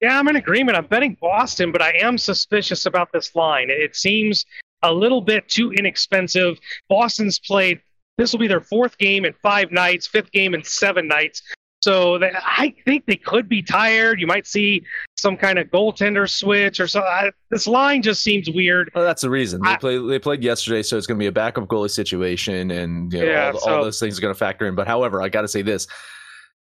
Yeah, 0.00 0.18
I'm 0.18 0.26
in 0.28 0.36
agreement. 0.36 0.78
I'm 0.78 0.86
betting 0.86 1.18
Boston, 1.20 1.70
but 1.70 1.82
I 1.82 1.92
am 1.98 2.16
suspicious 2.16 2.86
about 2.86 3.12
this 3.12 3.34
line. 3.34 3.68
It 3.68 3.94
seems 3.94 4.46
a 4.82 4.92
little 4.92 5.20
bit 5.20 5.48
too 5.48 5.72
inexpensive. 5.72 6.58
Boston's 6.88 7.38
played, 7.38 7.80
this 8.18 8.32
will 8.32 8.40
be 8.40 8.48
their 8.48 8.60
fourth 8.60 8.98
game 8.98 9.24
in 9.24 9.32
five 9.42 9.72
nights, 9.72 10.06
fifth 10.06 10.32
game 10.32 10.54
in 10.54 10.62
seven 10.64 11.06
nights. 11.08 11.42
So 11.82 12.18
they, 12.18 12.30
I 12.34 12.74
think 12.84 13.06
they 13.06 13.16
could 13.16 13.48
be 13.48 13.62
tired. 13.62 14.20
You 14.20 14.26
might 14.26 14.46
see 14.46 14.82
some 15.16 15.34
kind 15.38 15.58
of 15.58 15.68
goaltender 15.68 16.28
switch 16.28 16.78
or 16.78 16.86
something. 16.86 17.30
This 17.50 17.66
line 17.66 18.02
just 18.02 18.22
seems 18.22 18.50
weird. 18.50 18.90
Well, 18.94 19.04
that's 19.04 19.22
the 19.22 19.30
reason 19.30 19.62
they 19.62 19.70
I- 19.70 19.76
play. 19.78 19.96
They 19.98 20.18
played 20.18 20.42
yesterday, 20.44 20.82
so 20.82 20.98
it's 20.98 21.06
going 21.06 21.16
to 21.18 21.22
be 21.22 21.28
a 21.28 21.32
backup 21.32 21.64
goalie 21.68 21.90
situation, 21.90 22.70
and 22.70 23.10
you 23.12 23.20
know, 23.20 23.24
Yeah, 23.24 23.52
all, 23.62 23.70
all 23.76 23.84
those 23.84 23.98
things 23.98 24.18
are 24.18 24.20
going 24.20 24.34
to 24.34 24.38
factor 24.38 24.66
in. 24.66 24.74
But 24.74 24.88
however, 24.88 25.22
I 25.22 25.30
got 25.30 25.40
to 25.40 25.48
say 25.48 25.62
this: 25.62 25.86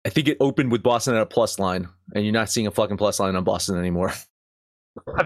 I 0.06 0.08
think 0.08 0.28
it 0.28 0.38
opened 0.40 0.72
with 0.72 0.82
Boston 0.82 1.14
at 1.14 1.20
a 1.20 1.26
plus 1.26 1.58
line, 1.58 1.88
and 2.14 2.24
you're 2.24 2.32
not 2.32 2.48
seeing 2.48 2.66
a 2.66 2.70
fucking 2.70 2.96
plus 2.96 3.20
line 3.20 3.36
on 3.36 3.44
Boston 3.44 3.76
anymore. 3.78 4.14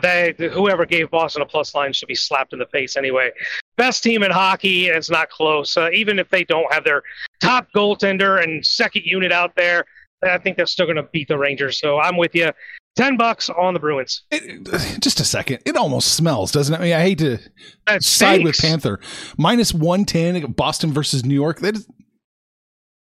They, 0.01 0.35
whoever 0.53 0.87
gave 0.87 1.11
Boston 1.11 1.43
a 1.43 1.47
plus 1.47 1.75
line 1.75 1.93
should 1.93 2.09
be 2.09 2.15
slapped 2.15 2.53
in 2.53 2.59
the 2.59 2.67
face 2.67 2.97
anyway. 2.97 3.31
Best 3.77 4.03
team 4.03 4.23
in 4.23 4.31
hockey, 4.31 4.89
and 4.89 4.97
it's 4.97 5.11
not 5.11 5.29
close. 5.29 5.77
Uh, 5.77 5.91
even 5.93 6.19
if 6.19 6.29
they 6.31 6.45
don't 6.45 6.73
have 6.73 6.85
their 6.85 7.03
top 7.41 7.67
goaltender 7.75 8.43
and 8.43 8.65
second 8.65 9.05
unit 9.05 9.33
out 9.33 9.55
there, 9.57 9.85
I 10.23 10.39
think 10.39 10.57
they're 10.57 10.67
still 10.67 10.87
going 10.87 10.97
to 10.97 11.03
beat 11.05 11.29
the 11.29 11.39
Rangers. 11.39 11.81
So 11.81 11.99
I'm 11.99 12.17
with 12.17 12.35
you. 12.35 12.51
Ten 12.95 13.17
bucks 13.19 13.51
on 13.51 13.75
the 13.75 13.81
Bruins. 13.81 14.23
It, 14.31 15.01
just 15.01 15.21
a 15.21 15.25
second. 15.25 15.61
It 15.67 15.77
almost 15.77 16.15
smells, 16.15 16.51
doesn't 16.53 16.75
it? 16.75 16.79
I 16.79 16.83
mean, 16.83 16.93
I 16.95 17.01
hate 17.01 17.19
to 17.19 17.39
That 17.87 18.03
side 18.03 18.43
with. 18.43 18.57
Panther. 18.57 19.01
Minus 19.37 19.75
110, 19.75 20.53
Boston 20.53 20.93
versus 20.93 21.25
New 21.25 21.35
York. 21.35 21.61
That 21.61 21.77
is, 21.77 21.87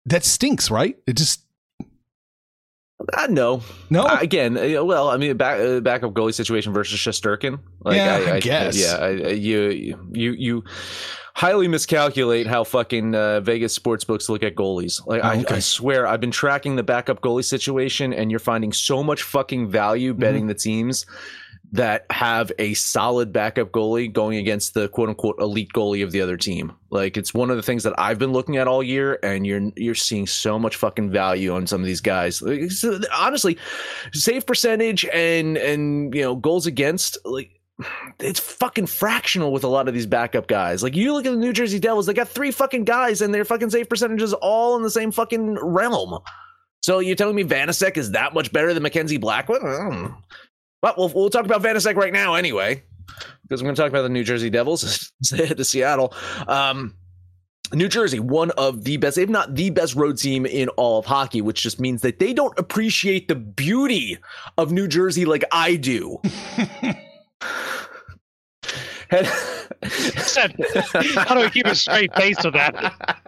that 0.06 0.26
stinks, 0.26 0.71
right? 0.71 0.97
It 1.06 1.15
just, 1.15 1.42
Uh, 3.11 3.27
no, 3.29 3.61
no. 3.89 4.03
Uh, 4.03 4.17
again, 4.21 4.57
uh, 4.57 4.83
well, 4.83 5.09
I 5.09 5.17
mean, 5.17 5.35
back 5.35 5.59
uh, 5.59 5.79
backup 5.81 6.13
goalie 6.13 6.33
situation 6.33 6.71
versus 6.73 6.97
Shesterkin. 6.99 7.59
Yeah, 7.85 8.15
I 8.33 8.39
guess. 8.39 8.77
yeah, 8.79 8.95
I, 8.97 9.07
I- 9.07 9.11
you 9.31 9.97
you 10.13 10.31
you 10.31 10.63
highly 11.35 11.67
miscalculate 11.67 12.45
how 12.47 12.63
fucking 12.63 13.15
uh, 13.15 13.39
Vegas 13.41 13.73
sports 13.73 14.03
books 14.05 14.29
look 14.29 14.43
at 14.43 14.55
goalies. 14.55 15.05
Like 15.05 15.23
Oh, 15.23 15.27
I, 15.27 15.37
okay. 15.41 15.55
I 15.55 15.59
swear, 15.59 16.05
I've 16.07 16.21
been 16.21 16.31
tracking 16.31 16.75
the 16.75 16.83
backup 16.83 17.21
goalie 17.21 17.43
situation, 17.43 18.13
and 18.13 18.29
you're 18.31 18.39
finding 18.39 18.71
so 18.71 19.03
much 19.03 19.23
fucking 19.23 19.69
value 19.69 20.13
betting 20.13 20.47
the 20.47 20.53
teams 20.53 21.05
that 21.73 22.05
have 22.12 22.51
a 22.59 22.75
solid 22.75 23.33
backup 23.33 23.71
goalie 23.71 24.12
going 24.12 24.38
against 24.38 24.75
the 24.75 24.88
quote 24.89 25.09
unquote 25.09 25.39
elite 25.39 25.73
goalie 25.73 26.03
of 26.03 26.12
the 26.12 26.21
other 26.21 26.38
team. 26.38 26.71
Like 26.91 27.17
it's 27.17 27.33
one 27.33 27.49
of 27.49 27.57
the 27.57 27.63
things 27.63 27.81
that 27.83 27.99
I've 27.99 28.19
been 28.19 28.31
looking 28.31 28.57
at 28.57 28.67
all 28.67 28.83
year, 28.83 29.17
and 29.23 29.45
you're 29.45 29.71
you're 29.75 29.95
seeing 29.95 30.27
so 30.27 30.59
much 30.59 30.75
fucking 30.75 31.09
value 31.09 31.53
on 31.53 31.65
some 31.65 31.81
of 31.81 31.88
these 31.88 32.01
guys. 32.01 32.41
Like, 32.41 32.69
honestly, 33.12 33.57
save 34.13 34.45
percentage 34.45 35.03
and 35.05 35.57
and 35.57 36.13
you 36.13 36.21
know 36.21 36.36
goals 36.36 36.67
against 36.67 37.17
like. 37.25 37.59
It's 38.19 38.39
fucking 38.39 38.86
fractional 38.86 39.51
with 39.51 39.63
a 39.63 39.67
lot 39.67 39.88
of 39.88 39.95
these 39.95 40.05
backup 40.05 40.45
guys. 40.47 40.83
Like 40.83 40.95
you 40.95 41.12
look 41.12 41.25
at 41.25 41.31
the 41.31 41.38
New 41.38 41.51
Jersey 41.51 41.79
Devils, 41.79 42.05
they 42.05 42.13
got 42.13 42.29
three 42.29 42.51
fucking 42.51 42.83
guys, 42.83 43.19
and 43.23 43.33
their 43.33 43.43
fucking 43.43 43.71
save 43.71 43.89
percentages 43.89 44.31
all 44.31 44.77
in 44.77 44.83
the 44.83 44.91
same 44.91 45.12
fucking 45.12 45.55
realm. 45.55 46.19
So 46.83 46.99
you're 46.99 47.15
telling 47.15 47.36
me 47.36 47.43
Vanecek 47.43 47.97
is 47.97 48.12
that 48.12 48.36
much 48.36 48.53
better 48.53 48.75
than 48.75 48.83
Mackenzie 48.83 49.17
Blackwood? 49.17 49.63
Mm. 49.63 50.15
But 50.83 50.97
we'll, 50.97 51.07
we'll 51.07 51.29
talk 51.29 51.45
about 51.45 51.63
Vanecek 51.63 51.95
right 51.95 52.11
now 52.11 52.33
anyway, 52.35 52.83
because 53.43 53.61
I'm 53.61 53.65
going 53.65 53.73
to 53.73 53.81
talk 53.81 53.89
about 53.89 54.01
the 54.01 54.09
New 54.09 54.25
Jersey 54.25 54.49
Devils. 54.49 55.13
they 55.31 55.45
head 55.45 55.55
to 55.55 55.63
Seattle. 55.63 56.13
Um, 56.45 56.93
New 57.71 57.87
Jersey, 57.87 58.19
one 58.19 58.51
of 58.51 58.83
the 58.83 58.97
best, 58.97 59.17
if 59.17 59.29
not 59.29 59.55
the 59.55 59.69
best 59.69 59.95
road 59.95 60.17
team 60.17 60.45
in 60.45 60.67
all 60.69 60.99
of 60.99 61.05
hockey, 61.05 61.39
which 61.39 61.63
just 61.63 61.79
means 61.79 62.01
that 62.01 62.19
they 62.19 62.33
don't 62.33 62.53
appreciate 62.59 63.29
the 63.29 63.35
beauty 63.35 64.17
of 64.57 64.73
New 64.73 64.89
Jersey 64.89 65.23
like 65.23 65.45
I 65.53 65.77
do. 65.77 66.19
How 69.09 69.21
do 71.33 71.39
we 71.39 71.49
keep 71.49 71.65
a 71.65 71.75
straight 71.75 72.13
face 72.15 72.43
with 72.43 72.55
that? 72.55 73.19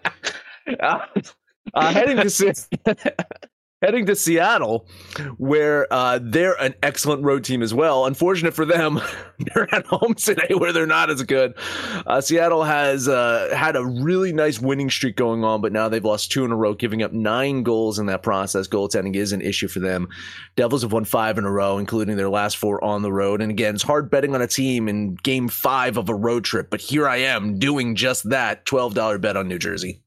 uh, 0.81 0.99
uh, 1.73 1.93
heading 1.93 2.17
to 2.17 2.29
Se- 2.29 2.67
heading 3.85 4.07
to 4.07 4.15
Seattle, 4.15 4.87
where 5.37 5.91
uh, 5.93 6.19
they're 6.19 6.59
an 6.59 6.73
excellent 6.81 7.23
road 7.23 7.43
team 7.43 7.61
as 7.61 7.71
well. 7.71 8.05
Unfortunate 8.05 8.55
for 8.55 8.65
them, 8.65 8.99
they're 9.39 9.73
at 9.73 9.85
home 9.85 10.15
today 10.15 10.55
where 10.55 10.73
they're 10.73 10.87
not 10.87 11.11
as 11.11 11.21
good. 11.21 11.53
Uh, 12.07 12.19
Seattle 12.19 12.63
has 12.63 13.07
uh, 13.07 13.53
had 13.55 13.75
a 13.75 13.85
really 13.85 14.33
nice 14.33 14.59
winning 14.59 14.89
streak 14.89 15.15
going 15.15 15.43
on, 15.43 15.61
but 15.61 15.71
now 15.71 15.87
they've 15.87 16.03
lost 16.03 16.31
two 16.31 16.43
in 16.43 16.51
a 16.51 16.55
row, 16.55 16.73
giving 16.73 17.03
up 17.03 17.13
nine 17.13 17.61
goals 17.61 17.99
in 17.99 18.07
that 18.07 18.23
process. 18.23 18.67
Goaltending 18.67 19.15
is 19.15 19.31
an 19.31 19.41
issue 19.41 19.67
for 19.67 19.79
them. 19.79 20.09
Devils 20.55 20.81
have 20.81 20.91
won 20.91 21.05
five 21.05 21.37
in 21.37 21.45
a 21.45 21.51
row, 21.51 21.77
including 21.77 22.17
their 22.17 22.29
last 22.29 22.57
four 22.57 22.83
on 22.83 23.03
the 23.03 23.13
road. 23.13 23.39
And 23.41 23.51
again, 23.51 23.75
it's 23.75 23.83
hard 23.83 24.09
betting 24.09 24.33
on 24.33 24.41
a 24.41 24.47
team 24.47 24.89
in 24.89 25.13
game 25.15 25.47
five 25.47 25.97
of 25.97 26.09
a 26.09 26.15
road 26.15 26.43
trip, 26.43 26.71
but 26.71 26.81
here 26.81 27.07
I 27.07 27.17
am 27.17 27.59
doing 27.59 27.95
just 27.95 28.29
that 28.29 28.65
$12 28.65 29.21
bet 29.21 29.37
on 29.37 29.47
New 29.47 29.59
Jersey. 29.59 30.01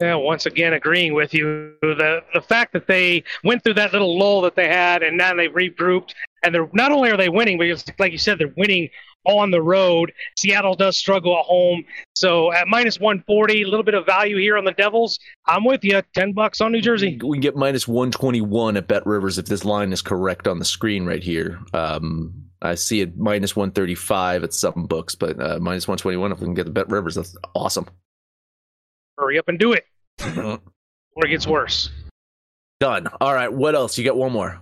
Yeah, 0.00 0.14
once 0.14 0.46
again 0.46 0.72
agreeing 0.72 1.12
with 1.12 1.34
you. 1.34 1.74
The 1.82 2.22
the 2.32 2.40
fact 2.40 2.72
that 2.72 2.86
they 2.86 3.22
went 3.44 3.62
through 3.62 3.74
that 3.74 3.92
little 3.92 4.18
lull 4.18 4.40
that 4.42 4.56
they 4.56 4.66
had, 4.66 5.02
and 5.02 5.18
now 5.18 5.34
they've 5.34 5.52
regrouped, 5.52 6.14
and 6.42 6.54
they're 6.54 6.70
not 6.72 6.90
only 6.90 7.10
are 7.10 7.18
they 7.18 7.28
winning, 7.28 7.58
but 7.58 7.66
like 7.98 8.10
you 8.10 8.18
said, 8.18 8.38
they're 8.38 8.54
winning 8.56 8.88
on 9.26 9.50
the 9.50 9.60
road. 9.60 10.10
Seattle 10.38 10.74
does 10.74 10.96
struggle 10.96 11.38
at 11.38 11.44
home, 11.44 11.84
so 12.14 12.50
at 12.50 12.66
minus 12.66 12.98
one 12.98 13.22
forty, 13.26 13.60
a 13.60 13.68
little 13.68 13.84
bit 13.84 13.92
of 13.92 14.06
value 14.06 14.38
here 14.38 14.56
on 14.56 14.64
the 14.64 14.72
Devils. 14.72 15.18
I'm 15.46 15.64
with 15.64 15.84
you. 15.84 16.00
Ten 16.14 16.32
bucks 16.32 16.62
on 16.62 16.72
New 16.72 16.80
Jersey. 16.80 17.18
We 17.22 17.36
can 17.36 17.42
get 17.42 17.56
minus 17.56 17.86
121 17.86 18.78
at 18.78 18.88
BetRivers 18.88 19.38
if 19.38 19.44
this 19.46 19.66
line 19.66 19.92
is 19.92 20.00
correct 20.00 20.48
on 20.48 20.58
the 20.58 20.64
screen 20.64 21.04
right 21.04 21.22
here. 21.22 21.60
Um, 21.74 22.32
I 22.62 22.74
see 22.74 23.02
it 23.02 23.18
minus 23.18 23.54
135 23.54 24.44
at 24.44 24.54
some 24.54 24.86
books, 24.86 25.14
but 25.14 25.38
uh, 25.38 25.58
minus 25.60 25.86
121 25.86 26.32
if 26.32 26.40
we 26.40 26.46
can 26.46 26.54
get 26.54 26.72
the 26.72 26.84
BetRivers, 26.84 27.16
that's 27.16 27.36
awesome. 27.54 27.86
Hurry 29.20 29.38
up 29.38 29.48
and 29.48 29.58
do 29.58 29.74
it, 29.74 29.84
or 30.36 31.26
it 31.26 31.28
gets 31.28 31.46
worse. 31.46 31.90
Done. 32.80 33.06
All 33.20 33.34
right. 33.34 33.52
What 33.52 33.74
else? 33.74 33.98
You 33.98 34.04
got 34.04 34.16
one 34.16 34.32
more. 34.32 34.58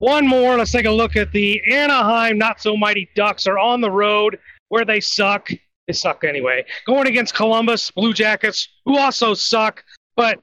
One 0.00 0.26
more. 0.26 0.58
Let's 0.58 0.70
take 0.70 0.84
a 0.84 0.90
look 0.90 1.16
at 1.16 1.32
the 1.32 1.62
Anaheim 1.72 2.36
Not 2.36 2.60
So 2.60 2.76
Mighty 2.76 3.08
Ducks 3.16 3.46
are 3.46 3.58
on 3.58 3.80
the 3.80 3.90
road 3.90 4.38
where 4.68 4.84
they 4.84 5.00
suck. 5.00 5.48
They 5.86 5.94
suck 5.94 6.24
anyway. 6.24 6.66
Going 6.86 7.06
against 7.06 7.34
Columbus 7.34 7.90
Blue 7.90 8.12
Jackets, 8.12 8.68
who 8.84 8.98
also 8.98 9.32
suck, 9.32 9.82
but 10.14 10.38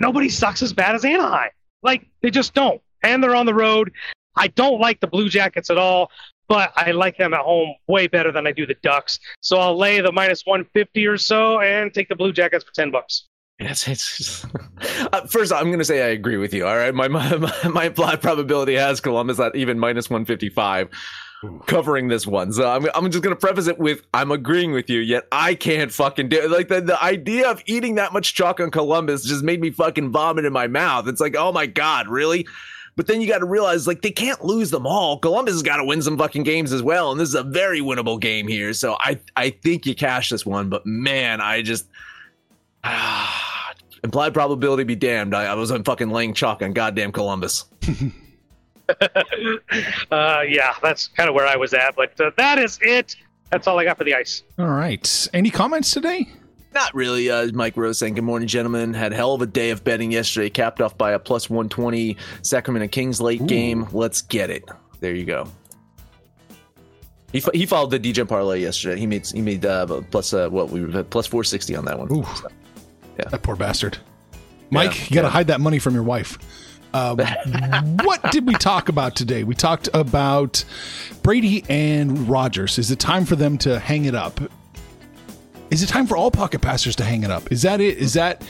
nobody 0.00 0.30
sucks 0.30 0.62
as 0.62 0.72
bad 0.72 0.94
as 0.94 1.04
Anaheim. 1.04 1.50
Like 1.82 2.06
they 2.22 2.30
just 2.30 2.54
don't. 2.54 2.80
And 3.02 3.22
they're 3.22 3.36
on 3.36 3.44
the 3.44 3.52
road. 3.52 3.92
I 4.36 4.48
don't 4.48 4.80
like 4.80 5.00
the 5.00 5.06
Blue 5.06 5.28
Jackets 5.28 5.70
at 5.70 5.78
all, 5.78 6.10
but 6.48 6.72
I 6.76 6.92
like 6.92 7.16
them 7.16 7.34
at 7.34 7.40
home 7.40 7.74
way 7.86 8.06
better 8.06 8.32
than 8.32 8.46
I 8.46 8.52
do 8.52 8.66
the 8.66 8.76
Ducks. 8.82 9.18
So 9.40 9.58
I'll 9.58 9.76
lay 9.76 10.00
the 10.00 10.12
minus 10.12 10.42
150 10.44 11.06
or 11.06 11.16
so 11.18 11.60
and 11.60 11.92
take 11.92 12.08
the 12.08 12.16
Blue 12.16 12.32
Jackets 12.32 12.64
for 12.64 12.72
10 12.72 12.90
bucks. 12.90 13.26
Yes, 13.60 13.86
it's 13.86 14.44
uh, 15.12 15.26
first. 15.26 15.52
I'm 15.52 15.66
going 15.66 15.78
to 15.78 15.84
say 15.84 16.02
I 16.02 16.08
agree 16.08 16.36
with 16.36 16.52
you. 16.52 16.66
All 16.66 16.76
right, 16.76 16.94
my 16.94 17.06
my 17.06 17.36
my 17.72 17.84
implied 17.84 18.20
probability 18.20 18.74
has 18.74 19.00
Columbus 19.00 19.38
at 19.38 19.54
even 19.54 19.78
minus 19.78 20.10
155 20.10 20.88
covering 21.66 22.08
this 22.08 22.26
one. 22.26 22.52
So 22.52 22.68
I'm 22.68 22.86
I'm 22.94 23.10
just 23.10 23.22
going 23.22 23.34
to 23.34 23.40
preface 23.40 23.68
it 23.68 23.78
with 23.78 24.02
I'm 24.12 24.32
agreeing 24.32 24.72
with 24.72 24.90
you. 24.90 25.00
Yet 25.00 25.24
I 25.30 25.54
can't 25.54 25.92
fucking 25.92 26.28
do 26.28 26.42
it. 26.42 26.50
Like 26.50 26.68
the 26.68 26.80
the 26.80 27.02
idea 27.02 27.48
of 27.48 27.62
eating 27.66 27.94
that 27.96 28.12
much 28.12 28.34
chalk 28.34 28.60
on 28.60 28.70
Columbus 28.70 29.24
just 29.24 29.44
made 29.44 29.60
me 29.60 29.70
fucking 29.70 30.10
vomit 30.10 30.44
in 30.44 30.52
my 30.52 30.66
mouth. 30.66 31.06
It's 31.06 31.20
like 31.20 31.36
oh 31.36 31.52
my 31.52 31.66
god, 31.66 32.08
really. 32.08 32.46
But 32.96 33.06
then 33.06 33.20
you 33.20 33.26
got 33.28 33.38
to 33.38 33.46
realize, 33.46 33.86
like, 33.86 34.02
they 34.02 34.10
can't 34.10 34.44
lose 34.44 34.70
them 34.70 34.86
all. 34.86 35.18
Columbus 35.18 35.54
has 35.54 35.62
got 35.62 35.78
to 35.78 35.84
win 35.84 36.00
some 36.00 36.16
fucking 36.16 36.44
games 36.44 36.72
as 36.72 36.82
well, 36.82 37.10
and 37.10 37.20
this 37.20 37.28
is 37.28 37.34
a 37.34 37.42
very 37.42 37.80
winnable 37.80 38.20
game 38.20 38.46
here. 38.46 38.72
So 38.72 38.96
I, 39.00 39.18
I 39.36 39.50
think 39.50 39.84
you 39.84 39.94
cash 39.94 40.30
this 40.30 40.46
one. 40.46 40.68
But 40.68 40.86
man, 40.86 41.40
I 41.40 41.62
just, 41.62 41.86
implied 44.04 44.34
probability 44.34 44.84
be 44.84 44.94
damned. 44.94 45.34
I, 45.34 45.46
I 45.46 45.54
was 45.54 45.70
on 45.72 45.82
fucking 45.82 46.10
laying 46.10 46.34
chalk 46.34 46.62
on 46.62 46.72
goddamn 46.72 47.12
Columbus. 47.12 47.64
Uh, 50.10 50.42
yeah, 50.46 50.74
that's 50.82 51.08
kind 51.08 51.28
of 51.28 51.34
where 51.34 51.46
I 51.46 51.56
was 51.56 51.72
at. 51.72 51.96
But 51.96 52.20
uh, 52.20 52.30
that 52.36 52.58
is 52.58 52.78
it. 52.82 53.16
That's 53.50 53.66
all 53.66 53.78
I 53.78 53.84
got 53.84 53.96
for 53.96 54.04
the 54.04 54.14
ice. 54.14 54.42
All 54.58 54.68
right. 54.68 55.28
Any 55.32 55.50
comments 55.50 55.90
today? 55.90 56.28
Not 56.74 56.92
really. 56.94 57.30
Uh, 57.30 57.48
Mike 57.52 57.76
Rose 57.76 57.98
saying, 57.98 58.14
Good 58.14 58.24
morning, 58.24 58.48
gentlemen. 58.48 58.94
Had 58.94 59.12
a 59.12 59.16
hell 59.16 59.34
of 59.34 59.42
a 59.42 59.46
day 59.46 59.70
of 59.70 59.84
betting 59.84 60.10
yesterday, 60.10 60.50
capped 60.50 60.80
off 60.80 60.98
by 60.98 61.12
a 61.12 61.18
plus 61.18 61.48
120 61.48 62.16
Sacramento 62.42 62.88
Kings 62.88 63.20
late 63.20 63.46
game. 63.46 63.86
Let's 63.92 64.22
get 64.22 64.50
it. 64.50 64.64
There 65.00 65.14
you 65.14 65.24
go. 65.24 65.46
He, 67.32 67.42
he 67.52 67.66
followed 67.66 67.90
the 67.90 67.98
DJ 67.98 68.28
parlay 68.28 68.60
yesterday. 68.60 68.98
He 68.98 69.06
made 69.06 69.26
he 69.26 69.40
made 69.40 69.64
uh, 69.64 70.02
plus 70.10 70.32
uh, 70.32 70.48
what 70.48 70.70
we 70.70 70.84
were 70.84 71.02
plus 71.04 71.26
460 71.26 71.76
on 71.76 71.84
that 71.84 71.98
one. 71.98 72.12
Ooh. 72.12 72.24
Yeah. 73.18 73.28
That 73.28 73.42
poor 73.42 73.56
bastard. 73.56 73.98
Mike, 74.70 74.96
Yeah, 74.96 75.04
you 75.08 75.14
got 75.14 75.22
to 75.22 75.26
yeah. 75.26 75.30
hide 75.30 75.46
that 75.48 75.60
money 75.60 75.78
from 75.78 75.94
your 75.94 76.02
wife. 76.02 76.38
Um, 76.92 77.18
what 78.04 78.30
did 78.30 78.46
we 78.46 78.54
talk 78.54 78.88
about 78.88 79.16
today? 79.16 79.42
We 79.44 79.54
talked 79.54 79.88
about 79.94 80.64
Brady 81.22 81.64
and 81.68 82.28
Rodgers. 82.28 82.78
Is 82.78 82.90
it 82.90 83.00
time 83.00 83.24
for 83.24 83.36
them 83.36 83.58
to 83.58 83.78
hang 83.80 84.04
it 84.04 84.14
up? 84.14 84.40
Is 85.70 85.82
it 85.82 85.88
time 85.88 86.06
for 86.06 86.16
all 86.16 86.30
pocket 86.30 86.60
passers 86.60 86.96
to 86.96 87.04
hang 87.04 87.22
it 87.22 87.30
up? 87.30 87.50
Is 87.50 87.62
that 87.62 87.80
it? 87.80 87.98
Is 87.98 88.12
that 88.14 88.42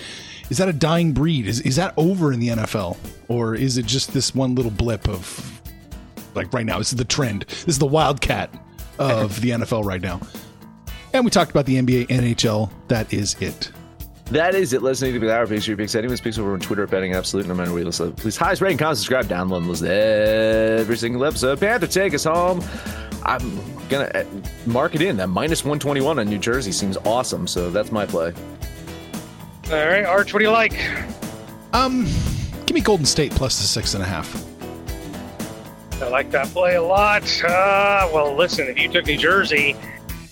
is 0.51 0.59
that 0.59 0.69
a 0.69 0.73
dying 0.73 1.13
breed? 1.13 1.47
Is 1.47 1.61
is 1.61 1.77
that 1.77 1.95
over 1.97 2.33
in 2.33 2.41
the 2.41 2.49
NFL, 2.49 2.97
or 3.29 3.55
is 3.55 3.79
it 3.79 3.87
just 3.87 4.13
this 4.13 4.35
one 4.35 4.55
little 4.55 4.71
blip 4.71 5.09
of 5.09 5.61
like 6.35 6.53
right 6.53 6.67
now? 6.67 6.79
This 6.79 6.93
is 6.93 6.97
the 6.97 7.05
trend. 7.05 7.43
This 7.43 7.69
is 7.69 7.79
the 7.79 7.87
wildcat 7.87 8.53
of 8.99 9.41
the 9.41 9.51
NFL 9.51 9.85
right 9.85 10.03
now. 10.03 10.21
And 11.13 11.25
we 11.25 11.31
talked 11.31 11.51
about 11.51 11.67
the 11.67 11.77
NBA, 11.77 12.09
NHL. 12.09 12.71
That 12.89 13.13
is 13.13 13.37
it. 13.41 13.71
That 14.27 14.55
is 14.55 14.73
it. 14.73 14.83
Listening 14.83 15.13
to 15.13 15.21
the 15.21 15.33
Hour 15.33 15.47
Picks 15.47 15.67
Your 15.67 15.77
Picks. 15.77 15.95
Anyone 15.95 16.17
speaks 16.17 16.39
over 16.39 16.53
on 16.55 16.61
Twitter 16.61 16.87
Betting 16.87 17.15
Absolute. 17.15 17.47
No 17.47 17.55
matter 17.55 17.71
where 17.71 17.81
you 17.81 17.87
listen. 17.87 18.13
Please 18.15 18.37
highest 18.37 18.63
rating, 18.63 18.79
comment, 18.79 18.99
subscribe, 18.99 19.27
download, 19.27 19.67
listen 19.67 19.87
every 19.87 20.97
single 20.97 21.25
episode. 21.25 21.61
Panther, 21.61 21.87
take 21.87 22.15
us 22.15 22.25
home. 22.25 22.65
I'm 23.23 23.74
gonna 23.89 24.11
uh, 24.15 24.25
mark 24.67 24.95
it 24.95 25.03
in. 25.03 25.17
That 25.17 25.29
minus 25.29 25.65
121 25.65 26.19
on 26.19 26.29
New 26.29 26.39
Jersey 26.39 26.73
seems 26.73 26.97
awesome. 26.99 27.47
So 27.47 27.71
that's 27.71 27.93
my 27.93 28.07
play. 28.07 28.33
All 29.67 29.73
right, 29.73 30.05
Arch, 30.05 30.33
what 30.33 30.41
do 30.41 30.45
you 30.45 30.51
like? 30.51 30.79
Um, 31.73 32.05
give 32.67 32.75
me 32.75 32.81
Golden 32.81 33.07
State 33.07 33.33
plus 33.33 33.59
the 33.59 33.67
six 33.67 33.95
and 33.95 34.03
a 34.03 34.07
half. 34.07 34.45
I 36.03 36.09
like 36.09 36.31
that 36.33 36.49
play 36.49 36.75
a 36.75 36.83
lot. 36.83 37.23
Uh, 37.43 38.11
well, 38.13 38.35
listen, 38.35 38.67
if 38.69 38.79
you 38.79 38.89
took 38.91 39.07
New 39.07 39.17
Jersey, 39.17 39.75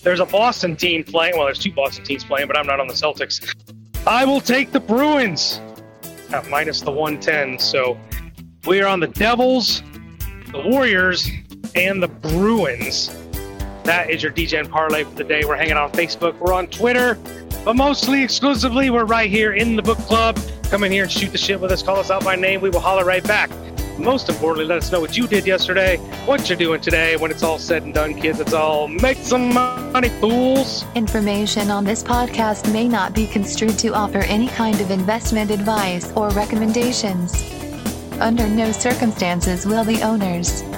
there's 0.03 0.20
a 0.20 0.26
Boston 0.26 0.76
team 0.76 1.05
playing. 1.05 1.34
Well, 1.36 1.46
there's 1.46 1.59
two 1.59 1.72
Boston 1.72 2.05
teams 2.05 2.24
playing, 2.24 2.46
but 2.48 2.59
I'm 2.59 2.66
not 2.66 2.80
on 2.80 2.88
the 2.88 2.94
Celtics. 2.94 3.55
I 4.07 4.24
will 4.24 4.40
take 4.40 4.72
the 4.72 4.80
Bruins 4.80 5.61
at 6.32 6.48
minus 6.48 6.80
the 6.80 6.90
110. 6.90 7.59
So 7.59 7.96
we 8.66 8.80
are 8.80 8.88
on 8.88 9.00
the 9.00 9.07
Devils, 9.07 9.82
the 10.50 10.62
Warriors, 10.66 11.30
and 11.74 12.03
the 12.03 12.09
Bruins. 12.09 13.09
That 13.84 14.10
is 14.10 14.22
your 14.22 14.30
DEGEN 14.30 14.68
parlay 14.68 15.04
for 15.04 15.14
the 15.14 15.24
day. 15.24 15.44
We're 15.44 15.56
hanging 15.56 15.76
on 15.76 15.90
Facebook. 15.90 16.38
We're 16.38 16.52
on 16.52 16.68
Twitter, 16.68 17.18
but 17.64 17.74
mostly 17.74 18.22
exclusively, 18.22 18.90
we're 18.90 19.04
right 19.04 19.28
here 19.28 19.54
in 19.54 19.74
the 19.74 19.82
book 19.82 19.98
club. 19.98 20.38
Come 20.70 20.84
in 20.84 20.92
here 20.92 21.02
and 21.02 21.12
shoot 21.12 21.32
the 21.32 21.38
shit 21.38 21.60
with 21.60 21.72
us. 21.72 21.82
Call 21.82 21.96
us 21.96 22.10
out 22.10 22.24
by 22.24 22.36
name. 22.36 22.60
We 22.60 22.70
will 22.70 22.80
holler 22.80 23.04
right 23.04 23.24
back. 23.24 23.50
Most 23.98 24.28
importantly, 24.28 24.64
let 24.64 24.78
us 24.78 24.90
know 24.90 25.00
what 25.00 25.16
you 25.16 25.26
did 25.26 25.46
yesterday, 25.46 25.98
what 26.26 26.48
you're 26.48 26.56
doing 26.56 26.80
today. 26.80 27.16
When 27.16 27.30
it's 27.30 27.42
all 27.42 27.58
said 27.58 27.82
and 27.82 27.92
done, 27.92 28.14
kids, 28.14 28.40
it's 28.40 28.52
all 28.52 28.88
make 28.88 29.18
some 29.18 29.52
money, 29.52 30.08
fools. 30.08 30.84
Information 30.94 31.70
on 31.70 31.84
this 31.84 32.02
podcast 32.02 32.72
may 32.72 32.88
not 32.88 33.14
be 33.14 33.26
construed 33.26 33.78
to 33.80 33.88
offer 33.94 34.18
any 34.20 34.48
kind 34.48 34.80
of 34.80 34.90
investment 34.90 35.50
advice 35.50 36.10
or 36.16 36.30
recommendations. 36.30 37.34
Under 38.20 38.48
no 38.48 38.72
circumstances 38.72 39.66
will 39.66 39.84
the 39.84 40.00
owners, 40.02 40.62